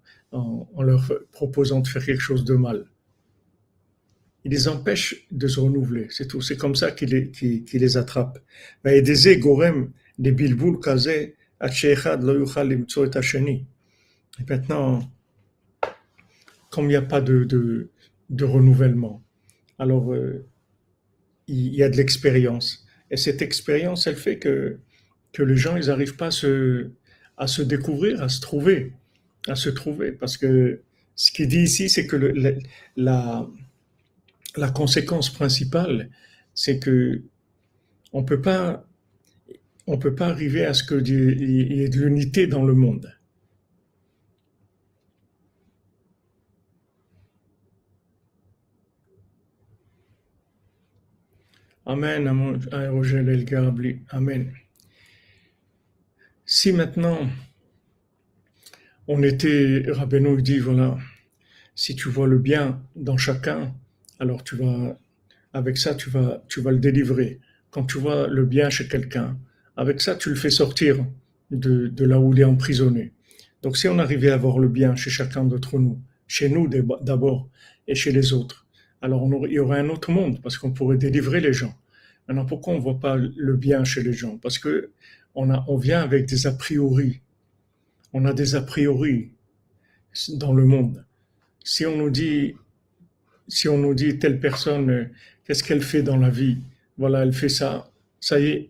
leur 0.79 1.11
proposant 1.31 1.81
de 1.81 1.87
faire 1.87 2.03
quelque 2.03 2.21
chose 2.21 2.45
de 2.45 2.55
mal. 2.55 2.85
Il 4.45 4.51
les 4.51 4.67
empêche 4.67 5.27
de 5.31 5.47
se 5.47 5.59
renouveler, 5.59 6.07
c'est 6.09 6.27
tout. 6.27 6.41
C'est 6.41 6.57
comme 6.57 6.75
ça 6.75 6.91
qu'il 6.91 7.09
les, 7.09 7.31
les 7.71 7.97
attrape. 7.97 8.39
Et 8.85 9.01
maintenant, 14.49 15.11
comme 16.69 16.85
il 16.85 16.87
n'y 16.87 16.95
a 16.95 17.01
pas 17.01 17.21
de 17.21 17.89
renouvellement, 18.39 19.21
alors 19.77 20.13
euh, 20.13 20.45
il 21.47 21.75
y 21.75 21.83
a 21.83 21.89
de 21.89 21.97
l'expérience. 21.97 22.85
Et 23.11 23.17
cette 23.17 23.41
expérience, 23.41 24.07
elle 24.07 24.15
fait 24.15 24.37
que, 24.37 24.79
que 25.33 25.43
les 25.43 25.57
gens, 25.57 25.75
ils 25.75 25.87
n'arrivent 25.87 26.15
pas 26.15 26.27
à 26.27 26.31
se, 27.47 27.61
découvrir, 27.61 28.23
à 28.23 28.29
se 28.29 28.39
trouver, 28.41 28.93
à 29.47 29.55
se 29.55 29.69
trouver. 29.69 30.13
Parce 30.13 30.37
que 30.37 30.81
ce 31.15 31.31
qu'il 31.31 31.47
dit 31.47 31.61
ici, 31.61 31.89
c'est 31.89 32.07
que 32.07 32.15
la, 32.95 33.47
la 34.55 34.69
conséquence 34.69 35.29
principale, 35.29 36.09
c'est 36.53 36.79
que 36.79 37.21
on 38.13 38.23
peut 38.23 38.41
peut 39.97 40.15
pas 40.15 40.27
arriver 40.27 40.65
à 40.65 40.73
ce 40.73 40.83
qu'il 40.83 41.07
y 41.07 41.83
ait 41.83 41.89
de 41.89 41.99
l'unité 41.99 42.47
dans 42.47 42.63
le 42.63 42.73
monde. 42.73 43.13
Amen, 51.91 52.25
Amen. 54.11 54.53
Si 56.45 56.71
maintenant 56.71 57.29
on 59.09 59.21
était, 59.23 59.83
Rabbeinu 59.89 60.41
dit, 60.41 60.59
voilà, 60.59 60.97
si 61.75 61.93
tu 61.97 62.07
vois 62.07 62.27
le 62.27 62.37
bien 62.37 62.81
dans 62.95 63.17
chacun, 63.17 63.75
alors 64.19 64.41
tu 64.45 64.55
vas, 64.55 64.97
avec 65.51 65.77
ça, 65.77 65.93
tu 65.93 66.09
vas, 66.09 66.41
tu 66.47 66.61
vas 66.61 66.71
le 66.71 66.79
délivrer. 66.79 67.41
Quand 67.71 67.83
tu 67.83 67.97
vois 67.97 68.29
le 68.29 68.45
bien 68.45 68.69
chez 68.69 68.87
quelqu'un, 68.87 69.37
avec 69.75 69.99
ça, 69.99 70.15
tu 70.15 70.29
le 70.29 70.35
fais 70.35 70.49
sortir 70.49 71.05
de, 71.49 71.87
de 71.87 72.05
là 72.05 72.21
où 72.21 72.31
il 72.31 72.39
est 72.39 72.45
emprisonné. 72.45 73.11
Donc 73.63 73.75
si 73.75 73.89
on 73.89 73.99
arrivait 73.99 74.31
à 74.31 74.37
voir 74.37 74.59
le 74.59 74.69
bien 74.69 74.95
chez 74.95 75.09
chacun 75.09 75.43
d'entre 75.43 75.77
nous, 75.77 76.01
chez 76.25 76.47
nous 76.47 76.69
d'abord 76.69 77.49
et 77.85 77.95
chez 77.95 78.13
les 78.13 78.31
autres, 78.31 78.65
alors 79.01 79.27
il 79.45 79.51
y 79.51 79.59
aurait 79.59 79.79
un 79.79 79.89
autre 79.89 80.09
monde 80.09 80.41
parce 80.41 80.57
qu'on 80.57 80.71
pourrait 80.71 80.97
délivrer 80.97 81.41
les 81.41 81.51
gens. 81.51 81.75
Maintenant, 82.31 82.45
pourquoi 82.45 82.75
on 82.75 82.77
ne 82.77 82.81
voit 82.81 82.97
pas 83.01 83.17
le 83.17 83.57
bien 83.57 83.83
chez 83.83 84.01
les 84.01 84.13
gens? 84.13 84.37
Parce 84.37 84.57
que 84.57 84.91
on, 85.35 85.49
a, 85.49 85.65
on 85.67 85.75
vient 85.75 85.99
avec 86.01 86.27
des 86.27 86.47
a 86.47 86.53
priori. 86.53 87.19
On 88.13 88.23
a 88.23 88.31
des 88.31 88.55
a 88.55 88.61
priori 88.61 89.31
dans 90.35 90.53
le 90.53 90.63
monde. 90.63 91.05
Si 91.61 91.85
on 91.85 91.97
nous 91.97 92.09
dit, 92.09 92.55
si 93.49 93.67
on 93.67 93.77
nous 93.77 93.93
dit 93.93 94.17
telle 94.17 94.39
personne, 94.39 95.09
qu'est-ce 95.43 95.61
qu'elle 95.61 95.81
fait 95.81 96.03
dans 96.03 96.15
la 96.15 96.29
vie? 96.29 96.59
Voilà, 96.97 97.23
elle 97.23 97.33
fait 97.33 97.49
ça. 97.49 97.91
Ça 98.21 98.39
y 98.39 98.45
est, 98.45 98.69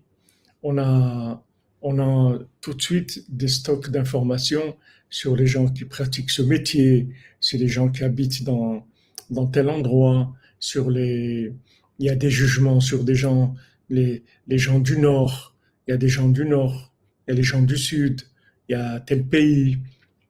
on 0.64 0.80
a, 0.80 1.45
on 1.84 1.99
a 1.99 2.39
tout 2.62 2.74
de 2.74 2.82
suite 2.82 3.26
des 3.30 3.47
stocks 3.47 3.91
d'informations 3.91 4.76
sur 5.12 5.36
les 5.36 5.45
gens 5.45 5.68
qui 5.68 5.86
pratiquent 5.86 6.32
ce 6.32 6.41
métier, 6.41 7.09
sur 7.39 7.59
les 7.59 7.68
gens 7.68 7.89
qui 7.89 8.03
habitent 8.03 8.43
dans, 8.43 8.88
dans 9.30 9.45
tel 9.45 9.70
endroit, 9.70 10.34
sur 10.59 10.89
les, 10.89 11.53
il 12.02 12.06
y 12.06 12.10
a 12.10 12.16
des 12.16 12.32
jugements 12.32 12.80
sur 12.80 13.04
des 13.04 13.14
gens, 13.14 13.54
les, 13.89 14.24
gens 14.49 14.80
du 14.80 14.97
Nord, 14.97 15.56
il 15.88 15.91
y 15.91 15.93
a 15.93 15.97
des 15.97 16.08
gens 16.08 16.30
du 16.30 16.45
Nord, 16.45 16.91
il 17.28 17.32
y 17.32 17.34
a 17.34 17.36
les 17.36 17.43
gens 17.43 17.62
du 17.62 17.78
Sud, 17.78 18.24
il 18.68 18.72
y 18.72 18.76
a 18.76 18.99
tel 19.02 19.24
pays, 19.24 19.78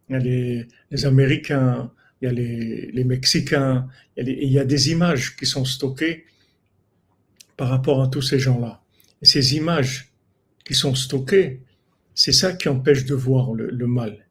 il 0.09 0.13
y 0.13 0.15
a 0.15 0.19
les, 0.19 1.05
Américains, 1.05 1.89
il 2.21 2.25
y 2.25 2.27
a 2.27 2.33
les, 2.33 3.03
Mexicains, 3.05 3.87
il 4.17 4.51
y, 4.51 4.59
a 4.59 4.65
des 4.65 4.91
images 4.91 5.37
qui 5.37 5.45
sont 5.45 5.63
stockées 5.63 6.25
par 7.55 7.69
rapport 7.69 8.01
à 8.01 8.09
tous 8.09 8.21
ces 8.21 8.37
gens-là. 8.37 8.83
Et 9.21 9.25
ces 9.25 9.55
images 9.55 10.11
qui 10.65 10.73
sont 10.73 10.93
stockées, 10.93 11.61
c'est 12.13 12.33
ça 12.33 12.51
qui 12.51 12.67
empêche 12.67 13.05
de 13.05 13.15
voir 13.15 13.53
le 13.53 13.87
mal. 13.87 14.27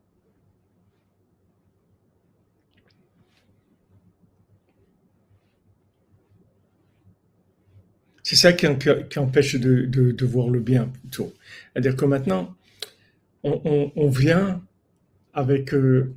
C'est 8.30 8.36
ça 8.36 8.52
qui, 8.52 8.64
empêche 9.18 9.56
de, 9.56 10.24
voir 10.24 10.50
le 10.50 10.60
bien 10.60 10.84
plutôt. 10.84 11.34
C'est-à-dire 11.72 11.96
que 11.96 12.04
maintenant, 12.04 12.54
on, 13.42 14.08
vient 14.08 14.62
avec 15.34 15.74
euh, 15.74 16.14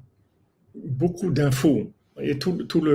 beaucoup 0.76 1.32
d'infos 1.32 1.92
et 2.22 2.38
tout, 2.38 2.66
toute 2.66 2.92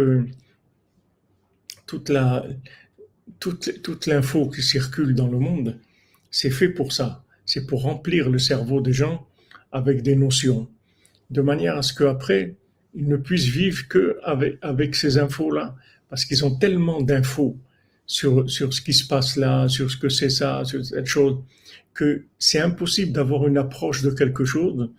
l'info 4.07 4.49
qui 4.51 4.62
circule 4.62 5.16
dans 5.16 5.27
le 5.27 5.41
monde, 5.41 5.81
c'est 6.31 6.51
fait 6.51 6.69
pour 6.69 6.93
ça. 6.93 7.25
C'est 7.45 7.66
pour 7.66 7.83
remplir 7.83 8.31
le 8.31 8.39
cerveau 8.39 8.81
des 8.81 8.93
gens 8.93 9.27
avec 9.73 10.03
des 10.03 10.14
notions, 10.14 10.69
de 11.31 11.41
manière 11.41 11.77
à 11.77 11.83
ce 11.83 11.93
qu'après, 11.93 12.55
ils 12.95 13.09
ne 13.09 13.16
puissent 13.16 13.49
vivre 13.49 13.89
que 13.89 14.21
avec, 14.23 14.59
avec 14.62 14.95
ces 14.95 15.19
infos-là, 15.19 15.75
parce 16.09 16.25
qu'ils 16.25 16.45
ont 16.45 16.55
tellement 16.55 17.03
d'infos 17.03 17.59
sur, 18.09 18.51
sur 18.51 18.73
ce 18.75 18.81
qui 18.81 18.95
se 18.95 19.07
passe 19.07 19.37
là, 19.37 19.69
sur 19.69 19.89
ce 19.89 19.97
que 19.97 20.09
c'est 20.09 20.31
ça, 20.31 20.65
sur 20.65 20.85
cette 20.85 21.07
chose, 21.07 21.37
que 21.95 22.25
c'est 22.39 22.59
impossible 22.59 23.13
d'avoir 23.13 23.47
une 23.47 23.59
approche 23.59 24.03
de 24.03 24.11
quelque 24.11 24.45
chose 24.45 24.91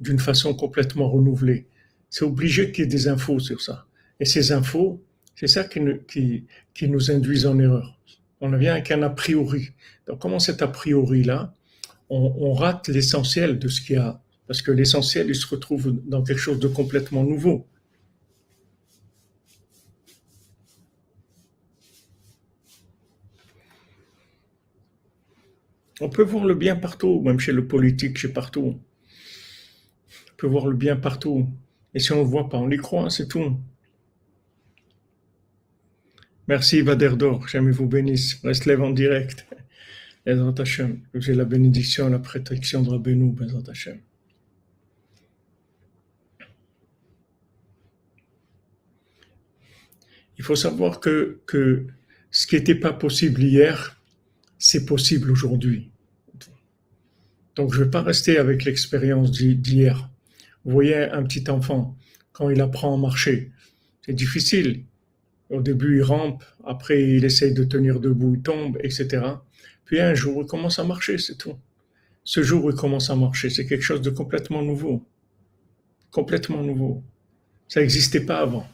d'une 0.00 0.18
façon 0.18 0.54
complètement 0.54 1.08
renouvelée. 1.08 1.66
C'est 2.10 2.24
obligé 2.24 2.72
qu'il 2.72 2.84
y 2.84 2.86
ait 2.86 2.90
des 2.90 3.06
infos 3.06 3.38
sur 3.38 3.60
ça. 3.60 3.86
Et 4.18 4.24
ces 4.24 4.50
infos, 4.50 5.02
c'est 5.36 5.46
ça 5.46 5.64
qui, 5.64 5.80
qui, 6.08 6.44
qui, 6.72 6.88
nous 6.88 7.10
induit 7.10 7.46
en 7.46 7.58
erreur. 7.58 7.98
On 8.40 8.48
ne 8.48 8.56
vient 8.56 8.72
avec 8.72 8.90
un 8.90 9.02
a 9.02 9.10
priori. 9.10 9.70
Donc, 10.06 10.20
comment 10.20 10.38
cet 10.38 10.62
a 10.62 10.68
priori-là, 10.68 11.52
on, 12.08 12.34
on, 12.38 12.54
rate 12.54 12.88
l'essentiel 12.88 13.58
de 13.58 13.68
ce 13.68 13.80
qu'il 13.80 13.96
y 13.96 13.98
a? 13.98 14.22
Parce 14.46 14.62
que 14.62 14.70
l'essentiel, 14.70 15.28
il 15.28 15.34
se 15.34 15.46
retrouve 15.46 16.00
dans 16.06 16.22
quelque 16.22 16.38
chose 16.38 16.60
de 16.60 16.68
complètement 16.68 17.24
nouveau. 17.24 17.66
On 26.00 26.08
peut 26.08 26.22
voir 26.22 26.44
le 26.44 26.54
bien 26.54 26.76
partout, 26.76 27.20
même 27.22 27.38
chez 27.38 27.52
le 27.52 27.66
politique, 27.66 28.18
chez 28.18 28.28
partout. 28.28 28.80
On 30.32 30.36
peut 30.36 30.46
voir 30.46 30.66
le 30.66 30.76
bien 30.76 30.96
partout. 30.96 31.48
Et 31.94 32.00
si 32.00 32.12
on 32.12 32.16
ne 32.16 32.22
le 32.22 32.26
voit 32.26 32.48
pas, 32.48 32.58
on 32.58 32.70
y 32.70 32.76
croit, 32.76 33.10
c'est 33.10 33.28
tout. 33.28 33.56
Merci 36.48 36.82
Vaderdor, 36.82 37.46
jamais 37.48 37.70
vous 37.70 37.86
bénisse. 37.86 38.40
Reste 38.42 38.66
lève 38.66 38.82
en 38.82 38.90
direct. 38.90 39.46
J'ai 40.26 41.34
la 41.34 41.44
bénédiction, 41.44 42.08
la 42.08 42.18
protection 42.18 42.82
de 42.82 42.90
Rabbeinu. 42.90 43.34
Il 50.36 50.44
faut 50.44 50.56
savoir 50.56 51.00
que, 51.00 51.40
que 51.46 51.86
ce 52.30 52.46
qui 52.46 52.56
n'était 52.56 52.74
pas 52.74 52.92
possible 52.92 53.42
hier, 53.42 54.00
c'est 54.66 54.86
possible 54.86 55.30
aujourd'hui. 55.30 55.90
Donc 57.54 57.74
je 57.74 57.80
ne 57.80 57.84
vais 57.84 57.90
pas 57.90 58.00
rester 58.00 58.38
avec 58.38 58.64
l'expérience 58.64 59.30
d'hier. 59.30 60.08
Vous 60.64 60.72
voyez 60.72 60.96
un 60.96 61.22
petit 61.22 61.50
enfant, 61.50 61.98
quand 62.32 62.48
il 62.48 62.62
apprend 62.62 62.94
à 62.94 62.96
marcher, 62.96 63.52
c'est 64.06 64.14
difficile. 64.14 64.84
Au 65.50 65.60
début, 65.60 65.98
il 65.98 66.02
rampe, 66.02 66.42
après, 66.64 67.02
il 67.02 67.26
essaye 67.26 67.52
de 67.52 67.62
tenir 67.62 68.00
debout, 68.00 68.36
il 68.36 68.40
tombe, 68.40 68.78
etc. 68.82 69.22
Puis 69.84 70.00
un 70.00 70.14
jour, 70.14 70.40
il 70.42 70.46
commence 70.46 70.78
à 70.78 70.84
marcher, 70.84 71.18
c'est 71.18 71.36
tout. 71.36 71.58
Ce 72.24 72.42
jour 72.42 72.70
il 72.70 72.74
commence 72.74 73.10
à 73.10 73.16
marcher, 73.16 73.50
c'est 73.50 73.66
quelque 73.66 73.82
chose 73.82 74.00
de 74.00 74.08
complètement 74.08 74.62
nouveau. 74.62 75.04
Complètement 76.10 76.62
nouveau. 76.62 77.02
Ça 77.68 77.80
n'existait 77.80 78.24
pas 78.24 78.38
avant. 78.38 78.66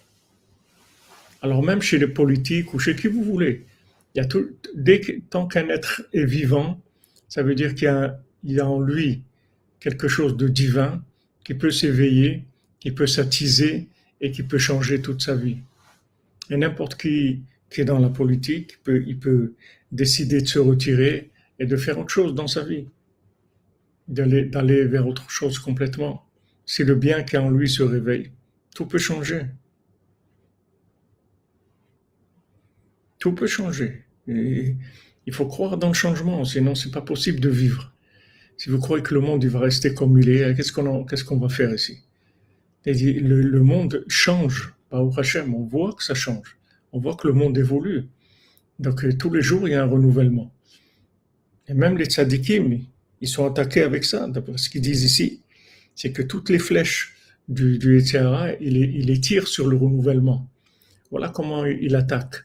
Alors 1.43 1.65
même 1.65 1.83
chez 1.83 1.99
les 1.99 2.07
politiques 2.07 2.75
ou 2.75 2.79
chez 2.79 2.95
qui 2.95 3.09
vous 3.09 3.25
voulez, 3.25 3.67
tout, 4.29 4.49
dès 4.75 5.01
que, 5.01 5.13
tant 5.31 5.47
qu'un 5.47 5.69
être 5.69 6.03
est 6.13 6.25
vivant, 6.25 6.81
ça 7.29 7.43
veut 7.43 7.55
dire 7.55 7.75
qu'il 7.75 8.13
y 8.45 8.61
a, 8.61 8.67
en 8.67 8.81
lui 8.81 9.23
quelque 9.79 10.09
chose 10.09 10.37
de 10.37 10.49
divin 10.49 11.03
qui 11.45 11.55
peut 11.55 11.71
s'éveiller, 11.71 12.45
qui 12.81 12.91
peut 12.91 13.07
s'attiser 13.07 13.89
et 14.21 14.31
qui 14.31 14.43
peut 14.43 14.59
changer 14.59 15.01
toute 15.01 15.23
sa 15.23 15.35
vie. 15.35 15.59
Et 16.51 16.57
n'importe 16.57 16.97
qui 16.97 17.43
qui 17.71 17.81
est 17.81 17.85
dans 17.85 18.01
la 18.01 18.09
politique, 18.09 18.79
il 18.89 19.19
peut, 19.19 19.55
décider 19.93 20.41
de 20.41 20.47
se 20.47 20.59
retirer 20.59 21.31
et 21.59 21.67
de 21.67 21.77
faire 21.77 21.99
autre 21.99 22.11
chose 22.11 22.35
dans 22.35 22.47
sa 22.47 22.63
vie, 22.63 22.87
d'aller, 24.07 24.45
d'aller 24.45 24.85
vers 24.85 25.07
autre 25.07 25.29
chose 25.31 25.59
complètement. 25.59 26.25
Si 26.65 26.85
le 26.85 26.95
bien 26.95 27.25
qui 27.25 27.35
est 27.35 27.41
en 27.41 27.51
lui 27.51 27.69
se 27.69 27.83
réveille, 27.83 28.31
tout 28.75 28.87
peut 28.87 28.99
changer. 28.99 29.47
Tout 33.21 33.33
peut 33.33 33.47
changer. 33.47 34.03
Il 34.27 35.33
faut 35.33 35.47
croire 35.47 35.77
dans 35.77 35.89
le 35.89 35.95
changement, 35.95 36.45
sinon 36.45 36.75
c'est 36.75 36.91
pas 36.91 37.03
possible 37.03 37.39
de 37.39 37.51
vivre. 37.51 37.93
Si 38.57 38.69
vous 38.69 38.79
croyez 38.79 39.03
que 39.03 39.15
le 39.15 39.21
monde 39.21 39.45
il 39.45 39.51
va 39.51 39.61
rester 39.61 39.95
comme 39.95 40.19
il 40.19 40.29
est, 40.29 40.55
qu'est-ce 40.57 40.73
qu'on 40.73 41.05
qu'est-ce 41.05 41.33
va 41.33 41.49
faire 41.49 41.73
ici? 41.73 41.99
Le, 42.85 43.43
le, 43.43 43.63
monde 43.63 44.05
change, 44.09 44.75
pas 44.89 45.03
au 45.03 45.13
Hachem, 45.19 45.55
on 45.55 45.65
voit 45.65 45.93
que 45.93 46.03
ça 46.03 46.15
change. 46.15 46.57
On 46.93 46.99
voit 46.99 47.15
que 47.15 47.29
le 47.29 47.35
monde 47.35 47.57
évolue. 47.59 48.09
Donc 48.79 49.05
euh, 49.05 49.15
tous 49.15 49.31
les 49.31 49.43
jours, 49.43 49.69
il 49.69 49.73
y 49.73 49.75
a 49.75 49.83
un 49.83 49.87
renouvellement. 49.87 50.51
Et 51.69 51.75
même 51.75 51.99
les 51.99 52.07
tzadikim, 52.07 52.81
ils 53.21 53.29
sont 53.29 53.47
attaqués 53.47 53.83
avec 53.83 54.05
ça, 54.05 54.27
ce 54.57 54.71
qu'ils 54.71 54.81
disent 54.81 55.05
ici. 55.05 55.43
C'est 55.95 56.13
que 56.13 56.23
toutes 56.23 56.49
les 56.49 56.59
flèches 56.59 57.15
du, 57.49 57.79
du 57.79 58.03
il, 58.61 58.77
il 58.77 59.07
les 59.07 59.21
tire 59.21 59.47
sur 59.47 59.69
le 59.69 59.77
renouvellement. 59.77 60.49
Voilà 61.11 61.29
comment 61.29 61.67
il 61.67 61.95
attaque. 61.97 62.45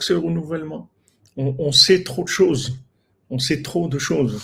Sur 0.00 0.20
le 0.20 0.26
renouvellement. 0.26 0.88
On, 1.36 1.72
sait 1.72 2.02
trop 2.02 2.22
de 2.22 2.28
choses. 2.28 2.78
On 3.30 3.38
sait 3.38 3.62
trop 3.62 3.88
de 3.88 3.98
choses. 3.98 4.42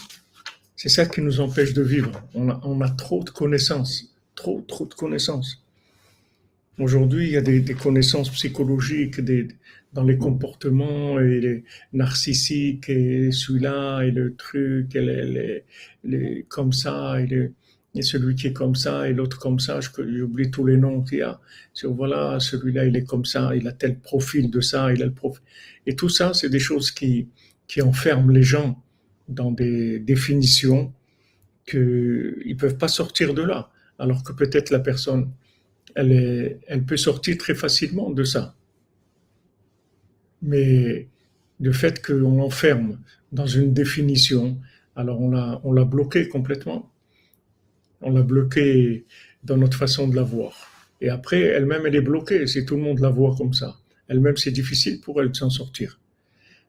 C'est 0.77 0.89
ça 0.89 1.07
qui 1.07 1.21
nous 1.21 1.41
empêche 1.41 1.73
de 1.73 1.83
vivre. 1.83 2.23
On 2.35 2.81
a, 2.81 2.91
trop 2.91 3.23
de 3.23 3.31
connaissances. 3.31 4.15
Trop, 4.35 4.63
trop 4.67 4.85
de 4.87 4.95
connaissances. 4.95 5.63
Aujourd'hui, 6.79 7.29
il 7.29 7.33
y 7.33 7.37
a 7.37 7.43
des, 7.43 7.63
connaissances 7.75 8.31
psychologiques 8.31 9.21
dans 9.93 10.05
les 10.05 10.17
comportements 10.19 11.21
et 11.21 11.41
les 11.41 11.65
narcissiques 11.93 12.89
et 12.89 13.31
celui-là 13.31 14.03
et 14.03 14.11
le 14.11 14.35
truc 14.35 14.97
et 14.97 15.01
les, 15.01 15.25
les, 15.25 15.65
les 16.05 16.47
comme 16.49 16.73
ça 16.73 17.21
et, 17.21 17.53
et, 17.95 18.03
celui 18.03 18.35
qui 18.35 18.49
est 18.49 18.53
comme 18.53 18.75
ça 18.75 19.09
et 19.09 19.13
l'autre 19.13 19.39
comme 19.39 19.61
ça. 19.61 19.81
J'oublie 19.81 20.51
tous 20.51 20.67
les 20.67 20.77
noms 20.77 21.03
qu'il 21.03 21.19
y 21.19 21.23
a. 21.23 21.41
Voilà, 21.85 22.39
celui-là 22.41 22.87
il 22.87 22.97
est 22.97 23.05
comme 23.05 23.25
ça, 23.25 23.55
il 23.55 23.67
a 23.69 23.73
tel 23.73 23.99
profil 23.99 24.51
de 24.51 24.61
ça, 24.61 24.93
il 24.93 25.03
a 25.03 25.07
le 25.07 25.13
profil. 25.13 25.43
Et 25.87 25.97
tout 25.97 26.09
ça, 26.09 26.33
c'est 26.35 26.49
des 26.49 26.59
choses 26.59 26.91
qui, 26.91 27.29
qui 27.67 27.83
enferment 27.83 28.31
les 28.31 28.43
gens 28.43 28.83
dans 29.29 29.51
des 29.51 29.99
définitions 29.99 30.93
qu'ils 31.67 32.43
ne 32.47 32.55
peuvent 32.55 32.79
pas 32.79 32.89
sortir 32.89 33.35
de 33.35 33.43
là. 33.43 33.71
Alors 33.99 34.23
que 34.25 34.33
peut-être 34.33 34.71
la 34.71 34.81
personne 34.81 35.31
elle, 35.95 36.13
est, 36.13 36.61
elle 36.67 36.85
peut 36.85 36.97
sortir 36.97 37.39
très 37.39 37.55
facilement 37.55 38.11
de 38.11 38.25
ça. 38.25 38.55
Mais 40.43 41.09
le 41.61 41.73
fait 41.73 42.05
qu'on 42.05 42.37
l'enferme 42.37 42.99
dans 43.31 43.47
une 43.47 43.73
définition, 43.73 44.59
alors 44.97 45.21
on 45.21 45.73
l'a, 45.73 45.85
bloqué 45.85 46.29
complètement. 46.29 46.92
On 48.03 48.11
l'a 48.13 48.23
bloqué 48.23 49.07
dans 49.45 49.57
notre 49.57 49.77
façon 49.77 50.09
de 50.09 50.17
la 50.17 50.23
voir. 50.23 50.53
Et 51.01 51.09
après, 51.09 51.41
elle-même, 51.41 51.87
elle 51.87 51.97
est 51.97 52.01
bloquée 52.01 52.47
si 52.47 52.65
tout 52.65 52.77
le 52.77 52.83
monde 52.83 53.01
la 53.01 53.11
voit 53.11 53.35
comme 53.37 53.55
ça. 53.55 53.77
Elle-même, 54.09 54.37
c'est 54.37 54.51
difficile 54.51 55.01
pour 55.01 55.21
elle 55.21 55.31
de 55.31 55.37
s'en 55.37 55.51
sortir. 55.51 55.99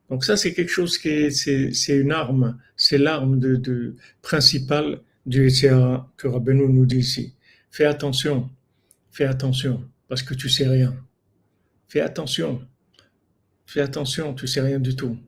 Donc 0.09 0.23
ça, 0.23 0.37
c'est 0.37 0.53
quelque 0.53 0.71
chose 0.71 0.97
qui 0.97 1.09
est, 1.09 1.29
c'est, 1.29 1.97
une 1.97 2.11
arme, 2.11 2.57
c'est 2.75 2.97
l'arme 2.97 3.39
de, 3.39 3.55
de 3.55 3.95
principale 4.21 5.01
du 5.25 5.47
ECA 5.47 6.07
que 6.17 6.27
Rabbeinu 6.27 6.67
nous 6.67 6.85
dit 6.85 6.97
ici. 6.99 7.35
Fais 7.71 7.85
attention, 7.85 8.49
Fais 9.13 9.25
attention, 9.25 9.87
parce 10.07 10.23
que 10.23 10.33
tu 10.33 10.49
sais 10.49 10.67
rien. 10.67 10.95
Fais 11.87 12.01
attention. 12.01 12.67
Fais 13.67 13.81
attention, 13.81 14.33
tu 14.33 14.47
sais 14.47 14.59
rien 14.59 14.79
du 14.79 14.95
tout. 14.95 15.19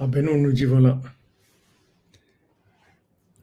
Ah 0.00 0.06
ben 0.06 0.24
nous 0.24 0.52
dit 0.52 0.64
voilà. 0.64 1.00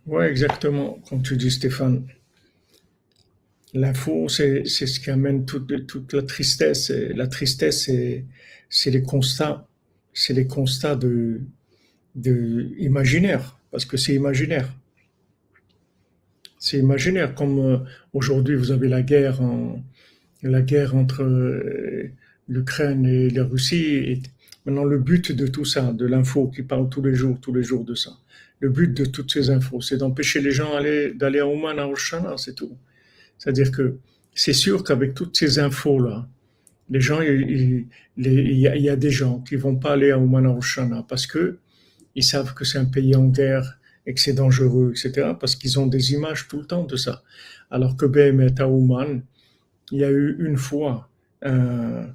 Ouais, 0.06 0.30
exactement, 0.30 1.00
comme 1.10 1.24
tu 1.24 1.36
dis, 1.36 1.50
Stéphane. 1.50 2.08
L'info, 3.74 4.30
c'est, 4.30 4.64
ce 4.66 5.00
qui 5.00 5.10
amène 5.10 5.46
toute, 5.46 6.14
la 6.14 6.22
tristesse. 6.22 6.92
La 6.92 7.28
tristesse, 7.28 7.90
c'est, 8.70 8.92
les 8.92 9.02
constats, 9.02 9.68
c'est 10.14 10.34
les 10.34 10.48
constats 10.48 10.96
de, 10.96 11.42
imaginaire, 12.78 13.60
parce 13.72 13.86
que 13.86 13.98
c'est 13.98 14.14
imaginaire. 14.14 14.72
C'est 16.60 16.78
imaginaire, 16.78 17.36
comme 17.36 17.60
euh, 17.60 17.78
aujourd'hui 18.14 18.56
vous 18.56 18.72
avez 18.72 18.88
la 18.88 19.02
guerre, 19.02 19.42
la 20.42 20.62
guerre 20.62 20.96
entre 20.96 21.24
euh, 21.24 22.12
l'Ukraine 22.48 23.06
et 23.06 23.30
la 23.30 23.44
Russie. 23.44 24.24
Maintenant, 24.66 24.84
le 24.84 24.98
but 24.98 25.32
de 25.32 25.48
tout 25.48 25.66
ça, 25.66 25.94
de 25.94 26.06
l'info 26.06 26.48
qui 26.48 26.64
parle 26.64 26.90
tous 26.90 27.02
les 27.02 27.14
jours, 27.14 27.40
tous 27.40 27.54
les 27.54 27.64
jours 27.64 27.86
de 27.86 27.94
ça, 27.94 28.12
le 28.60 28.70
but 28.70 28.94
de 28.94 29.06
toutes 29.06 29.32
ces 29.32 29.50
infos, 29.50 29.82
c'est 29.82 29.98
d'empêcher 29.98 30.42
les 30.42 30.52
gens 30.52 30.72
d'aller, 31.16 31.40
à 31.40 31.48
Oman, 31.48 31.78
à 31.78 31.88
Oshana, 31.88 32.36
c'est 32.38 32.56
tout. 32.56 32.76
C'est-à-dire 33.38 33.72
que 33.72 33.98
c'est 34.34 34.54
sûr 34.54 34.84
qu'avec 34.84 35.14
toutes 35.14 35.38
ces 35.38 35.60
infos-là, 35.60 36.28
les 36.90 37.02
gens, 37.02 37.22
il, 37.22 37.88
y 38.18 38.90
a, 38.90 38.96
des 38.96 39.12
gens 39.12 39.40
qui 39.42 39.56
vont 39.56 39.76
pas 39.76 39.94
aller 39.94 40.12
à 40.12 40.20
Oman, 40.20 40.46
à 40.46 40.52
Oshana 40.52 41.06
parce 41.08 41.28
que 41.28 41.58
ils 42.16 42.24
savent 42.24 42.54
que 42.54 42.64
c'est 42.64 42.78
un 42.78 42.86
pays 42.86 43.16
en 43.16 43.28
guerre 43.28 43.80
et 44.06 44.14
que 44.14 44.22
c'est 44.22 44.34
dangereux, 44.34 44.92
etc. 44.92 45.32
Parce 45.40 45.56
qu'ils 45.56 45.80
ont 45.80 45.88
des 45.88 46.14
images 46.14 46.48
tout 46.48 46.60
le 46.60 46.66
temps 46.66 46.86
de 46.86 46.96
ça. 46.96 47.24
Alors 47.70 47.98
que 47.98 48.06
BM 48.06 48.48
à 48.58 48.68
Oman, 48.68 49.22
il 49.92 50.00
y 50.00 50.04
a 50.04 50.12
eu 50.12 50.38
une 50.40 50.58
fois 50.58 51.10
un, 51.42 52.08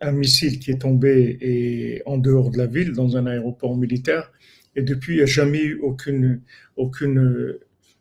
un, 0.00 0.12
missile 0.12 0.58
qui 0.58 0.70
est 0.70 0.78
tombé 0.80 1.38
et 1.40 2.02
en 2.06 2.18
dehors 2.18 2.50
de 2.50 2.58
la 2.58 2.66
ville, 2.66 2.92
dans 2.92 3.16
un 3.16 3.26
aéroport 3.26 3.76
militaire, 3.76 4.32
et 4.76 4.82
depuis, 4.82 5.14
il 5.14 5.16
n'y 5.16 5.22
a 5.22 5.26
jamais 5.26 5.62
eu 5.62 5.78
aucune, 5.80 6.42
aucune, 6.76 7.56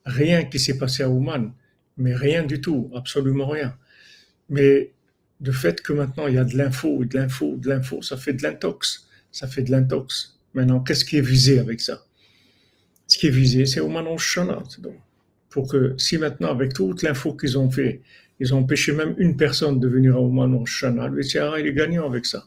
rien 0.05 0.43
qui 0.43 0.59
s'est 0.59 0.77
passé 0.77 1.03
à 1.03 1.09
Oman. 1.09 1.53
Mais 1.97 2.13
rien 2.13 2.43
du 2.43 2.59
tout, 2.59 2.91
absolument 2.93 3.47
rien. 3.47 3.77
Mais 4.49 4.91
le 5.41 5.51
fait 5.51 5.81
que 5.81 5.93
maintenant 5.93 6.27
il 6.27 6.35
y 6.35 6.37
a 6.37 6.43
de 6.43 6.57
l'info, 6.57 7.05
de 7.05 7.17
l'info, 7.17 7.55
de 7.55 7.69
l'info, 7.69 8.01
ça 8.01 8.17
fait 8.17 8.33
de 8.33 8.43
l'intox. 8.43 9.07
Ça 9.31 9.47
fait 9.47 9.63
de 9.63 9.71
l'intox. 9.71 10.37
Maintenant, 10.53 10.79
qu'est-ce 10.79 11.03
qui 11.03 11.17
est 11.17 11.21
visé 11.21 11.59
avec 11.59 11.81
ça? 11.81 12.05
Ce 13.07 13.17
qui 13.17 13.27
est 13.27 13.31
visé, 13.31 13.65
c'est 13.65 13.81
Oman 13.81 14.17
Shana. 14.17 14.63
Pour 15.49 15.69
que, 15.69 15.95
si 15.97 16.17
maintenant, 16.17 16.49
avec 16.49 16.73
toute 16.73 17.03
l'info 17.03 17.33
qu'ils 17.33 17.57
ont 17.57 17.69
fait, 17.69 18.01
ils 18.39 18.53
ont 18.53 18.59
empêché 18.59 18.91
même 18.91 19.15
une 19.17 19.37
personne 19.37 19.79
de 19.79 19.87
venir 19.87 20.15
à 20.15 20.19
Oman 20.19 20.65
Shana, 20.65 21.07
le 21.07 21.21
il 21.59 21.67
est 21.67 21.73
gagnant 21.73 22.07
avec 22.07 22.25
ça. 22.25 22.45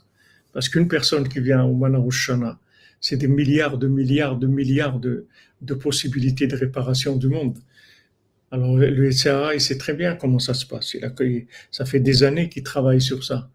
Parce 0.52 0.68
qu'une 0.68 0.88
personne 0.88 1.28
qui 1.28 1.40
vient 1.40 1.60
à 1.60 1.64
Oman 1.64 2.10
Shana, 2.10 2.58
c'est 3.00 3.16
des 3.16 3.28
milliards 3.28 3.78
de 3.78 3.86
milliards 3.86 4.36
de 4.36 4.46
milliards 4.46 4.98
de, 4.98 5.26
de 5.62 5.74
possibilités 5.74 6.46
de 6.46 6.56
réparation 6.56 7.16
du 7.16 7.28
monde. 7.28 7.56
Alors 8.50 8.76
le 8.76 9.10
SRA, 9.10 9.54
il 9.54 9.60
sait 9.60 9.76
très 9.76 9.94
bien 9.94 10.16
comment 10.16 10.38
ça 10.38 10.54
se 10.54 10.64
passe. 10.66 10.94
Il 10.94 11.04
a, 11.04 11.12
ça 11.70 11.84
fait 11.84 12.00
des 12.00 12.22
années 12.22 12.48
qu'il 12.48 12.62
travaille 12.62 13.00
sur 13.00 13.22
ça 13.22 13.50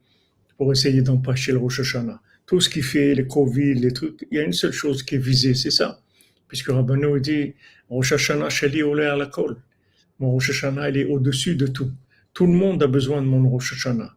pour 0.57 0.71
essayer 0.71 1.01
d'empêcher 1.01 1.51
le 1.51 1.57
Rosh 1.57 1.79
Hashanah. 1.79 2.21
Tout 2.45 2.59
ce 2.59 2.69
qui 2.69 2.81
fait 2.81 3.15
les 3.15 3.25
Covid, 3.25 3.75
les 3.75 3.91
trucs, 3.91 4.25
il 4.29 4.37
y 4.37 4.39
a 4.39 4.43
une 4.43 4.53
seule 4.53 4.71
chose 4.71 5.01
qui 5.01 5.15
est 5.15 5.19
visée, 5.19 5.55
c'est 5.55 5.71
ça. 5.71 6.01
Puisque 6.47 6.69
Rabbanou 6.69 7.17
dit 7.19 7.55
Rosh 7.89 8.11
Hashanah 8.11 8.49
Shali 8.49 8.81
à 8.81 9.15
la. 9.15 9.31
Mon 10.19 10.31
Rosh 10.31 10.51
Hashanah, 10.51 10.89
il 10.89 10.97
est 10.97 11.05
au-dessus 11.05 11.55
de 11.55 11.67
tout. 11.67 11.91
Tout 12.33 12.47
le 12.47 12.53
monde 12.53 12.81
a 12.81 12.87
besoin 12.87 13.21
de 13.21 13.27
mon 13.27 13.47
Rosh 13.49 13.73
Hashanah. 13.73 14.15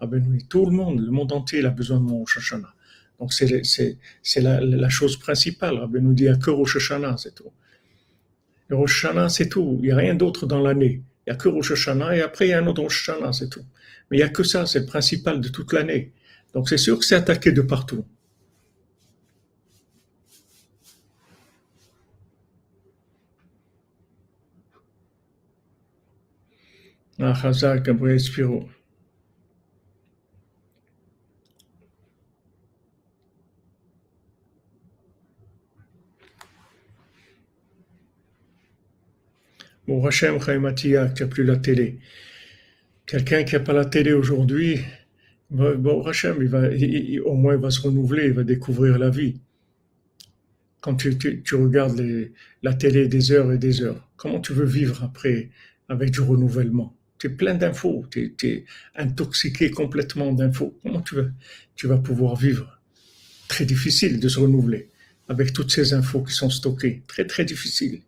Rabbanou, 0.00 0.38
tout 0.48 0.64
le 0.64 0.72
monde, 0.72 1.00
le 1.00 1.10
monde 1.10 1.32
entier, 1.32 1.58
il 1.58 1.66
a 1.66 1.70
besoin 1.70 1.98
de 1.98 2.04
mon 2.04 2.18
Rosh 2.20 2.38
Hashanah. 2.38 2.72
Donc 3.18 3.34
c'est, 3.34 3.98
la, 4.36 4.88
chose 4.88 5.18
principale. 5.18 5.76
Rabbi 5.76 6.00
nous 6.00 6.14
dit, 6.14 6.24
il 6.24 6.30
n'y 6.30 6.34
a 6.34 6.38
que 6.38 6.50
Rosh 6.50 6.76
Hashanah, 6.76 7.18
c'est 7.18 7.34
tout. 7.34 7.52
Le 8.68 8.76
Rosh 8.76 9.04
Hashanah, 9.04 9.28
c'est 9.28 9.48
tout. 9.48 9.78
Il 9.80 9.86
n'y 9.86 9.92
a 9.92 9.96
rien 9.96 10.14
d'autre 10.14 10.46
dans 10.46 10.60
l'année. 10.60 11.02
Il 11.26 11.30
n'y 11.30 11.32
a 11.34 11.36
que 11.36 11.48
Rosh 11.48 11.72
Hashanah 11.72 12.16
et 12.16 12.22
après 12.22 12.46
il 12.46 12.50
y 12.50 12.52
a 12.54 12.58
un 12.58 12.66
autre 12.66 12.82
Rosh 12.82 13.08
Hashanah, 13.08 13.32
c'est 13.34 13.50
tout. 13.50 13.64
Mais 14.10 14.16
il 14.16 14.20
n'y 14.20 14.26
a 14.26 14.30
que 14.30 14.42
ça, 14.42 14.64
c'est 14.64 14.80
le 14.80 14.86
principal 14.86 15.40
de 15.40 15.48
toute 15.48 15.74
l'année. 15.74 16.12
Donc 16.54 16.68
c'est 16.68 16.78
sûr 16.78 16.98
que 16.98 17.04
c'est 17.04 17.16
attaqué 17.16 17.52
de 17.52 17.60
partout. 17.60 18.06
Ah, 27.22 27.34
Hazak, 27.34 27.84
Gabriel 27.84 28.18
Spiro. 28.18 28.66
Bon, 39.86 40.06
Hachem 40.06 40.40
Chaïmatia, 40.40 41.08
qui 41.08 41.22
n'a 41.22 41.28
plus 41.28 41.44
la 41.44 41.56
télé. 41.56 41.98
Quelqu'un 43.04 43.44
qui 43.44 43.54
n'a 43.54 43.60
pas 43.60 43.74
la 43.74 43.84
télé 43.84 44.12
aujourd'hui, 44.14 44.80
bon, 45.50 46.02
Hachem, 46.06 46.38
il 46.40 46.48
va, 46.48 46.68
au 47.26 47.34
moins, 47.34 47.54
il 47.54 47.60
va 47.60 47.70
se 47.70 47.82
renouveler, 47.82 48.26
il 48.26 48.32
va 48.32 48.44
découvrir 48.44 48.98
la 48.98 49.10
vie. 49.10 49.40
Quand 50.80 50.94
tu, 50.94 51.10
regardes 51.52 52.02
la 52.62 52.72
télé 52.72 53.08
des 53.08 53.32
heures 53.32 53.52
et 53.52 53.58
des 53.58 53.82
heures, 53.82 54.08
comment 54.16 54.40
tu 54.40 54.54
veux 54.54 54.64
vivre 54.64 55.04
après 55.04 55.50
avec 55.90 56.12
du 56.12 56.20
renouvellement? 56.20 56.96
Es 57.26 57.30
plein 57.30 57.54
d'infos, 57.54 58.06
tu 58.10 58.34
es, 58.42 58.64
intoxiqué 58.96 59.70
complètement 59.70 60.32
d'infos. 60.32 60.78
Comment 60.82 61.02
tu 61.02 61.16
vas, 61.16 61.28
tu 61.76 61.86
vas 61.86 61.98
pouvoir 61.98 62.36
vivre? 62.36 62.80
Très 63.48 63.64
difficile 63.64 64.20
de 64.20 64.28
se 64.28 64.38
renouveler 64.38 64.88
avec 65.28 65.52
toutes 65.52 65.70
ces 65.70 65.94
infos 65.94 66.22
qui 66.22 66.32
sont 66.32 66.50
stockées. 66.50 67.02
Très, 67.06 67.26
très 67.26 67.44
difficile. 67.44 68.02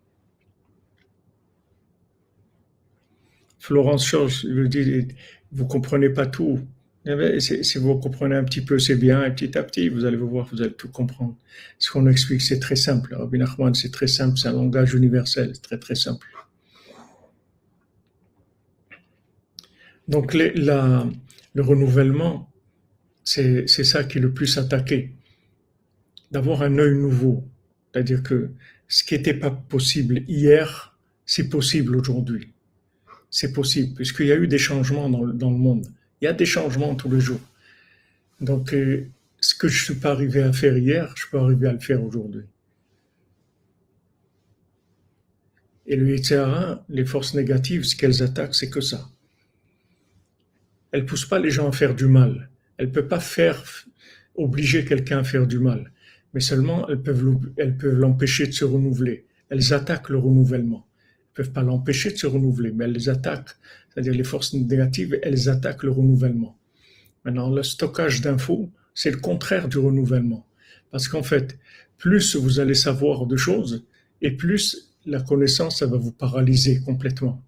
Florence 3.59 4.09
Georges 4.09 4.45
vous 4.45 4.67
dit, 4.67 5.07
vous 5.53 5.65
comprenez 5.65 6.09
pas 6.09 6.25
tout. 6.25 6.59
Eh 7.05 7.39
si 7.39 7.77
vous 7.77 7.95
comprenez 7.97 8.35
un 8.35 8.43
petit 8.45 8.61
peu, 8.61 8.79
c'est 8.79 8.95
bien, 8.95 9.25
et 9.25 9.31
petit 9.31 9.57
à 9.57 9.63
petit, 9.63 9.89
vous 9.89 10.05
allez 10.05 10.15
vous 10.15 10.29
voir, 10.29 10.47
vous 10.51 10.61
allez 10.61 10.73
tout 10.73 10.87
comprendre. 10.89 11.35
Ce 11.77 11.91
qu'on 11.91 12.07
explique, 12.07 12.41
c'est 12.41 12.59
très 12.59 12.77
simple. 12.77 13.13
Rabbi 13.13 13.37
Nachman, 13.37 13.73
c'est 13.73 13.91
très 13.91 14.07
simple, 14.07 14.37
c'est 14.37 14.47
un 14.47 14.53
langage 14.53 14.93
universel, 14.93 15.51
très 15.61 15.77
très 15.77 15.95
simple. 15.95 16.27
Donc 20.07 20.33
le 20.33 21.61
renouvellement, 21.61 22.51
c'est 23.23 23.67
ça 23.67 24.03
qui 24.03 24.17
est 24.17 24.21
le 24.21 24.33
plus 24.33 24.57
attaqué. 24.57 25.13
D'avoir 26.31 26.63
un 26.63 26.77
œil 26.79 26.95
nouveau. 26.95 27.43
C'est-à-dire 27.91 28.23
que 28.23 28.51
ce 28.87 29.03
qui 29.03 29.13
n'était 29.15 29.35
pas 29.35 29.51
possible 29.51 30.23
hier, 30.27 30.97
c'est 31.25 31.47
possible 31.49 31.95
aujourd'hui 31.95 32.53
c'est 33.33 33.51
possible, 33.51 33.95
puisqu'il 33.95 34.27
y 34.27 34.31
a 34.31 34.35
eu 34.35 34.47
des 34.47 34.59
changements 34.59 35.09
dans, 35.09 35.49
le 35.49 35.57
monde. 35.57 35.87
Il 36.21 36.25
y 36.25 36.27
a 36.27 36.33
des 36.33 36.45
changements 36.45 36.93
tous 36.93 37.09
les 37.09 37.19
jours. 37.19 37.41
Donc, 38.39 38.75
euh, 38.75 39.07
ce 39.39 39.55
que 39.55 39.67
je 39.67 39.79
ne 39.79 39.83
suis 39.85 39.95
pas 39.95 40.11
arrivé 40.11 40.43
à 40.43 40.53
faire 40.53 40.77
hier, 40.77 41.11
je 41.17 41.25
peux 41.31 41.39
arriver 41.39 41.67
à 41.67 41.73
le 41.73 41.79
faire 41.79 42.03
aujourd'hui. 42.03 42.43
Et 45.87 45.95
le 45.95 46.11
Yitzhara, 46.11 46.85
les 46.89 47.05
forces 47.05 47.33
négatives, 47.33 47.85
ce 47.85 47.95
qu'elles 47.95 48.21
attaquent, 48.21 48.53
c'est 48.53 48.69
que 48.69 48.81
ça. 48.81 49.09
Elles 50.93 51.01
ne 51.01 51.07
poussent 51.07 51.25
pas 51.25 51.39
les 51.39 51.51
gens 51.51 51.67
à 51.67 51.73
faire 51.73 51.93
du 51.93 52.07
mal. 52.07 52.49
Elles 52.77 52.87
ne 52.87 52.91
peuvent 52.91 53.09
pas 53.09 53.19
faire 53.19 53.61
obliger 54.35 54.85
quelqu'un 54.85 55.19
à 55.19 55.23
faire 55.25 55.45
du 55.45 55.59
mal. 55.59 55.91
Mais 56.33 56.39
seulement, 56.39 56.87
elles 56.87 57.01
peuvent 57.01 57.99
l'empêcher 57.99 58.47
de 58.47 58.53
se 58.53 58.63
renouveler. 58.63 59.25
Elles 59.49 59.73
attaquent 59.73 60.09
le 60.09 60.17
renouvellement 60.17 60.87
peuvent 61.33 61.51
pas 61.51 61.63
l'empêcher 61.63 62.11
de 62.11 62.17
se 62.17 62.27
renouveler, 62.27 62.71
mais 62.71 62.85
elles 62.85 62.93
les 62.93 63.09
attaquent. 63.09 63.55
C'est-à-dire 63.89 64.13
les 64.13 64.23
forces 64.23 64.53
négatives, 64.53 65.19
elles 65.21 65.49
attaquent 65.49 65.83
le 65.83 65.91
renouvellement. 65.91 66.57
Maintenant, 67.25 67.49
le 67.49 67.63
stockage 67.63 68.21
d'infos, 68.21 68.69
c'est 68.93 69.11
le 69.11 69.17
contraire 69.17 69.67
du 69.67 69.77
renouvellement. 69.77 70.45
Parce 70.91 71.07
qu'en 71.07 71.23
fait, 71.23 71.57
plus 71.97 72.35
vous 72.35 72.59
allez 72.59 72.75
savoir 72.75 73.25
de 73.25 73.37
choses, 73.37 73.85
et 74.21 74.31
plus 74.31 74.93
la 75.05 75.21
connaissance, 75.21 75.79
ça 75.79 75.87
va 75.87 75.97
vous 75.97 76.11
paralyser 76.11 76.79
complètement. 76.81 77.43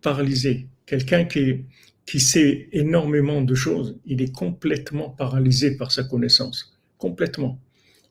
Paralyser. 0.00 0.66
Quelqu'un 0.86 1.24
qui, 1.24 1.64
qui 2.08 2.20
sait 2.20 2.70
énormément 2.72 3.42
de 3.42 3.54
choses, 3.54 3.98
il 4.06 4.22
est 4.22 4.32
complètement 4.32 5.10
paralysé 5.10 5.76
par 5.76 5.92
sa 5.92 6.04
connaissance. 6.04 6.72
Complètement. 6.96 7.60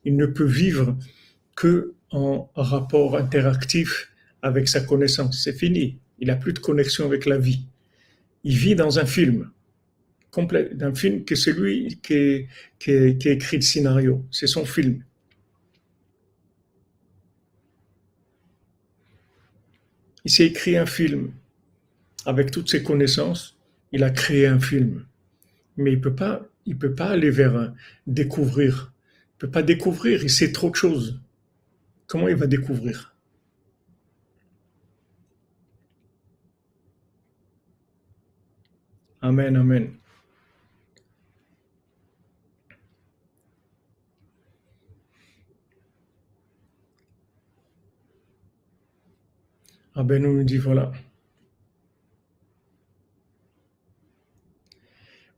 Il 0.04 0.14
ne 0.14 0.26
peut 0.26 0.44
vivre 0.44 0.96
que 1.56 1.94
en 2.12 2.48
rapport 2.54 3.16
interactif 3.16 4.12
avec 4.40 4.68
sa 4.68 4.82
connaissance. 4.82 5.42
C'est 5.42 5.52
fini. 5.52 5.98
Il 6.20 6.28
n'a 6.28 6.36
plus 6.36 6.52
de 6.52 6.60
connexion 6.60 7.06
avec 7.06 7.26
la 7.26 7.38
vie. 7.38 7.64
Il 8.44 8.56
vit 8.56 8.76
dans 8.76 9.00
un 9.00 9.04
film, 9.04 9.50
d'un 10.36 10.94
film 10.94 11.24
que 11.24 11.34
c'est 11.34 11.56
qui, 12.00 12.46
qui, 12.78 13.18
qui 13.18 13.28
écrit 13.28 13.56
le 13.56 13.62
scénario. 13.62 14.24
C'est 14.30 14.46
son 14.46 14.64
film. 14.64 15.02
Il 20.24 20.30
s'est 20.30 20.46
écrit 20.46 20.76
un 20.76 20.86
film 20.86 21.32
avec 22.24 22.52
toutes 22.52 22.70
ses 22.70 22.84
connaissances 22.84 23.57
il 23.92 24.04
a 24.04 24.10
créé 24.10 24.46
un 24.46 24.60
film, 24.60 25.06
mais 25.76 25.92
il 25.92 26.00
peut 26.00 26.14
pas, 26.14 26.46
il 26.66 26.78
peut 26.78 26.94
pas 26.94 27.10
aller 27.10 27.30
vers 27.30 27.56
un 27.56 27.74
découvrir. 28.06 28.92
Il 29.34 29.38
peut 29.38 29.50
pas 29.50 29.62
découvrir. 29.62 30.22
Il 30.22 30.30
sait 30.30 30.52
trop 30.52 30.70
de 30.70 30.74
choses. 30.76 31.20
Comment 32.06 32.28
il 32.28 32.36
va 32.36 32.46
découvrir? 32.46 33.14
Amen, 39.20 39.56
amen. 39.56 39.92
Ah 49.94 50.02
ben 50.04 50.22
nous 50.22 50.44
dit 50.44 50.58
voilà. 50.58 50.92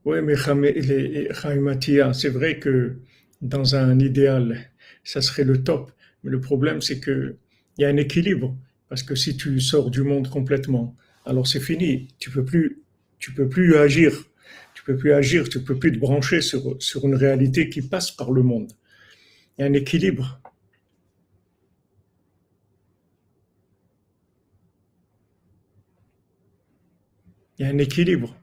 Oui, 0.05 0.21
mais 0.21 0.35
Chaim 0.35 0.63
c'est 2.13 2.29
vrai 2.29 2.59
que 2.59 2.97
dans 3.41 3.75
un 3.75 3.99
idéal, 3.99 4.71
ça 5.03 5.21
serait 5.21 5.43
le 5.43 5.63
top. 5.63 5.91
Mais 6.23 6.31
le 6.31 6.39
problème, 6.41 6.81
c'est 6.81 6.99
qu'il 6.99 7.35
y 7.77 7.85
a 7.85 7.89
un 7.89 7.97
équilibre. 7.97 8.55
Parce 8.89 9.03
que 9.03 9.15
si 9.15 9.37
tu 9.37 9.59
sors 9.59 9.89
du 9.91 10.01
monde 10.03 10.27
complètement, 10.29 10.95
alors 11.25 11.47
c'est 11.47 11.59
fini. 11.59 12.07
Tu 12.19 12.29
peux 12.31 12.43
plus, 12.43 12.81
tu 13.19 13.31
peux 13.33 13.47
plus 13.47 13.75
agir. 13.75 14.11
Tu 14.73 14.83
peux 14.83 14.97
plus 14.97 15.13
agir. 15.13 15.47
Tu 15.49 15.59
peux 15.61 15.77
plus 15.77 15.91
te 15.91 15.99
brancher 15.99 16.41
sur, 16.41 16.75
sur 16.81 17.05
une 17.05 17.15
réalité 17.15 17.69
qui 17.69 17.81
passe 17.81 18.11
par 18.11 18.31
le 18.31 18.43
monde. 18.43 18.71
Il 19.57 19.61
y 19.61 19.63
a 19.63 19.67
un 19.67 19.73
équilibre. 19.73 20.41
Il 27.57 27.65
y 27.65 27.69
a 27.69 27.71
un 27.71 27.77
équilibre. 27.77 28.35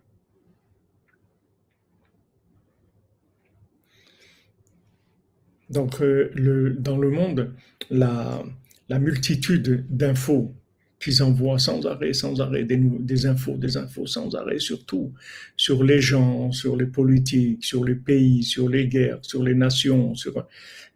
Donc, 5.70 6.00
euh, 6.00 6.74
dans 6.78 6.98
le 6.98 7.10
monde, 7.10 7.52
la, 7.90 8.42
multitude 8.88 9.86
d'infos 9.90 10.54
qu'ils 10.98 11.22
envoient 11.22 11.58
sans 11.58 11.86
arrêt, 11.86 12.12
sans 12.12 12.40
arrêt, 12.40 12.64
des, 12.64 13.26
infos, 13.26 13.56
des 13.56 13.76
infos 13.76 14.06
sans 14.06 14.34
arrêt, 14.34 14.58
surtout 14.58 15.12
sur 15.56 15.84
les 15.84 16.00
gens, 16.00 16.50
sur 16.50 16.76
les 16.76 16.86
politiques, 16.86 17.64
sur 17.64 17.84
les 17.84 17.94
pays, 17.94 18.42
sur 18.42 18.68
les 18.68 18.88
guerres, 18.88 19.18
sur 19.22 19.42
les 19.42 19.54
nations, 19.54 20.14
sur 20.14 20.46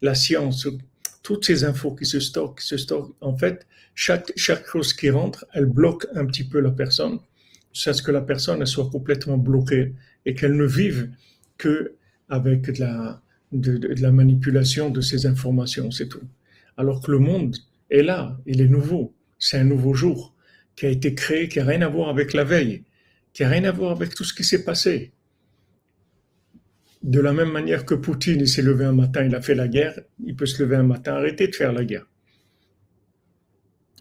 la 0.00 0.14
science, 0.14 0.66
toutes 1.22 1.44
ces 1.44 1.64
infos 1.64 1.94
qui 1.94 2.04
se 2.04 2.18
stockent, 2.18 2.60
se 2.60 2.76
stockent. 2.76 3.14
En 3.20 3.36
fait, 3.36 3.66
chaque, 3.94 4.32
chose 4.66 4.92
qui 4.92 5.10
rentre, 5.10 5.44
elle 5.52 5.66
bloque 5.66 6.06
un 6.14 6.26
petit 6.26 6.44
peu 6.44 6.60
la 6.60 6.70
personne, 6.70 7.18
c'est 7.72 7.92
ce 7.92 8.02
que 8.02 8.10
la 8.10 8.22
personne 8.22 8.64
soit 8.66 8.90
complètement 8.90 9.38
bloquée 9.38 9.94
et 10.26 10.34
qu'elle 10.34 10.56
ne 10.56 10.66
vive 10.66 11.10
que 11.58 11.94
avec 12.28 12.70
de 12.72 12.80
la, 12.80 13.22
de, 13.52 13.94
la 14.00 14.12
manipulation 14.12 14.90
de 14.90 15.00
ces 15.00 15.26
informations, 15.26 15.90
c'est 15.90 16.08
tout. 16.08 16.22
Alors 16.76 17.00
que 17.00 17.10
le 17.10 17.18
monde, 17.18 17.56
est 17.92 18.02
là, 18.02 18.38
il 18.46 18.60
est 18.60 18.68
nouveau. 18.68 19.14
C'est 19.38 19.58
un 19.58 19.64
nouveau 19.64 19.94
jour 19.94 20.34
qui 20.76 20.86
a 20.86 20.88
été 20.88 21.14
créé, 21.14 21.48
qui 21.48 21.58
n'a 21.58 21.66
rien 21.66 21.82
à 21.82 21.88
voir 21.88 22.08
avec 22.08 22.32
la 22.32 22.44
veille, 22.44 22.84
qui 23.32 23.42
n'a 23.42 23.50
rien 23.50 23.64
à 23.64 23.72
voir 23.72 23.92
avec 23.92 24.14
tout 24.14 24.24
ce 24.24 24.34
qui 24.34 24.44
s'est 24.44 24.64
passé. 24.64 25.12
De 27.02 27.20
la 27.20 27.32
même 27.32 27.50
manière 27.50 27.84
que 27.84 27.94
Poutine, 27.94 28.46
s'est 28.46 28.62
levé 28.62 28.84
un 28.84 28.92
matin, 28.92 29.24
il 29.24 29.34
a 29.34 29.42
fait 29.42 29.54
la 29.54 29.68
guerre, 29.68 30.00
il 30.24 30.34
peut 30.34 30.46
se 30.46 30.62
lever 30.62 30.76
un 30.76 30.84
matin, 30.84 31.14
arrêter 31.14 31.48
de 31.48 31.54
faire 31.54 31.72
la 31.72 31.84
guerre 31.84 32.06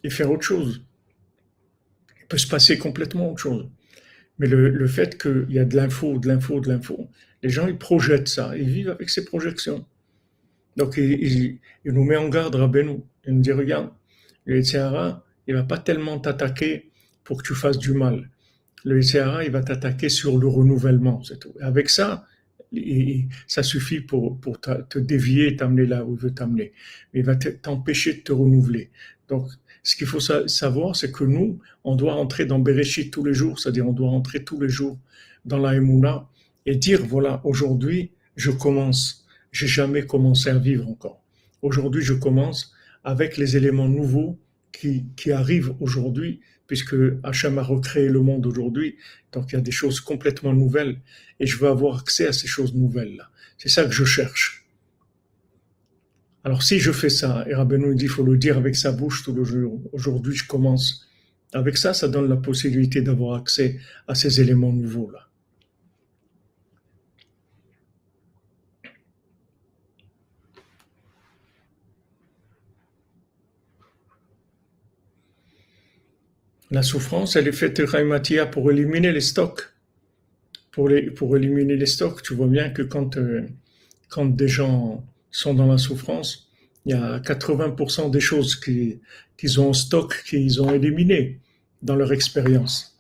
et 0.04 0.10
faire 0.10 0.32
autre 0.32 0.44
chose. 0.44 0.84
Il 2.22 2.28
peut 2.28 2.38
se 2.38 2.48
passer 2.48 2.78
complètement 2.78 3.32
autre 3.32 3.42
chose. 3.42 3.70
Mais 4.40 4.48
le, 4.48 4.88
fait 4.88 5.22
qu'il 5.22 5.48
y 5.50 5.60
a 5.60 5.66
de 5.66 5.76
l'info, 5.76 6.18
de 6.18 6.28
l'info, 6.28 6.60
de 6.62 6.70
l'info, 6.70 7.10
les 7.44 7.50
gens, 7.50 7.68
ils 7.68 7.78
projettent 7.78 8.28
ça, 8.28 8.56
ils 8.58 8.70
vivent 8.70 8.90
avec 8.90 9.10
ces 9.10 9.26
projections. 9.26 9.86
Donc, 10.78 10.98
il, 10.98 11.60
nous 11.86 12.04
met 12.04 12.18
en 12.18 12.30
garde, 12.30 12.56
Rabbeinu. 12.56 13.00
Il 13.28 13.36
nous 13.36 13.42
dit, 13.42 13.52
regarde, 13.52 13.90
le 14.46 14.58
Yitzhara, 14.58 15.24
il 15.48 15.56
va 15.56 15.64
pas 15.64 15.78
tellement 15.78 16.20
t'attaquer 16.20 16.92
pour 17.24 17.42
que 17.42 17.48
tu 17.48 17.56
fasses 17.56 17.78
du 17.78 17.94
mal. 17.94 18.30
Le 18.84 19.00
Yitzhara, 19.00 19.44
il 19.44 19.52
va 19.52 19.64
t'attaquer 19.64 20.10
sur 20.10 20.38
le 20.38 20.48
renouvellement, 20.48 21.24
c'est 21.24 21.40
tout. 21.40 21.54
avec 21.62 21.90
ça, 21.90 22.26
ça 23.48 23.64
suffit 23.64 24.00
pour, 24.00 24.40
te 24.90 24.98
dévier 24.98 25.56
t'amener 25.56 25.86
là 25.86 26.06
où 26.06 26.16
il 26.16 26.20
veut 26.20 26.34
t'amener. 26.34 26.72
Il 27.14 27.24
va 27.24 27.36
t'empêcher 27.36 28.14
de 28.14 28.20
te 28.20 28.32
renouveler. 28.32 28.92
Donc, 29.28 29.50
ce 29.84 29.96
qu'il 29.96 30.08
faut 30.08 30.20
savoir, 30.20 30.96
c'est 30.96 31.12
que 31.12 31.24
nous, 31.24 31.60
on 31.84 31.96
doit 31.96 32.16
entrer 32.16 32.46
dans 32.46 32.60
Bereshit 32.60 33.12
tous 33.12 33.26
les 33.26 33.34
jours, 33.34 33.60
c'est-à-dire 33.60 33.88
on 33.88 33.94
doit 33.94 34.10
entrer 34.10 34.44
tous 34.44 34.60
les 34.60 34.70
jours 34.70 34.98
dans 35.44 35.58
la 35.58 35.76
Emouna 35.76 36.30
et 36.66 36.76
dire, 36.76 37.06
voilà, 37.06 37.42
aujourd'hui, 37.44 38.12
je 38.36 38.52
commence. 38.52 39.26
J'ai 39.52 39.68
jamais 39.68 40.06
commencé 40.06 40.50
à 40.50 40.58
vivre 40.58 40.88
encore. 40.88 41.24
Aujourd'hui, 41.62 42.02
je 42.04 42.14
commence 42.14 42.74
avec 43.04 43.38
les 43.38 43.58
éléments 43.58 43.90
nouveaux 43.90 44.40
qui, 44.72 45.06
qui 45.16 45.32
arrivent 45.32 45.76
aujourd'hui, 45.80 46.40
puisque 46.68 46.96
Hachem 47.24 47.58
a 47.58 47.64
recréé 47.64 48.08
le 48.08 48.22
monde 48.22 48.46
aujourd'hui. 48.46 48.96
Donc 49.34 49.52
il 49.52 49.56
y 49.56 49.58
a 49.58 49.62
des 49.62 49.72
choses 49.72 50.00
complètement 50.00 50.54
nouvelles 50.54 51.02
et 51.40 51.46
je 51.46 51.58
veux 51.58 51.68
avoir 51.68 52.00
accès 52.00 52.28
à 52.28 52.34
ces 52.34 52.48
choses 52.48 52.74
nouvelles-là. 52.74 53.30
C'est 53.58 53.70
ça 53.70 53.84
que 53.84 53.92
je 53.92 54.06
cherche. 54.06 54.66
Alors 56.44 56.64
si 56.64 56.80
je 56.80 56.92
fais 56.92 57.10
ça, 57.10 57.46
et 57.48 57.54
Rabbeinu 57.54 57.94
dit, 57.96 58.06
il 58.06 58.10
faut 58.10 58.24
le 58.24 58.38
dire 58.38 58.58
avec 58.58 58.76
sa 58.76 58.92
bouche 58.92 59.24
tout 59.24 59.34
le 59.34 59.44
jour, 59.44 59.82
aujourd'hui 59.92 60.36
je 60.36 60.48
commence. 60.48 61.08
Avec 61.54 61.78
ça, 61.78 61.94
ça 61.94 62.08
donne 62.08 62.30
la 62.30 62.38
possibilité 62.38 63.02
d'avoir 63.02 63.38
accès 63.38 63.78
à 64.08 64.16
ces 64.16 64.40
éléments 64.40 64.72
nouveaux-là. 64.72 65.28
La 76.72 76.84
souffrance, 76.84 77.36
elle 77.36 77.50
est 77.50 77.52
faite 77.52 77.82
Matia 77.82 78.46
pour 78.46 78.72
éliminer 78.72 79.12
les 79.12 79.20
stocks. 79.20 79.62
Pour, 80.72 80.88
les, 80.88 81.12
pour 81.12 81.36
éliminer 81.36 81.76
les 81.76 81.86
stocks, 81.86 82.24
tu 82.24 82.34
vois 82.34 82.48
bien 82.48 82.70
que 82.70 82.82
quand, 82.82 83.18
euh, 83.18 83.46
quand 84.08 84.26
des 84.26 84.48
gens 84.48 85.06
sont 85.32 85.54
dans 85.54 85.68
la 85.68 85.78
souffrance, 85.78 86.50
il 86.86 86.94
y 86.94 86.96
a 86.96 87.20
80% 87.20 88.10
des 88.10 88.22
choses 88.22 88.56
qu'ils 88.56 89.60
ont 89.60 89.70
en 89.70 89.74
stock 89.74 90.24
qu'ils 90.26 90.62
ont 90.62 90.74
éliminées 90.74 91.42
dans 91.82 91.98
leur 91.98 92.14
expérience. 92.14 92.98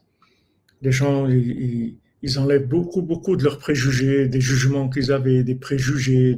Les 0.82 0.92
gens, 0.92 1.30
ils, 1.30 1.96
ils, 2.22 2.40
enlèvent 2.40 2.68
beaucoup, 2.68 3.02
beaucoup 3.02 3.38
de 3.38 3.44
leurs 3.46 3.58
préjugés, 3.58 4.28
des 4.28 4.42
jugements 4.42 4.90
qu'ils 4.90 5.14
avaient, 5.14 5.44
des 5.44 5.56
préjugés, 5.56 6.36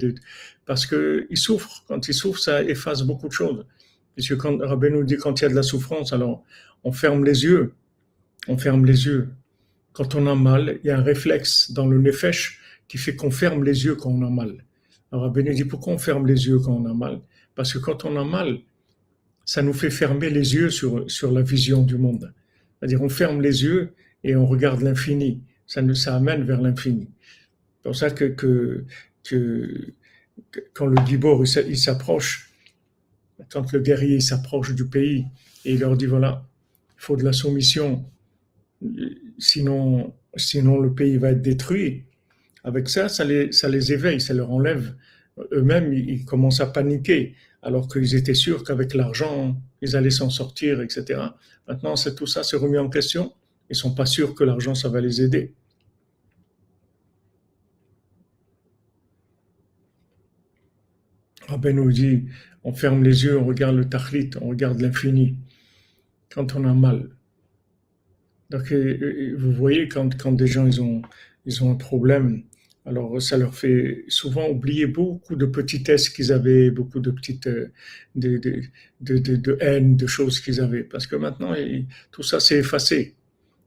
parce 0.68 0.86
qu'ils 0.86 1.38
souffrent. 1.38 1.84
Quand 1.88 2.08
ils 2.08 2.14
souffrent, 2.14 2.40
ça 2.40 2.62
efface 2.62 3.02
beaucoup 3.02 3.28
de 3.28 3.34
choses. 3.34 3.66
Puisque 4.14 4.38
quand 4.38 4.60
Rabbi 4.60 4.92
nous 4.92 5.04
dit 5.04 5.18
quand 5.18 5.40
il 5.40 5.44
y 5.44 5.46
a 5.46 5.50
de 5.50 5.56
la 5.56 5.64
souffrance, 5.64 6.14
alors 6.14 6.44
on 6.84 6.92
ferme 6.92 7.24
les 7.24 7.44
yeux. 7.44 7.74
On 8.48 8.58
ferme 8.58 8.86
les 8.86 9.06
yeux. 9.06 9.30
Quand 9.94 10.16
on 10.16 10.28
a 10.28 10.36
mal, 10.36 10.80
il 10.84 10.88
y 10.88 10.90
a 10.90 10.98
un 10.98 11.04
réflexe 11.04 11.72
dans 11.72 11.88
le 11.88 12.00
nefesh 12.00 12.60
qui 12.88 12.98
fait 12.98 13.16
qu'on 13.16 13.32
ferme 13.32 13.64
les 13.64 13.86
yeux 13.86 13.96
quand 13.96 14.10
on 14.10 14.26
a 14.26 14.30
mal. 14.30 14.64
Alors 15.12 15.32
nous 15.32 15.42
dit 15.54 15.66
pourquoi 15.66 15.94
on 15.94 15.98
ferme 15.98 16.26
les 16.26 16.48
yeux 16.48 16.60
quand 16.60 16.74
on 16.74 16.86
a 16.86 16.94
mal? 16.94 17.22
Parce 17.56 17.74
que 17.74 17.78
quand 17.78 18.04
on 18.06 18.18
a 18.18 18.24
mal, 18.24 18.60
ça 19.46 19.62
nous 19.62 19.74
fait 19.74 19.92
fermer 19.92 20.30
les 20.30 20.56
yeux 20.56 20.70
sur, 20.70 21.32
la 21.32 21.42
vision 21.42 21.84
du 21.84 21.98
monde. 21.98 22.34
C'est-à-dire 22.80 23.02
on 23.02 23.10
ferme 23.10 23.42
les 23.42 23.64
yeux 23.64 23.94
et 24.24 24.36
on 24.36 24.46
regarde 24.46 24.82
l'infini. 24.82 25.44
Ça, 25.68 25.82
nous, 25.82 26.10
amène 26.10 26.44
vers 26.44 26.62
l'infini. 26.62 27.10
C'est 27.78 27.84
pour 27.84 27.96
ça 27.96 28.12
que, 28.12 28.86
quand 30.74 30.86
le 30.86 30.96
Gibor 31.06 31.48
s'approche, 31.48 32.52
quand 33.52 33.72
le 33.72 33.80
guerrier 33.80 34.20
s'approche 34.20 34.74
du 34.74 34.86
pays 34.86 35.26
et 35.66 35.74
il 35.74 35.80
leur 35.80 35.96
dit 35.96 36.06
voilà, 36.06 36.46
il 36.53 36.53
faut 37.04 37.18
de 37.18 37.24
la 37.24 37.34
soumission, 37.34 38.06
sinon, 39.38 40.14
le 40.38 40.94
pays 40.94 41.18
va 41.18 41.32
être 41.32 41.42
détruit. 41.42 42.06
Avec 42.64 42.88
ça, 42.88 43.10
ça 43.10 43.26
les, 43.26 43.94
éveille, 43.94 44.22
ça 44.22 44.34
leur 44.34 44.52
enlève. 44.52 44.96
Eux-mêmes, 45.52 45.94
ils 45.94 46.24
commencent 46.24 46.62
à 46.62 46.68
paniquer, 46.68 47.36
alors 47.62 47.90
qu'ils 47.90 48.16
étaient 48.16 48.34
sûrs 48.34 48.64
qu'avec 48.64 48.94
l'argent, 48.94 49.62
ils 49.82 49.98
allaient 49.98 50.10
s'en 50.10 50.30
sortir, 50.30 50.82
etc. 50.82 51.20
Maintenant, 51.68 51.98
c'est 51.98 52.16
tout 52.16 52.28
ça 52.28 52.44
s'est 52.44 52.56
remis 52.56 52.78
en 52.78 52.90
question. 52.90 53.34
Ils 53.70 53.76
sont 53.76 53.94
pas 53.94 54.06
sûrs 54.06 54.34
que 54.34 54.46
l'argent, 54.46 54.76
ça 54.76 54.88
va 54.88 55.02
les 55.02 55.22
aider. 55.22 55.54
Rabbi 61.48 61.74
nous 61.74 61.92
dit, 61.92 62.24
on 62.64 62.74
ferme 62.74 63.04
les 63.04 63.26
yeux, 63.26 63.38
on 63.38 63.46
regarde 63.46 63.76
le 63.76 63.90
tachlit, 63.90 64.30
on 64.42 64.48
regarde 64.48 64.80
l'infini, 64.80 65.36
quand 66.34 66.56
on 66.56 66.66
a 66.66 66.74
mal. 66.74 67.10
Donc, 68.50 68.72
vous 68.72 69.52
voyez, 69.52 69.88
quand, 69.88 70.16
quand 70.22 70.32
des 70.32 70.48
gens 70.48 70.66
ils 70.66 70.82
ont, 70.82 71.02
ils 71.46 71.64
ont 71.64 71.72
un 71.72 71.76
problème, 71.76 72.44
alors 72.86 73.22
ça 73.22 73.38
leur 73.38 73.56
fait 73.56 74.04
souvent 74.10 74.50
oublier 74.50 74.88
beaucoup 74.88 75.36
de 75.36 75.46
petitesses 75.46 76.10
qu'ils 76.10 76.32
avaient, 76.32 76.70
beaucoup 76.70 77.00
de 77.00 77.12
petites 77.12 77.48
euh, 77.48 77.72
de, 78.16 78.38
de, 78.38 78.62
de, 79.02 79.36
de, 79.36 79.58
haine, 79.62 79.96
de 79.96 80.08
choses 80.08 80.40
qu'ils 80.42 80.60
avaient. 80.60 80.84
Parce 80.84 81.08
que 81.08 81.16
maintenant, 81.16 81.56
tout 82.12 82.24
ça 82.24 82.40
s'est 82.40 82.58
effacé. 82.60 83.16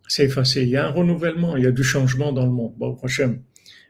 C'est 0.07 0.27
effacé. 0.27 0.63
Il 0.63 0.69
y 0.69 0.77
a 0.77 0.87
un 0.87 0.91
renouvellement, 0.91 1.57
il 1.57 1.65
y 1.65 1.67
a 1.67 1.73
du 1.73 1.83
changement 1.83 2.33
dans 2.33 2.45
le 2.45 2.53
monde. 2.53 2.75
Bon, 2.77 2.95
prochain. 2.95 3.39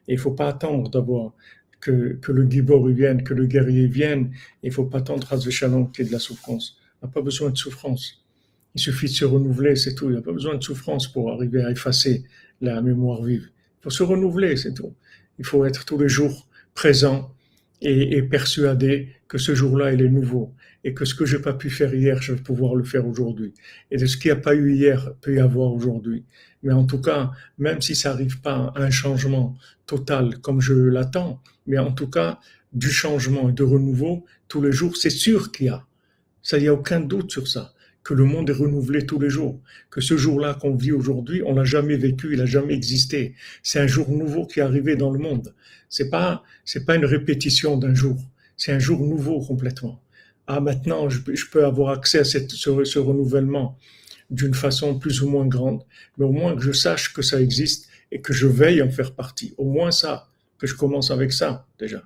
Et 0.08 0.12
il 0.14 0.18
faut 0.18 0.30
pas 0.30 0.48
attendre 0.48 0.88
d'avoir 0.90 1.34
que, 1.80 2.18
que 2.22 2.32
le 2.32 2.48
gibor 2.48 2.86
vienne, 2.88 3.24
que 3.24 3.34
le 3.34 3.46
guerrier 3.46 3.88
vienne. 3.88 4.32
Il 4.62 4.72
faut 4.72 4.84
pas 4.84 4.98
attendre 4.98 5.30
à 5.32 5.38
Shalom 5.38 5.90
qu'il 5.90 6.04
y 6.04 6.06
ait 6.06 6.08
de 6.08 6.14
la 6.14 6.20
souffrance. 6.20 6.78
On 7.02 7.06
n'a 7.06 7.12
pas 7.12 7.20
besoin 7.20 7.50
de 7.50 7.56
souffrance. 7.56 8.25
Il 8.76 8.80
suffit 8.80 9.06
de 9.06 9.12
se 9.12 9.24
renouveler, 9.24 9.74
c'est 9.74 9.94
tout. 9.94 10.10
Il 10.10 10.12
n'y 10.12 10.18
a 10.18 10.22
pas 10.22 10.34
besoin 10.34 10.54
de 10.54 10.62
souffrance 10.62 11.10
pour 11.10 11.32
arriver 11.32 11.64
à 11.64 11.70
effacer 11.70 12.24
la 12.60 12.82
mémoire 12.82 13.22
vive. 13.22 13.48
Il 13.80 13.84
faut 13.84 13.90
se 13.90 14.02
renouveler, 14.02 14.54
c'est 14.58 14.74
tout. 14.74 14.94
Il 15.38 15.46
faut 15.46 15.64
être 15.64 15.86
tous 15.86 15.96
les 15.96 16.10
jours 16.10 16.46
présent 16.74 17.34
et, 17.80 18.22
persuadé 18.22 19.14
que 19.28 19.38
ce 19.38 19.54
jour-là, 19.54 19.94
il 19.94 20.02
est 20.02 20.10
nouveau 20.10 20.52
et 20.84 20.92
que 20.92 21.06
ce 21.06 21.14
que 21.14 21.24
je 21.24 21.38
n'ai 21.38 21.42
pas 21.42 21.54
pu 21.54 21.70
faire 21.70 21.94
hier, 21.94 22.20
je 22.20 22.34
vais 22.34 22.42
pouvoir 22.42 22.74
le 22.74 22.84
faire 22.84 23.06
aujourd'hui. 23.06 23.54
Et 23.90 23.96
de 23.96 24.04
ce 24.04 24.18
qu'il 24.18 24.30
n'y 24.30 24.36
a 24.36 24.40
pas 24.42 24.54
eu 24.54 24.74
hier, 24.74 25.14
peut 25.22 25.36
y 25.36 25.40
avoir 25.40 25.72
aujourd'hui. 25.72 26.26
Mais 26.62 26.74
en 26.74 26.84
tout 26.84 27.00
cas, 27.00 27.30
même 27.56 27.80
si 27.80 27.96
ça 27.96 28.10
n'arrive 28.10 28.42
pas 28.42 28.74
à 28.76 28.82
un 28.82 28.90
changement 28.90 29.56
total 29.86 30.36
comme 30.40 30.60
je 30.60 30.74
l'attends, 30.74 31.42
mais 31.66 31.78
en 31.78 31.92
tout 31.92 32.10
cas, 32.10 32.40
du 32.74 32.90
changement 32.90 33.48
et 33.48 33.52
de 33.52 33.62
renouveau, 33.62 34.26
tous 34.48 34.60
les 34.60 34.72
jours, 34.72 34.98
c'est 34.98 35.08
sûr 35.08 35.50
qu'il 35.50 35.66
y 35.66 35.70
a. 35.70 35.86
Ça, 36.42 36.58
il 36.58 36.64
n'y 36.64 36.68
a 36.68 36.74
aucun 36.74 37.00
doute 37.00 37.32
sur 37.32 37.48
ça 37.48 37.72
que 38.06 38.14
le 38.14 38.24
monde 38.24 38.48
est 38.50 38.52
renouvelé 38.52 39.04
tous 39.04 39.18
les 39.18 39.28
jours, 39.28 39.60
que 39.90 40.00
ce 40.00 40.16
jour-là 40.16 40.54
qu'on 40.54 40.76
vit 40.76 40.92
aujourd'hui, 40.92 41.42
on 41.44 41.54
l'a 41.54 41.64
jamais 41.64 41.96
vécu, 41.96 42.34
il 42.34 42.38
n'a 42.38 42.46
jamais 42.46 42.72
existé. 42.72 43.34
C'est 43.64 43.80
un 43.80 43.88
jour 43.88 44.08
nouveau 44.10 44.46
qui 44.46 44.60
est 44.60 44.62
arrivé 44.62 44.94
dans 44.94 45.10
le 45.10 45.18
monde. 45.18 45.52
C'est 45.88 46.08
pas, 46.08 46.44
c'est 46.64 46.84
pas 46.84 46.94
une 46.94 47.04
répétition 47.04 47.76
d'un 47.76 47.94
jour. 47.94 48.16
C'est 48.56 48.70
un 48.70 48.78
jour 48.78 49.00
nouveau 49.00 49.40
complètement. 49.40 50.00
Ah, 50.46 50.60
maintenant, 50.60 51.08
je, 51.08 51.18
peux 51.50 51.64
avoir 51.64 51.98
accès 51.98 52.20
à 52.20 52.24
ce, 52.24 52.38
ce 52.38 52.98
renouvellement 53.00 53.76
d'une 54.30 54.54
façon 54.54 55.00
plus 55.00 55.22
ou 55.22 55.28
moins 55.28 55.46
grande, 55.46 55.82
mais 56.16 56.26
au 56.26 56.32
moins 56.32 56.54
que 56.54 56.62
je 56.62 56.70
sache 56.70 57.12
que 57.12 57.22
ça 57.22 57.40
existe 57.40 57.88
et 58.12 58.20
que 58.20 58.32
je 58.32 58.46
veille 58.46 58.82
en 58.82 58.90
faire 58.90 59.16
partie. 59.16 59.52
Au 59.58 59.64
moins 59.64 59.90
ça, 59.90 60.28
que 60.58 60.68
je 60.68 60.76
commence 60.76 61.10
avec 61.10 61.32
ça 61.32 61.66
déjà. 61.76 62.04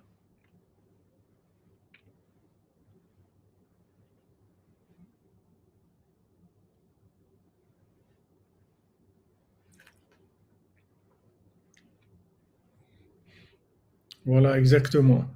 Voilà, 14.27 14.59
exactement. 14.59 15.27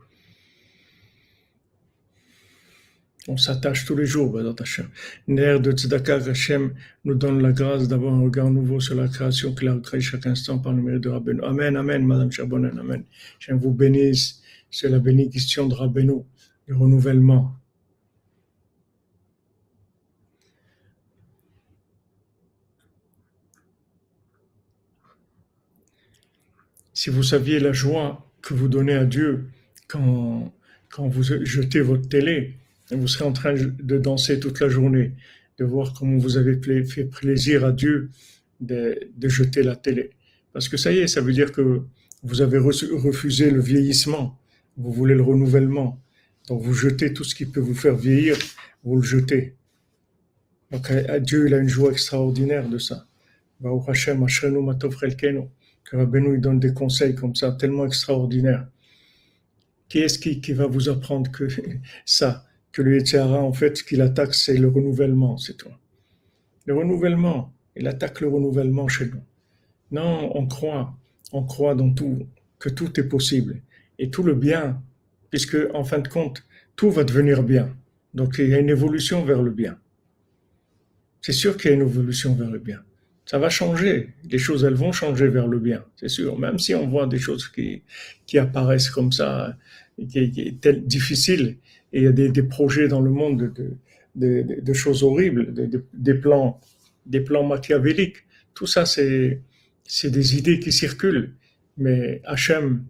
On 3.26 3.39
s'attache 3.39 3.87
tous 3.87 3.97
les 3.97 4.05
jours, 4.05 4.30
Badat 4.30 4.57
Hashem. 4.61 4.89
L'air 5.28 5.59
de 5.59 5.72
Tzedaka, 5.72 6.16
Hashem 6.16 6.74
nous 7.07 7.14
donne 7.14 7.41
la 7.41 7.53
grâce 7.53 7.89
d'avoir 7.89 8.12
un 8.12 8.20
regard 8.20 8.51
nouveau 8.51 8.80
sur 8.80 8.95
la 8.97 9.09
création 9.09 9.55
qu'il 9.55 9.68
a 9.68 9.78
créée 9.78 10.03
chaque 10.03 10.26
instant 10.26 10.59
par 10.59 10.74
le 10.74 10.82
mérite 10.82 11.03
de 11.03 11.09
Rabbeinu. 11.09 11.43
Amen, 11.43 11.74
Amen, 11.76 12.05
Madame 12.07 12.30
Chabonen, 12.30 12.78
Amen. 12.78 13.05
Je 13.39 13.55
vous 13.55 13.72
bénisse. 13.72 14.43
C'est 14.70 14.91
la 14.91 14.99
bénédiction 14.99 15.66
de 15.68 15.74
Rabbeinu, 15.74 16.24
du 16.66 16.74
renouvellement. 16.74 17.55
Si 26.93 27.09
vous 27.09 27.22
saviez 27.22 27.59
la 27.59 27.72
joie 27.72 28.23
que 28.45 28.55
vous 28.55 28.68
donnez 28.68 28.95
à 28.95 29.05
Dieu 29.05 29.47
quand, 29.88 30.53
quand 30.90 31.09
vous 31.09 31.22
jetez 31.22 31.80
votre 31.80 32.09
télé, 32.09 32.59
vous 32.90 33.09
serez 33.09 33.24
en 33.24 33.32
train 33.32 33.55
de 33.55 33.99
danser 33.99 34.38
toute 34.38 34.61
la 34.61 34.68
journée, 34.68 35.12
de 35.59 35.64
voir 35.64 35.95
comment 35.95 36.18
vous 36.18 36.36
avez 36.36 36.61
fait 36.84 37.05
plaisir 37.05 37.64
à 37.64 37.72
Dieu 37.72 38.11
de, 38.61 38.99
de 39.16 39.28
jeter 39.28 39.62
la 39.62 39.76
télé. 39.76 40.11
Parce 40.53 40.68
que 40.68 40.76
ça 40.76 40.92
y 40.92 40.99
est, 40.99 41.07
ça 41.07 41.22
veut 41.22 41.32
dire 41.32 41.53
que 41.53 41.82
vous 42.22 42.42
avez 42.42 42.59
refusé 42.59 43.51
le 43.51 43.61
vieillissement, 43.61 44.38
vous 44.76 44.92
voulez 44.92 45.14
le 45.14 45.22
renouvellement. 45.22 46.01
Donc 46.49 46.62
vous 46.62 46.74
jetez 46.74 47.12
tout 47.14 47.24
ce 47.24 47.34
qui 47.34 47.47
peut 47.47 47.61
vous 47.61 47.74
faire 47.74 47.97
vieillir, 47.97 48.36
vous 48.84 48.97
le 48.97 49.03
jetez. 49.03 49.55
Donc 50.70 50.92
Dieu, 51.22 51.47
il 51.47 51.55
a 51.55 51.59
une 51.59 51.68
joie 51.68 51.92
extraordinaire 51.92 52.68
de 52.68 52.78
ça. 52.78 53.07
Que 55.85 55.97
Rabbeinu 55.97 56.39
donne 56.39 56.61
des 56.61 56.72
conseils 56.72 57.14
comme 57.14 57.35
ça, 57.35 57.53
tellement 57.53 57.87
extraordinaires. 57.87 58.66
Qui 59.89 59.99
est-ce 59.99 60.18
qui, 60.18 60.41
qui, 60.41 60.53
va 60.53 60.66
vous 60.66 60.89
apprendre 60.89 61.30
que 61.30 61.47
ça 62.07 62.47
Que 62.72 62.82
le 62.82 62.97
Yetzirah, 62.97 63.43
en 63.43 63.53
fait, 63.53 63.76
ce 63.76 63.85
qu'il 63.85 64.01
attaque, 64.01 64.35
c'est 64.35 64.57
le 64.57 64.68
renouvellement, 64.68 65.37
c'est 65.37 65.57
tout. 65.57 65.68
Le 66.66 66.74
renouvellement. 66.74 67.53
Il 67.76 67.87
attaque 67.87 68.20
le 68.20 68.28
renouvellement 68.28 68.89
chez 68.89 69.07
nous. 69.07 69.20
Non, 69.91 70.30
on 70.37 70.47
croit, 70.47 70.97
on 71.32 71.43
croit 71.43 71.74
dans 71.74 71.93
tout, 71.93 72.26
que 72.59 72.68
tout 72.68 72.99
est 72.99 73.09
possible. 73.09 73.61
Et 73.99 74.11
tout 74.11 74.22
le 74.22 74.35
bien, 74.35 74.82
puisque, 75.30 75.59
en 75.74 75.85
fin 75.85 75.99
de 75.99 76.09
compte, 76.09 76.45
tout 76.76 76.91
va 76.91 77.05
devenir 77.05 77.43
bien. 77.43 77.76
Donc, 78.14 78.37
il 78.39 78.49
y 78.49 78.55
a 78.55 78.59
une 78.59 78.70
évolution 78.70 79.24
vers 79.24 79.43
le 79.43 79.51
bien. 79.51 79.78
C'est 81.20 81.32
sûr 81.32 81.57
qu'il 81.57 81.70
y 81.70 81.74
a 81.74 81.76
une 81.76 81.82
évolution 81.82 82.35
vers 82.35 82.51
le 82.51 82.59
bien 82.59 82.80
ça 83.26 83.38
va 83.38 83.48
changer. 83.48 84.10
Les 84.30 84.38
choses, 84.38 84.64
elles 84.64 84.74
vont 84.74 84.92
changer 84.92 85.28
vers 85.28 85.46
le 85.46 85.58
bien, 85.58 85.84
c'est 85.96 86.08
sûr. 86.08 86.38
Même 86.38 86.58
si 86.58 86.74
on 86.74 86.86
voit 86.88 87.06
des 87.06 87.18
choses 87.18 87.48
qui, 87.48 87.82
qui 88.26 88.38
apparaissent 88.38 88.90
comme 88.90 89.12
ça, 89.12 89.56
qui, 89.96 90.30
qui 90.30 90.40
est 90.62 90.86
difficiles, 90.86 91.56
et 91.92 92.00
il 92.00 92.04
y 92.04 92.06
a 92.06 92.12
des, 92.12 92.28
des, 92.28 92.42
projets 92.42 92.88
dans 92.88 93.00
le 93.00 93.10
monde 93.10 93.52
de, 93.54 93.76
de, 94.16 94.60
de 94.60 94.72
choses 94.72 95.02
horribles, 95.02 95.54
des 95.92 96.14
plans, 96.14 96.60
des 97.06 97.20
plans 97.20 97.44
machiavéliques. 97.46 98.16
Tout 98.52 98.66
ça, 98.66 98.84
c'est, 98.84 99.40
c'est 99.84 100.10
des 100.10 100.36
idées 100.36 100.58
qui 100.58 100.72
circulent. 100.72 101.34
Mais 101.76 102.20
Hachem, 102.24 102.84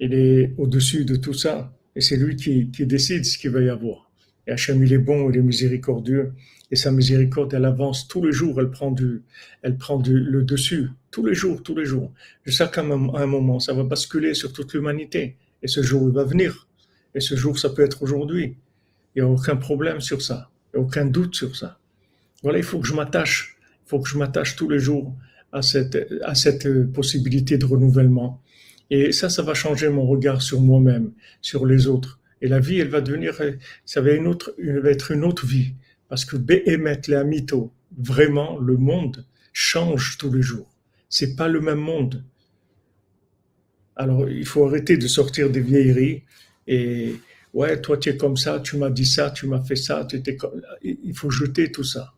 il 0.00 0.14
est 0.14 0.52
au-dessus 0.58 1.04
de 1.04 1.16
tout 1.16 1.34
ça. 1.34 1.74
Et 1.94 2.00
c'est 2.00 2.16
lui 2.16 2.36
qui, 2.36 2.70
qui 2.70 2.86
décide 2.86 3.24
ce 3.24 3.36
qu'il 3.36 3.50
va 3.50 3.60
y 3.60 3.68
avoir. 3.68 4.10
Et 4.46 4.52
Hachem, 4.52 4.82
il 4.82 4.92
est 4.92 4.98
bon, 4.98 5.30
il 5.30 5.36
est 5.36 5.42
miséricordieux 5.42 6.32
et 6.72 6.76
sa 6.76 6.90
miséricorde, 6.90 7.52
elle 7.52 7.66
avance 7.66 8.08
tous 8.08 8.24
les 8.24 8.32
jours, 8.32 8.58
elle 8.58 8.70
prend 8.70 8.90
du, 8.90 9.22
elle 9.60 9.76
prend 9.76 9.98
du, 9.98 10.18
le 10.18 10.42
dessus, 10.42 10.88
tous 11.10 11.24
les 11.24 11.34
jours, 11.34 11.62
tous 11.62 11.76
les 11.76 11.84
jours. 11.84 12.10
Je 12.44 12.50
sais 12.50 12.66
qu'à 12.72 12.80
un 12.80 13.26
moment, 13.26 13.60
ça 13.60 13.74
va 13.74 13.84
basculer 13.84 14.32
sur 14.32 14.54
toute 14.54 14.72
l'humanité, 14.72 15.36
et 15.62 15.68
ce 15.68 15.82
jour, 15.82 16.08
il 16.08 16.14
va 16.14 16.24
venir. 16.24 16.66
Et 17.14 17.20
ce 17.20 17.36
jour, 17.36 17.58
ça 17.58 17.68
peut 17.68 17.84
être 17.84 18.02
aujourd'hui. 18.02 18.56
Il 19.14 19.22
n'y 19.22 19.28
a 19.28 19.30
aucun 19.30 19.56
problème 19.56 20.00
sur 20.00 20.22
ça, 20.22 20.48
il 20.72 20.78
n'y 20.78 20.82
a 20.82 20.86
aucun 20.86 21.04
doute 21.04 21.34
sur 21.34 21.54
ça. 21.54 21.78
Voilà, 22.42 22.56
il 22.56 22.64
faut 22.64 22.80
que 22.80 22.88
je 22.88 22.94
m'attache, 22.94 23.58
il 23.84 23.90
faut 23.90 24.00
que 24.00 24.08
je 24.08 24.16
m'attache 24.16 24.56
tous 24.56 24.70
les 24.70 24.78
jours 24.78 25.14
à 25.52 25.60
cette, 25.60 25.98
à 26.22 26.34
cette 26.34 26.90
possibilité 26.90 27.58
de 27.58 27.66
renouvellement. 27.66 28.40
Et 28.88 29.12
ça, 29.12 29.28
ça 29.28 29.42
va 29.42 29.52
changer 29.52 29.90
mon 29.90 30.06
regard 30.06 30.40
sur 30.40 30.62
moi-même, 30.62 31.12
sur 31.42 31.66
les 31.66 31.86
autres. 31.86 32.18
Et 32.42 32.48
la 32.48 32.58
vie, 32.58 32.80
elle 32.80 32.88
va 32.88 33.00
devenir, 33.00 33.40
ça 33.86 34.00
va, 34.00 34.12
une 34.12 34.26
autre, 34.26 34.54
être 34.84 35.12
une 35.12 35.24
autre 35.24 35.46
vie. 35.46 35.74
Parce 36.08 36.24
que 36.26 36.36
Behemet 36.36 37.00
les 37.08 37.24
mytho, 37.24 37.72
vraiment, 37.96 38.58
le 38.58 38.76
monde 38.76 39.24
change 39.52 40.18
tous 40.18 40.30
les 40.30 40.42
jours. 40.42 40.68
C'est 41.08 41.36
pas 41.36 41.48
le 41.48 41.60
même 41.60 41.78
monde. 41.78 42.24
Alors, 43.96 44.28
il 44.28 44.44
faut 44.44 44.66
arrêter 44.66 44.96
de 44.96 45.06
sortir 45.06 45.50
des 45.50 45.60
vieilleries 45.60 46.24
et 46.66 47.14
ouais, 47.52 47.80
toi 47.80 47.96
tu 47.96 48.08
es 48.08 48.16
comme 48.16 48.36
ça, 48.36 48.60
tu 48.60 48.76
m'as 48.76 48.90
dit 48.90 49.06
ça, 49.06 49.30
tu 49.30 49.46
m'as 49.46 49.60
fait 49.60 49.76
ça, 49.76 50.04
tu 50.08 50.16
étais 50.16 50.36
il 50.82 51.14
faut 51.14 51.30
jeter 51.30 51.70
tout 51.70 51.84
ça. 51.84 52.14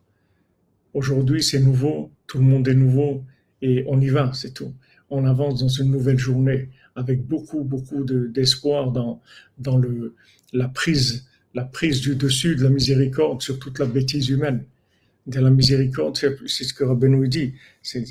Aujourd'hui, 0.93 1.43
c'est 1.43 1.59
nouveau, 1.59 2.11
tout 2.25 2.37
le 2.37 2.45
monde 2.45 2.67
est 2.67 2.75
nouveau 2.75 3.23
et 3.61 3.83
on 3.87 3.99
y 3.99 4.09
va, 4.09 4.31
c'est 4.33 4.53
tout. 4.53 4.73
On 5.09 5.25
avance 5.25 5.59
dans 5.59 5.67
une 5.67 5.91
nouvelle 5.91 6.17
journée 6.17 6.69
avec 6.95 7.25
beaucoup, 7.27 7.63
beaucoup 7.63 8.03
d'espoir 8.05 8.91
dans, 8.91 9.21
la 10.53 10.67
prise 10.69 12.01
du 12.01 12.15
dessus 12.15 12.55
de 12.55 12.63
la 12.63 12.69
miséricorde 12.69 13.41
sur 13.41 13.59
toute 13.59 13.79
la 13.79 13.85
bêtise 13.85 14.29
humaine. 14.29 14.63
De 15.27 15.39
la 15.39 15.49
miséricorde, 15.49 16.17
c'est 16.17 16.63
ce 16.63 16.73
que 16.73 16.83
Rabbeinu 16.83 17.27
dit. 17.27 17.53
C'est 17.81 18.05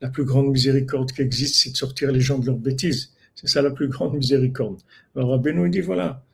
la 0.00 0.08
plus 0.08 0.24
grande 0.24 0.50
miséricorde 0.50 1.10
qui 1.12 1.22
existe, 1.22 1.56
c'est 1.56 1.72
de 1.72 1.76
sortir 1.76 2.12
les 2.12 2.20
gens 2.20 2.38
de 2.38 2.46
leur 2.46 2.56
bêtise. 2.56 3.10
C'est 3.34 3.48
ça 3.48 3.60
la 3.60 3.70
plus 3.70 3.88
grande 3.88 4.14
miséricorde. 4.14 4.80
Alors 5.16 5.30
Rabbeinu 5.30 5.68
dit 5.68 5.80
voilà, 5.80 6.24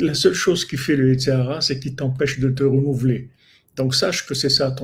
la 0.00 0.14
seule 0.14 0.34
chose 0.34 0.64
qui 0.64 0.76
fait 0.76 0.96
le 0.96 1.10
Yetzirah, 1.10 1.60
c'est 1.62 1.80
qu'il 1.80 1.96
t'empêche 1.96 2.38
de 2.40 2.50
te 2.50 2.62
renouveler. 2.62 3.30
Donc 3.76 3.94
sache 3.94 4.26
que 4.26 4.34
c'est 4.34 4.50
ça 4.50 4.74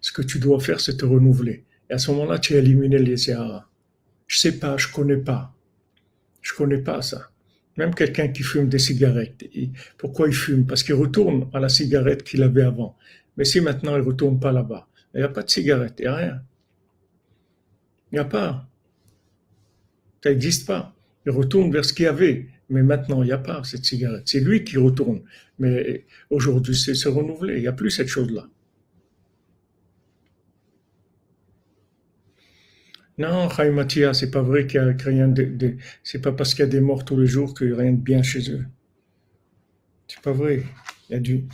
ce 0.00 0.12
que 0.12 0.22
tu 0.22 0.38
dois 0.38 0.60
faire, 0.60 0.80
c'est 0.80 0.96
te 0.96 1.04
renouveler. 1.04 1.64
Et 1.90 1.94
à 1.94 1.98
ce 1.98 2.10
moment-là, 2.10 2.38
tu 2.38 2.54
as 2.54 2.58
éliminé 2.58 2.98
le 2.98 3.08
Yetzirah. 3.10 3.68
Je 4.34 4.40
sais 4.40 4.58
pas, 4.58 4.76
je 4.76 4.88
connais 4.88 5.16
pas. 5.16 5.54
Je 6.42 6.54
connais 6.54 6.78
pas 6.78 7.02
ça. 7.02 7.30
Même 7.76 7.94
quelqu'un 7.94 8.26
qui 8.26 8.42
fume 8.42 8.68
des 8.68 8.80
cigarettes. 8.80 9.44
pourquoi 9.96 10.26
il 10.26 10.34
fume? 10.34 10.66
Parce 10.66 10.82
qu'il 10.82 10.96
retourne 10.96 11.48
à 11.52 11.60
la 11.60 11.68
cigarette 11.68 12.24
qu'il 12.24 12.42
avait 12.42 12.62
avant. 12.62 12.96
Mais 13.36 13.44
si 13.44 13.60
maintenant 13.60 13.94
il 13.94 14.02
ne 14.02 14.06
retourne 14.06 14.40
pas 14.40 14.50
là-bas, 14.50 14.88
il 15.14 15.18
n'y 15.18 15.22
a 15.22 15.28
pas 15.28 15.44
de 15.44 15.50
cigarette, 15.50 15.94
il 16.00 16.02
n'y 16.02 16.08
a 16.08 16.16
rien. 16.16 16.42
Il 18.10 18.16
n'y 18.16 18.18
a 18.18 18.24
pas. 18.24 18.68
Ça 20.20 20.30
n'existe 20.30 20.66
pas. 20.66 20.96
Il 21.26 21.30
retourne 21.30 21.70
vers 21.70 21.84
ce 21.84 21.92
qu'il 21.92 22.06
y 22.06 22.08
avait. 22.08 22.48
Mais 22.68 22.82
maintenant, 22.82 23.22
il 23.22 23.26
n'y 23.26 23.32
a 23.32 23.38
pas 23.38 23.62
cette 23.62 23.84
cigarette. 23.84 24.24
C'est 24.26 24.40
lui 24.40 24.64
qui 24.64 24.78
retourne. 24.78 25.22
Mais 25.60 26.06
aujourd'hui, 26.28 26.74
c'est 26.74 26.94
se 26.94 27.08
renouveler. 27.08 27.58
Il 27.58 27.60
n'y 27.60 27.68
a 27.68 27.72
plus 27.72 27.92
cette 27.92 28.08
chose-là. 28.08 28.48
Non, 33.16 33.48
Mathia, 33.72 34.12
c'est 34.12 34.30
pas 34.30 34.42
vrai 34.42 34.66
qu'il 34.66 34.76
y 34.76 34.78
a 34.78 34.92
rien 35.04 35.28
de, 35.28 35.76
c'est 36.02 36.20
pas 36.20 36.32
parce 36.32 36.52
qu'il 36.52 36.64
y 36.64 36.68
a 36.68 36.70
des 36.70 36.80
morts 36.80 37.04
tous 37.04 37.18
les 37.18 37.28
jours 37.28 37.54
qu'il 37.54 37.68
n'y 37.68 37.72
a 37.74 37.76
rien 37.76 37.92
de 37.92 38.00
bien 38.00 38.22
chez 38.22 38.50
eux. 38.50 38.64
C'est 40.08 40.20
pas 40.20 40.32
vrai. 40.32 40.64
Il 41.08 41.12
y 41.12 41.16
a 41.16 41.20
du, 41.20 41.44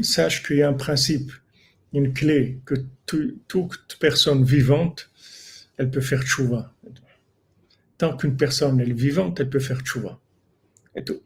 sache 0.00 0.42
qu'il 0.42 0.56
y 0.56 0.62
a 0.62 0.68
un 0.68 0.74
principe. 0.74 1.32
une 1.92 2.12
clé 2.12 2.60
que 2.64 2.74
toute 3.06 3.96
personne 4.00 4.44
vivante, 4.44 5.10
elle 5.76 5.90
peut 5.90 6.00
faire 6.00 6.22
tchouva. 6.22 6.72
Tant 7.98 8.16
qu'une 8.16 8.36
personne 8.36 8.80
est 8.80 8.92
vivante, 8.92 9.40
elle 9.40 9.50
peut 9.50 9.60
faire 9.60 9.80
tchouva. 9.80 10.18
Et 10.94 11.04
tout. 11.04 11.20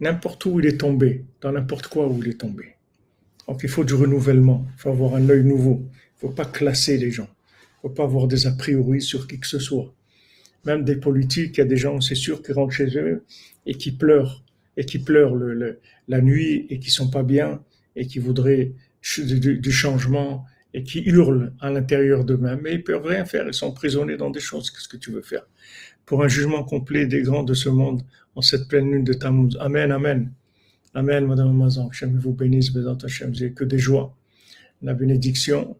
N'importe 0.00 0.44
où 0.46 0.60
il 0.60 0.66
est 0.66 0.78
tombé, 0.78 1.24
dans 1.40 1.52
n'importe 1.52 1.88
quoi 1.88 2.08
où 2.08 2.20
il 2.22 2.28
est 2.28 2.40
tombé. 2.40 2.74
Donc 3.46 3.60
il 3.62 3.68
faut 3.68 3.84
du 3.84 3.94
renouvellement, 3.94 4.66
il 4.74 4.80
faut 4.80 4.90
avoir 4.90 5.14
un 5.14 5.28
œil 5.28 5.44
nouveau. 5.44 5.82
Il 5.82 6.26
ne 6.26 6.28
faut 6.28 6.34
pas 6.34 6.44
classer 6.44 6.96
les 6.96 7.10
gens. 7.10 7.28
Faut 7.84 7.90
pas 7.90 8.04
avoir 8.04 8.28
des 8.28 8.46
a 8.46 8.52
priori 8.52 9.02
sur 9.02 9.26
qui 9.26 9.38
que 9.38 9.46
ce 9.46 9.58
soit. 9.58 9.92
Même 10.64 10.84
des 10.84 10.96
politiques, 10.96 11.58
il 11.58 11.60
y 11.60 11.60
a 11.60 11.66
des 11.66 11.76
gens, 11.76 12.00
c'est 12.00 12.14
sûr, 12.14 12.42
qui 12.42 12.52
rentrent 12.52 12.72
chez 12.72 12.96
eux 12.96 13.24
et 13.66 13.74
qui 13.74 13.92
pleurent, 13.92 14.42
et 14.78 14.86
qui 14.86 14.98
pleurent 14.98 15.36
la 16.08 16.20
nuit 16.22 16.66
et 16.70 16.78
qui 16.78 16.90
sont 16.90 17.10
pas 17.10 17.22
bien 17.22 17.62
et 17.94 18.06
qui 18.06 18.20
voudraient 18.20 18.72
du, 19.18 19.70
changement 19.70 20.46
et 20.72 20.82
qui 20.82 21.00
hurlent 21.00 21.52
à 21.60 21.70
l'intérieur 21.70 22.24
d'eux-mêmes, 22.24 22.60
mais 22.62 22.72
ils 22.72 22.82
peuvent 22.82 23.04
rien 23.04 23.26
faire, 23.26 23.46
ils 23.46 23.52
sont 23.52 23.70
prisonniers 23.72 24.16
dans 24.16 24.30
des 24.30 24.40
choses. 24.40 24.70
Qu'est-ce 24.70 24.88
que 24.88 24.96
tu 24.96 25.10
veux 25.10 25.20
faire? 25.20 25.46
Pour 26.06 26.24
un 26.24 26.28
jugement 26.28 26.64
complet 26.64 27.04
des 27.04 27.20
grands 27.20 27.44
de 27.44 27.52
ce 27.52 27.68
monde 27.68 28.00
en 28.34 28.40
cette 28.40 28.66
pleine 28.66 28.90
lune 28.90 29.04
de 29.04 29.12
Tammuz. 29.12 29.58
Amen, 29.60 29.92
amen. 29.92 30.32
Amen, 30.94 31.26
Madame 31.26 31.50
Amazon. 31.50 31.90
Que 31.90 32.06
vous 32.06 32.32
bénisse, 32.32 32.72
Bézant 32.72 32.96
Hachem. 32.96 33.30
Vous 33.30 33.50
que 33.54 33.64
des 33.64 33.78
joies. 33.78 34.16
La 34.80 34.94
bénédiction 34.94 35.76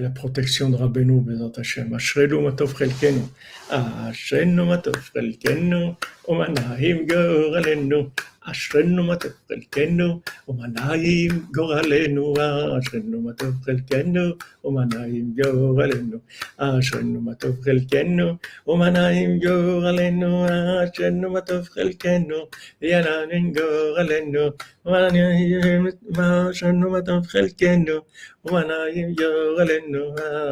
et 0.00 0.02
la 0.02 0.10
protection 0.10 0.70
de 0.70 0.76
Rabbeinu, 0.76 1.20
Bézant 1.20 1.52
Hachem. 1.56 1.92
Ashrenu 1.92 2.40
matov 2.40 2.74
chelkenu. 2.76 3.22
Ashrenu 3.70 4.64
matov 4.64 4.96
chelkenu. 5.12 5.94
ومن 6.30 6.58
هايم 6.58 6.98
جوغلنو 7.10 8.00
أشرنو 8.50 9.02
ما 9.08 9.14
تقل 9.22 9.60
كنو 9.74 10.10
ومن 10.48 10.72
هايم 10.86 11.34
جوغلنو 11.56 12.24
أشرنو 12.78 13.18
ما 13.24 13.32
تقل 13.40 13.78
كنو 13.90 14.26
ومن 14.64 14.88
هايم 14.98 15.26
جوغلنو 15.38 16.18
أشرنو 16.60 17.18
ما 17.26 17.32
تقل 17.42 17.78
كنو 17.92 18.28
ومن 18.68 18.96
هايم 19.02 19.32
جوغلنو 19.44 20.32
أشرنو 20.82 21.26
ما 21.34 21.40
تقتلكنو 21.48 22.40
يا 22.90 22.98
نانين 23.06 23.44
جوغلنو 23.56 24.44
ومن 24.84 25.14
هايم 25.24 25.84
ما 26.16 26.28
أشرنو 26.50 26.86
ما 26.94 27.00
تقل 27.08 27.46
كنو 27.60 27.98
ومن 28.44 28.70
هايم 28.78 29.08
جوغلنو 29.20 30.04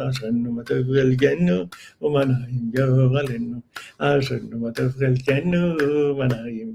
أشرنو 0.09 0.49
ما 0.55 0.61
تقل 0.69 1.09
كنو 1.21 1.59
ومن 2.03 2.29
هايم 2.39 2.63
جوغلنو 2.75 3.59
أشرنو 4.01 4.55
ما 4.63 4.69
تقتلكنو 4.77 5.63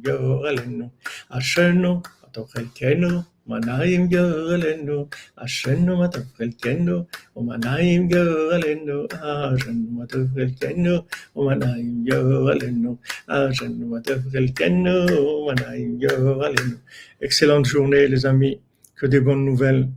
גורלנו, 0.05 0.89
אשרנו 1.29 1.93
מה 1.95 2.29
טוב 2.31 2.47
חלקנו, 2.49 3.21
ומנעים 3.47 4.09
גורלנו. 4.09 5.07
אשרנו 5.35 5.97
מה 5.97 6.07
טוב 6.07 6.23
חלקנו, 6.37 7.03
ומנעים 7.35 8.09
גורלנו, 8.09 9.07
אשרנו 9.11 9.91
מה 9.91 10.05
טוב 10.05 10.27
חלקנו, 10.35 10.95
ומנעים 11.35 12.07
גורלנו, 12.09 12.97
אשרנו 13.27 13.87
מה 13.87 13.99
טוב 14.01 14.19
חלקנו, 14.31 14.95
ומנעים 14.95 15.99
גורלנו, 15.99 15.99
אשרנו 15.99 15.99
מה 15.99 15.99
טוב 15.99 15.99
חלקנו, 15.99 15.99
ומנעים 15.99 15.99
גורלנו. 15.99 16.75
Excellente 17.21 17.65
journée 17.65 18.07
les 18.07 18.25
amis, 18.25 18.55
que 18.95 19.05
des 19.05 19.19
bonnes 19.19 19.43
nouvelles. 19.43 19.87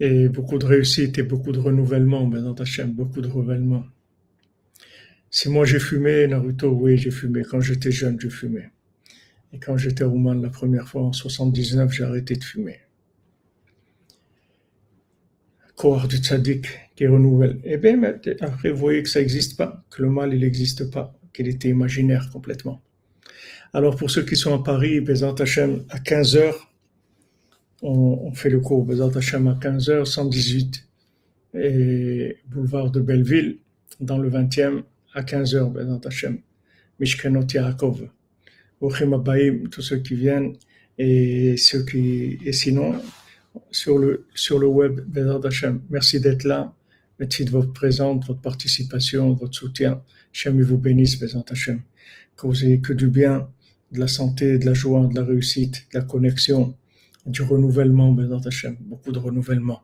et 0.00 0.28
beaucoup 0.28 0.58
de 0.58 0.66
réussite 0.66 1.18
et 1.18 1.22
beaucoup 1.22 1.52
de 1.52 1.58
renouvellement, 1.58 2.26
ben 2.26 2.42
dans 2.42 2.54
ta 2.54 2.64
chaîne, 2.64 2.92
beaucoup 2.92 3.20
de 3.20 3.28
renouvellement. 3.28 3.84
Si 5.35 5.49
moi 5.49 5.65
j'ai 5.65 5.79
fumé, 5.79 6.27
Naruto, 6.27 6.69
oui, 6.69 6.95
j'ai 6.95 7.09
fumé. 7.09 7.41
Quand 7.41 7.59
j'étais 7.59 7.91
jeune, 7.91 8.19
je 8.19 8.29
fumais. 8.29 8.69
Et 9.51 9.57
quand 9.57 9.77
j'étais 9.77 10.03
roumain 10.03 10.35
la 10.35 10.51
première 10.51 10.87
fois, 10.87 11.01
en 11.01 11.11
79, 11.11 11.91
j'ai 11.91 12.03
arrêté 12.03 12.35
de 12.35 12.43
fumer. 12.43 12.81
Corps 15.75 16.07
du 16.07 16.17
tzaddik 16.17 16.67
qui 16.95 17.07
renouvelle. 17.07 17.59
Eh 17.63 17.77
bien, 17.77 17.99
après, 18.41 18.69
vous 18.69 18.77
voyez 18.77 19.01
que 19.01 19.09
ça 19.09 19.21
n'existe 19.21 19.57
pas, 19.57 19.83
que 19.89 20.03
le 20.03 20.11
mal, 20.11 20.35
il 20.35 20.41
n'existe 20.41 20.91
pas, 20.91 21.17
qu'il 21.33 21.47
était 21.47 21.69
imaginaire 21.69 22.29
complètement. 22.31 22.83
Alors, 23.73 23.95
pour 23.95 24.11
ceux 24.11 24.23
qui 24.23 24.35
sont 24.35 24.53
à 24.53 24.61
Paris, 24.61 25.01
Bézant 25.01 25.33
Hachem, 25.33 25.83
à 25.89 25.97
15h, 25.97 26.53
on, 27.81 28.31
fait 28.33 28.51
le 28.51 28.59
cours 28.59 28.85
Bézant 28.85 29.09
Hachem 29.09 29.47
à 29.47 29.55
15h, 29.55 30.05
118, 30.05 30.87
et 31.55 32.37
boulevard 32.49 32.91
de 32.91 33.01
Belleville, 33.01 33.57
dans 33.99 34.19
le 34.19 34.29
20e, 34.29 34.83
à 35.13 35.21
15h, 35.21 35.71
Bézant 35.71 35.99
Hachem, 35.99 36.39
Mishkenot 36.99 37.47
Yaakov. 37.53 38.09
tous 38.79 39.81
ceux 39.81 39.97
qui 39.97 40.15
viennent 40.15 40.53
et 40.97 41.55
ceux 41.57 41.83
qui, 41.85 42.39
et 42.43 42.53
sinon, 42.53 42.95
sur 43.71 43.97
le, 43.97 44.25
sur 44.33 44.59
le 44.59 44.67
web, 44.67 45.01
Bézant 45.01 45.39
Hachem. 45.41 45.81
Merci 45.89 46.19
d'être 46.19 46.43
là. 46.43 46.73
Merci 47.19 47.45
de 47.45 47.51
votre 47.51 47.71
présence, 47.73 48.25
votre 48.25 48.41
participation, 48.41 49.33
votre 49.33 49.55
soutien. 49.55 50.01
Hachem 50.33 50.61
vous 50.61 50.77
bénisse, 50.77 51.19
Bézant 51.19 51.45
Hachem. 51.49 51.81
Que 52.35 52.47
vous 52.47 52.65
ayez 52.65 52.79
que 52.81 52.93
du 52.93 53.07
bien, 53.07 53.49
de 53.91 53.99
la 53.99 54.07
santé, 54.07 54.57
de 54.57 54.65
la 54.65 54.73
joie, 54.73 55.07
de 55.07 55.15
la 55.15 55.23
réussite, 55.23 55.87
de 55.93 55.99
la 55.99 56.05
connexion, 56.05 56.75
du 57.25 57.43
renouvellement, 57.43 58.11
Bézant 58.11 58.41
Hachem. 58.41 58.75
Beaucoup 58.81 59.11
de 59.11 59.19
renouvellement. 59.19 59.83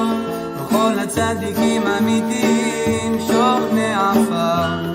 כל 1.15 1.21
הצדיקים 1.21 1.81
אמיתיים 1.87 3.19
שוכני 3.27 3.93
עפר. 3.93 4.93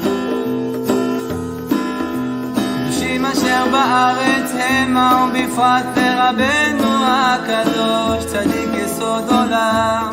קדושים 2.54 3.26
אשר 3.26 3.64
בארץ 3.72 4.52
המה 4.58 5.28
ובפרט 5.28 5.84
לרבנו 5.96 6.88
הקדוש 7.04 8.24
צדיק 8.26 8.84
יסוד 8.84 9.24
עולם. 9.30 10.10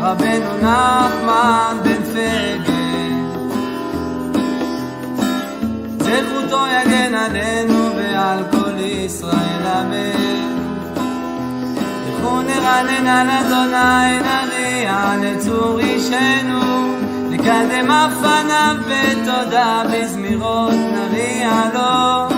רבנו 0.00 0.56
נחמן 0.62 1.76
בן 1.82 2.02
פגל. 2.02 2.80
זכותו 5.98 6.64
יגן 6.66 7.14
עלינו 7.14 7.96
ועל 7.96 8.44
כל 8.50 8.80
ישראל 8.80 9.66
אמן 9.66 10.59
לכו 12.20 12.40
נרנן 12.42 13.06
על 13.06 13.30
אדוני 13.30 14.20
נריע 14.20 15.14
לצור 15.20 15.78
אישנו 15.78 16.96
נקדם 17.30 17.90
אף 17.90 18.12
פניו 18.20 18.76
בתודה 18.88 19.82
בזמירות 19.92 20.72
נריע 20.72 21.50
לו 21.74 22.28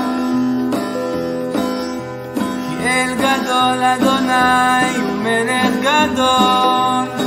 כי 2.68 2.88
אל 2.88 3.14
גדול 3.14 3.82
אדוני 3.82 4.96
הוא 4.96 5.16
מלך 5.22 5.74
גדול 5.82 7.21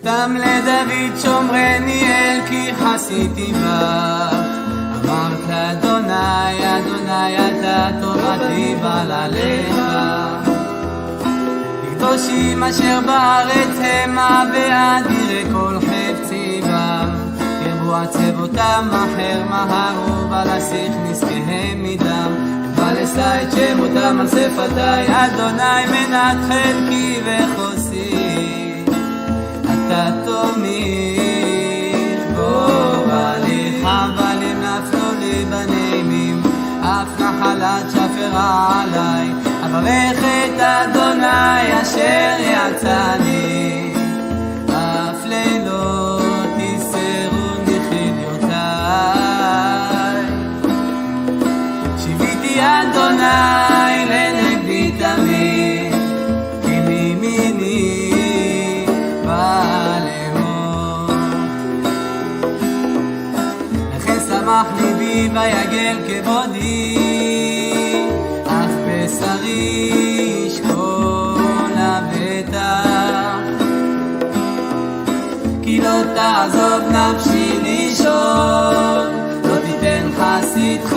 מכתם 0.00 0.36
לדוד 0.36 1.18
שומרני 1.22 2.02
אל 2.06 2.40
כי 2.48 2.70
חסיתי 2.74 3.52
בך. 3.52 4.34
אמרת 5.04 5.50
אדוני 5.50 6.78
אדוני 6.78 7.36
אתה 7.36 7.88
תורתי 8.00 8.74
בל 8.82 9.12
עליך 9.12 9.76
לקדושים 11.84 12.62
אשר 12.62 13.00
בארץ 13.06 13.78
המה 13.82 14.44
ואדירי 14.52 15.44
כל 15.52 15.78
חפצי 15.80 16.60
בם 16.64 17.08
ירבו 17.66 17.94
עצבותם 17.94 18.88
אחר 18.90 19.42
מהרו 19.50 20.30
ולשיח 20.30 20.94
נזקיהם 21.10 21.82
מדם. 21.82 22.60
ולשא 22.76 23.42
את 23.42 23.52
שמותם 23.52 24.20
על 24.20 24.28
שפתי 24.28 25.12
אדוני 25.12 25.86
מנת 25.86 26.36
חלקי 26.48 27.20
וחוסי 27.24 28.19
נחלת 37.40 37.90
שפרה 37.90 38.82
עליי. 38.82 39.28
אברך 39.66 40.18
את 40.18 40.60
אדוני 40.60 41.82
אשר 41.82 42.36
יצאני, 42.40 43.94
אף 44.68 45.26
לילות 45.26 46.22
תסרו 46.56 47.62
מחיליותיי. 47.62 48.60
שיוויתי 51.98 52.60
אדוני 52.60 53.69
שמח 64.60 64.80
ליבי 64.80 65.28
ויגל 65.34 65.96
כבודי, 66.06 66.96
אף 68.46 68.70
בשרי 68.86 69.90
ישכון 70.46 71.70
לבטח. 71.70 73.38
כי 75.62 75.80
לא 75.80 76.02
תעזוב 76.14 76.82
נפשי 76.92 77.60
לישון, 77.62 79.06
לא 79.44 79.56
תיתן 79.66 80.08
חסידך 80.18 80.96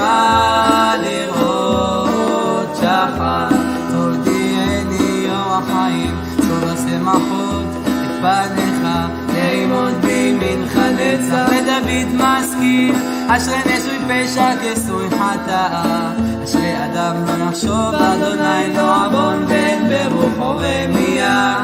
לראות 1.04 2.76
שחר. 2.76 3.48
תודיעני 3.92 5.28
יום 5.28 5.52
החיים, 5.52 6.16
טוב 6.38 6.64
השמחות 6.64 7.66
את 7.86 8.12
פניך, 8.22 8.88
לעמוד 9.34 9.94
בימינך 10.02 10.78
נצח. 10.78 11.50
ודוד 11.50 12.16
משכיל, 12.16 12.96
אשרי 13.28 13.58
נשוי 13.60 14.00
פשע 14.08 14.52
כסוי 14.62 15.10
חטאה. 15.10 16.12
אשרי 16.44 16.86
אדם 16.86 17.16
לא 17.28 17.44
יחשוב, 17.44 17.96
אדוני 17.96 18.74
לא 18.76 19.06
עוון 19.06 19.46
בין 19.46 19.90
ברוחו 19.90 20.58
רמייה. 20.58 21.64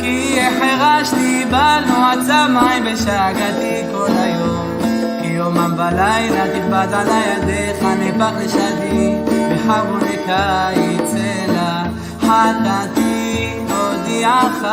כי 0.00 0.38
החרשתי 0.40 1.44
בנו 1.50 2.06
עצמי 2.12 2.92
בשאגתי 2.92 3.82
כל 3.92 4.10
היום. 4.18 4.78
כי 5.22 5.28
יומם 5.28 5.74
ולילה 5.76 6.44
תכבד 6.48 6.88
על 6.92 7.06
ידיך 7.08 7.82
נפח 8.00 8.32
לשדי, 8.44 9.14
בחרוני 9.52 10.16
קיץ 10.26 11.14
אלה 11.16 11.82
חטאתי 12.20 13.58
הודיעך. 13.68 14.66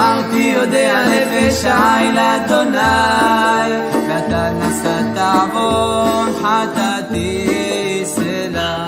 אמרתי 0.00 0.54
יודע 0.56 1.04
נפש 1.08 1.64
העי 1.64 2.12
לאדוני, 2.12 2.78
ואתה 4.08 4.50
נשאת 4.50 5.18
עוון 5.18 6.32
חטאתי 6.42 8.02
סלע. 8.04 8.86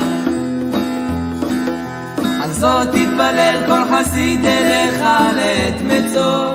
על 2.43 2.53
זאת 2.53 2.89
תתפלל 2.89 3.63
כל 3.67 3.83
חסיד 3.93 4.45
אליך 4.45 5.01
לעת 5.37 5.81
מצוא, 5.83 6.55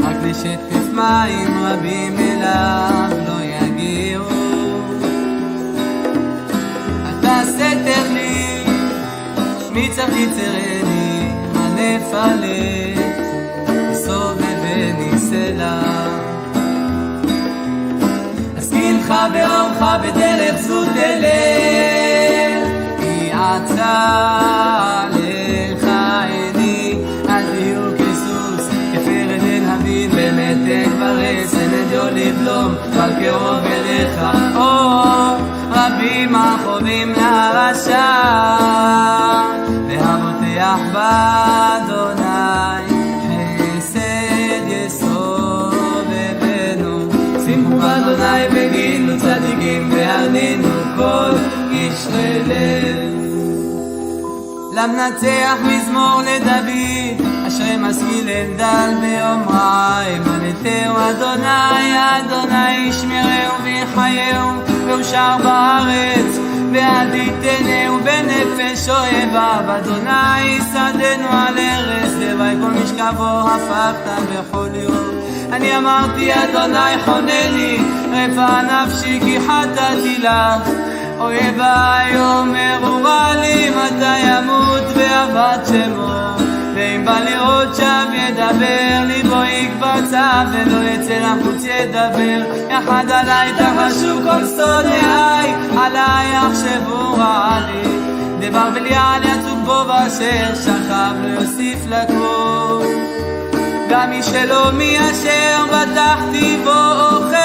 רק 0.00 0.16
לשטף 0.24 0.92
מים 0.92 1.66
רבים 1.66 2.16
אליו 2.18 3.10
לא 3.28 3.44
יגיעו. 3.44 4.24
אתה 7.10 7.40
סתר 7.44 8.12
לי, 8.12 8.64
שמי 9.68 9.88
צריך 9.96 10.16
יצרני, 10.16 11.32
הנפלת, 11.54 12.87
סובבני 15.68 16.08
סלע. 16.08 16.18
אשכילך 18.58 19.14
באורך 19.32 19.82
בדרך 20.02 20.56
זו 20.60 20.84
תלך, 20.84 22.68
כי 23.00 23.30
עצה 23.32 25.04
לך 25.10 25.84
עיני, 26.28 26.94
אל 27.28 27.42
תהיו 27.42 27.82
כסוס, 27.98 28.68
כפרד 28.92 29.42
אין 29.42 29.68
הבין, 29.68 30.10
במתק 30.10 30.88
ברס, 30.98 31.54
אין 31.54 31.74
אדיו 31.74 32.06
לבלום, 32.12 32.74
אבל 32.94 33.12
קרוב 33.20 33.64
אליך, 33.64 34.20
או 34.56 34.72
רבים 35.70 36.36
החובים 36.36 37.12
לרשע, 37.12 38.08
והבוטח 39.88 40.80
באדוני, 40.92 42.17
והרנינו 50.32 50.68
כל 50.96 51.30
קשרי 51.70 52.38
לב. 52.46 53.18
למנצח 54.74 55.56
מזמור 55.64 56.20
לדוד, 56.22 57.26
אשרי 57.48 57.76
משכיל 57.78 58.28
אלדל 58.28 58.90
באומרה, 59.00 60.02
אמנתהו 60.16 60.96
אדוני, 61.10 61.92
אדוני 61.96 62.76
ישמרהו 62.76 63.62
ויחייהו, 63.64 64.50
ואושר 64.86 65.36
בארץ, 65.44 66.38
ועד 66.72 67.14
יתנהו 67.14 67.98
בנפש 68.04 68.88
אויביו, 68.88 69.64
אדוני 69.66 70.58
שדנו 70.72 71.28
על 71.28 71.58
ארץ, 71.58 72.12
לוואי 72.20 72.54
כל 72.62 72.70
משכבו 72.70 73.48
הפכת 73.48 74.22
בכל 74.32 74.68
יום. 74.74 75.27
אני 75.52 75.76
אמרתי 75.76 76.30
אדוני 76.34 76.98
חונני, 77.04 77.78
רפא 78.12 78.60
נפשי 78.62 79.20
כי 79.20 79.38
חטאתי 79.40 80.18
לך. 80.18 80.70
אויביי 81.18 82.20
אומרו 82.20 83.02
רע 83.04 83.34
לי 83.40 83.70
מתי 83.70 84.18
ימות 84.18 84.84
ואבד 84.96 85.58
שמו. 85.68 86.08
ואם 86.74 87.04
בא 87.04 87.18
לראות 87.20 87.76
שם 87.76 88.06
ידבר 88.14 89.04
ליבו 89.06 89.42
יקבצה 89.44 90.44
ולא 90.52 90.88
יצא 90.88 91.18
לחוץ 91.18 91.64
ידבר. 91.64 92.42
יחד 92.70 93.04
עליי 93.10 93.52
תחשו 93.52 94.20
כל 94.24 94.46
שונאיי 94.56 95.54
עליי 95.78 96.32
יחשבו 96.32 97.14
רע 97.18 97.58
לי 97.66 97.98
דבר 98.40 98.70
בליעל 98.74 99.22
יצוג 99.22 99.58
בו 99.64 99.84
באשר 99.84 100.54
שכב 100.54 101.14
לא 101.22 101.28
יוסיף 101.28 101.78
לקום 101.86 103.07
גם 103.88 104.10
מי 104.10 104.22
שלומי 104.22 104.98
אשר 104.98 105.64
בטחתי 105.66 106.56
בו 106.64 106.70
אוכל 106.70 107.36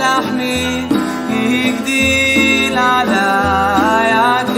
לחמי 0.00 0.86
הגדיל 1.30 2.78
עליי 2.78 4.12
הכאב. 4.12 4.54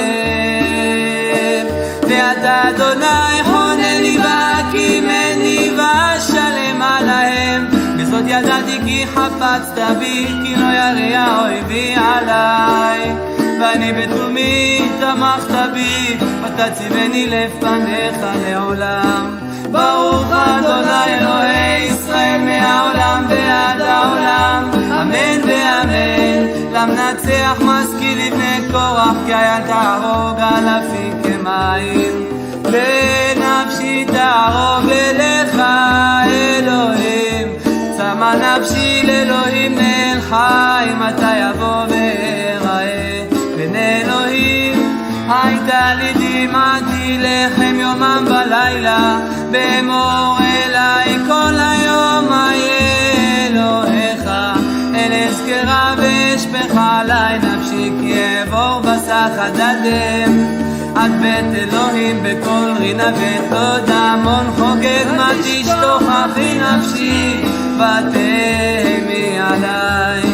ואתה 2.03 2.69
אדוני 2.69 3.45
חונני 3.45 4.19
והקימני 4.19 5.71
ואשלם 5.79 6.83
עליהם. 6.83 7.67
בזאת 7.99 8.25
ידעתי 8.27 8.79
כי 8.85 9.07
חפצת 9.07 9.79
בי 9.99 10.27
כי 10.45 10.57
לא 10.57 10.67
ירא 10.67 11.43
אויבי 11.43 11.95
עליי. 11.95 13.15
ואני 13.61 13.93
בתומי 13.93 14.89
תמכת 15.01 15.55
בי 15.75 16.17
ותציבני 16.43 17.27
לפניך 17.27 18.17
לעולם 18.45 19.50
ברוך 19.71 20.27
אדוני 20.33 21.19
אלוהי 21.19 21.87
ישראל 21.87 22.41
מהעולם 22.41 23.25
ועד 23.29 23.81
העולם. 23.81 24.71
אמן 24.75 25.41
ואמן. 25.49 26.47
למנצח 26.73 27.61
משכיל 27.61 28.19
לבני 28.27 28.59
קורח? 28.73 29.17
כי 29.27 29.35
היה 29.35 29.59
תהרוג 29.67 30.41
אלפים 30.41 31.23
כמים. 31.23 32.25
לנפשי 32.65 34.05
תערוב 34.05 34.91
אליך 34.91 35.63
אלוהים. 36.27 37.49
צמא 37.97 38.35
נפשי 38.35 39.03
לאלוהים 39.07 39.75
נאל 39.75 40.21
חי 40.21 40.89
מתי 40.99 41.37
יבוא 41.39 41.85
ואראה 41.89 43.25
בין 43.57 43.77
אלוהים 43.77 44.70
הייתה 45.31 45.95
לי 45.95 46.13
דמעתי 46.13 47.19
לחם 47.21 47.81
יומם 47.81 48.25
ולילה 48.27 49.19
באמור 49.51 50.39
אליי 50.41 51.17
כל 51.27 51.55
היום 51.59 52.33
איה 52.33 53.47
אלוהיך. 53.47 54.31
אל 54.95 55.13
אזכרה 55.29 55.95
ואשפך 55.99 56.77
עלי 56.77 57.39
נפשי 57.39 57.91
כי 58.01 58.15
אעבור 58.15 58.81
בסחת 58.81 59.55
הדם 59.55 60.61
עד 60.97 61.11
בית 61.21 61.55
אלוהים 61.55 62.23
בקול 62.23 62.75
רינה 62.79 63.11
ותודה 63.15 63.99
המון 63.99 64.47
חוגג 64.57 65.17
מה 65.17 65.31
תשתוכחי 65.45 66.59
נפשי 66.61 67.43
ותהמי 67.77 69.39
עליי 69.41 70.30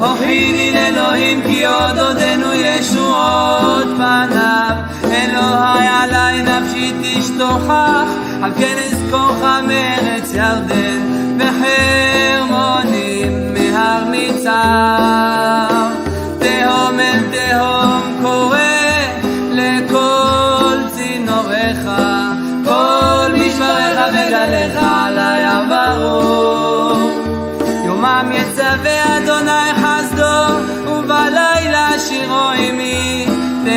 אוכידין 0.00 0.76
אלוהים 0.76 1.42
כי 1.42 1.66
עוד 1.66 1.98
עודנו 1.98 2.52
ישועות 2.54 3.86
פניו. 3.96 4.76
אלוהי 5.04 5.88
עלי 5.88 6.42
נפשי 6.42 6.92
תשתוכח 7.02 8.08
על 8.42 8.52
כנס 8.54 9.10
כוח 9.10 9.42
המרץ 9.42 10.34
ירדן 10.34 11.02
וחרמונים 11.38 13.32
מהר 13.54 14.04
מצב 14.10 15.69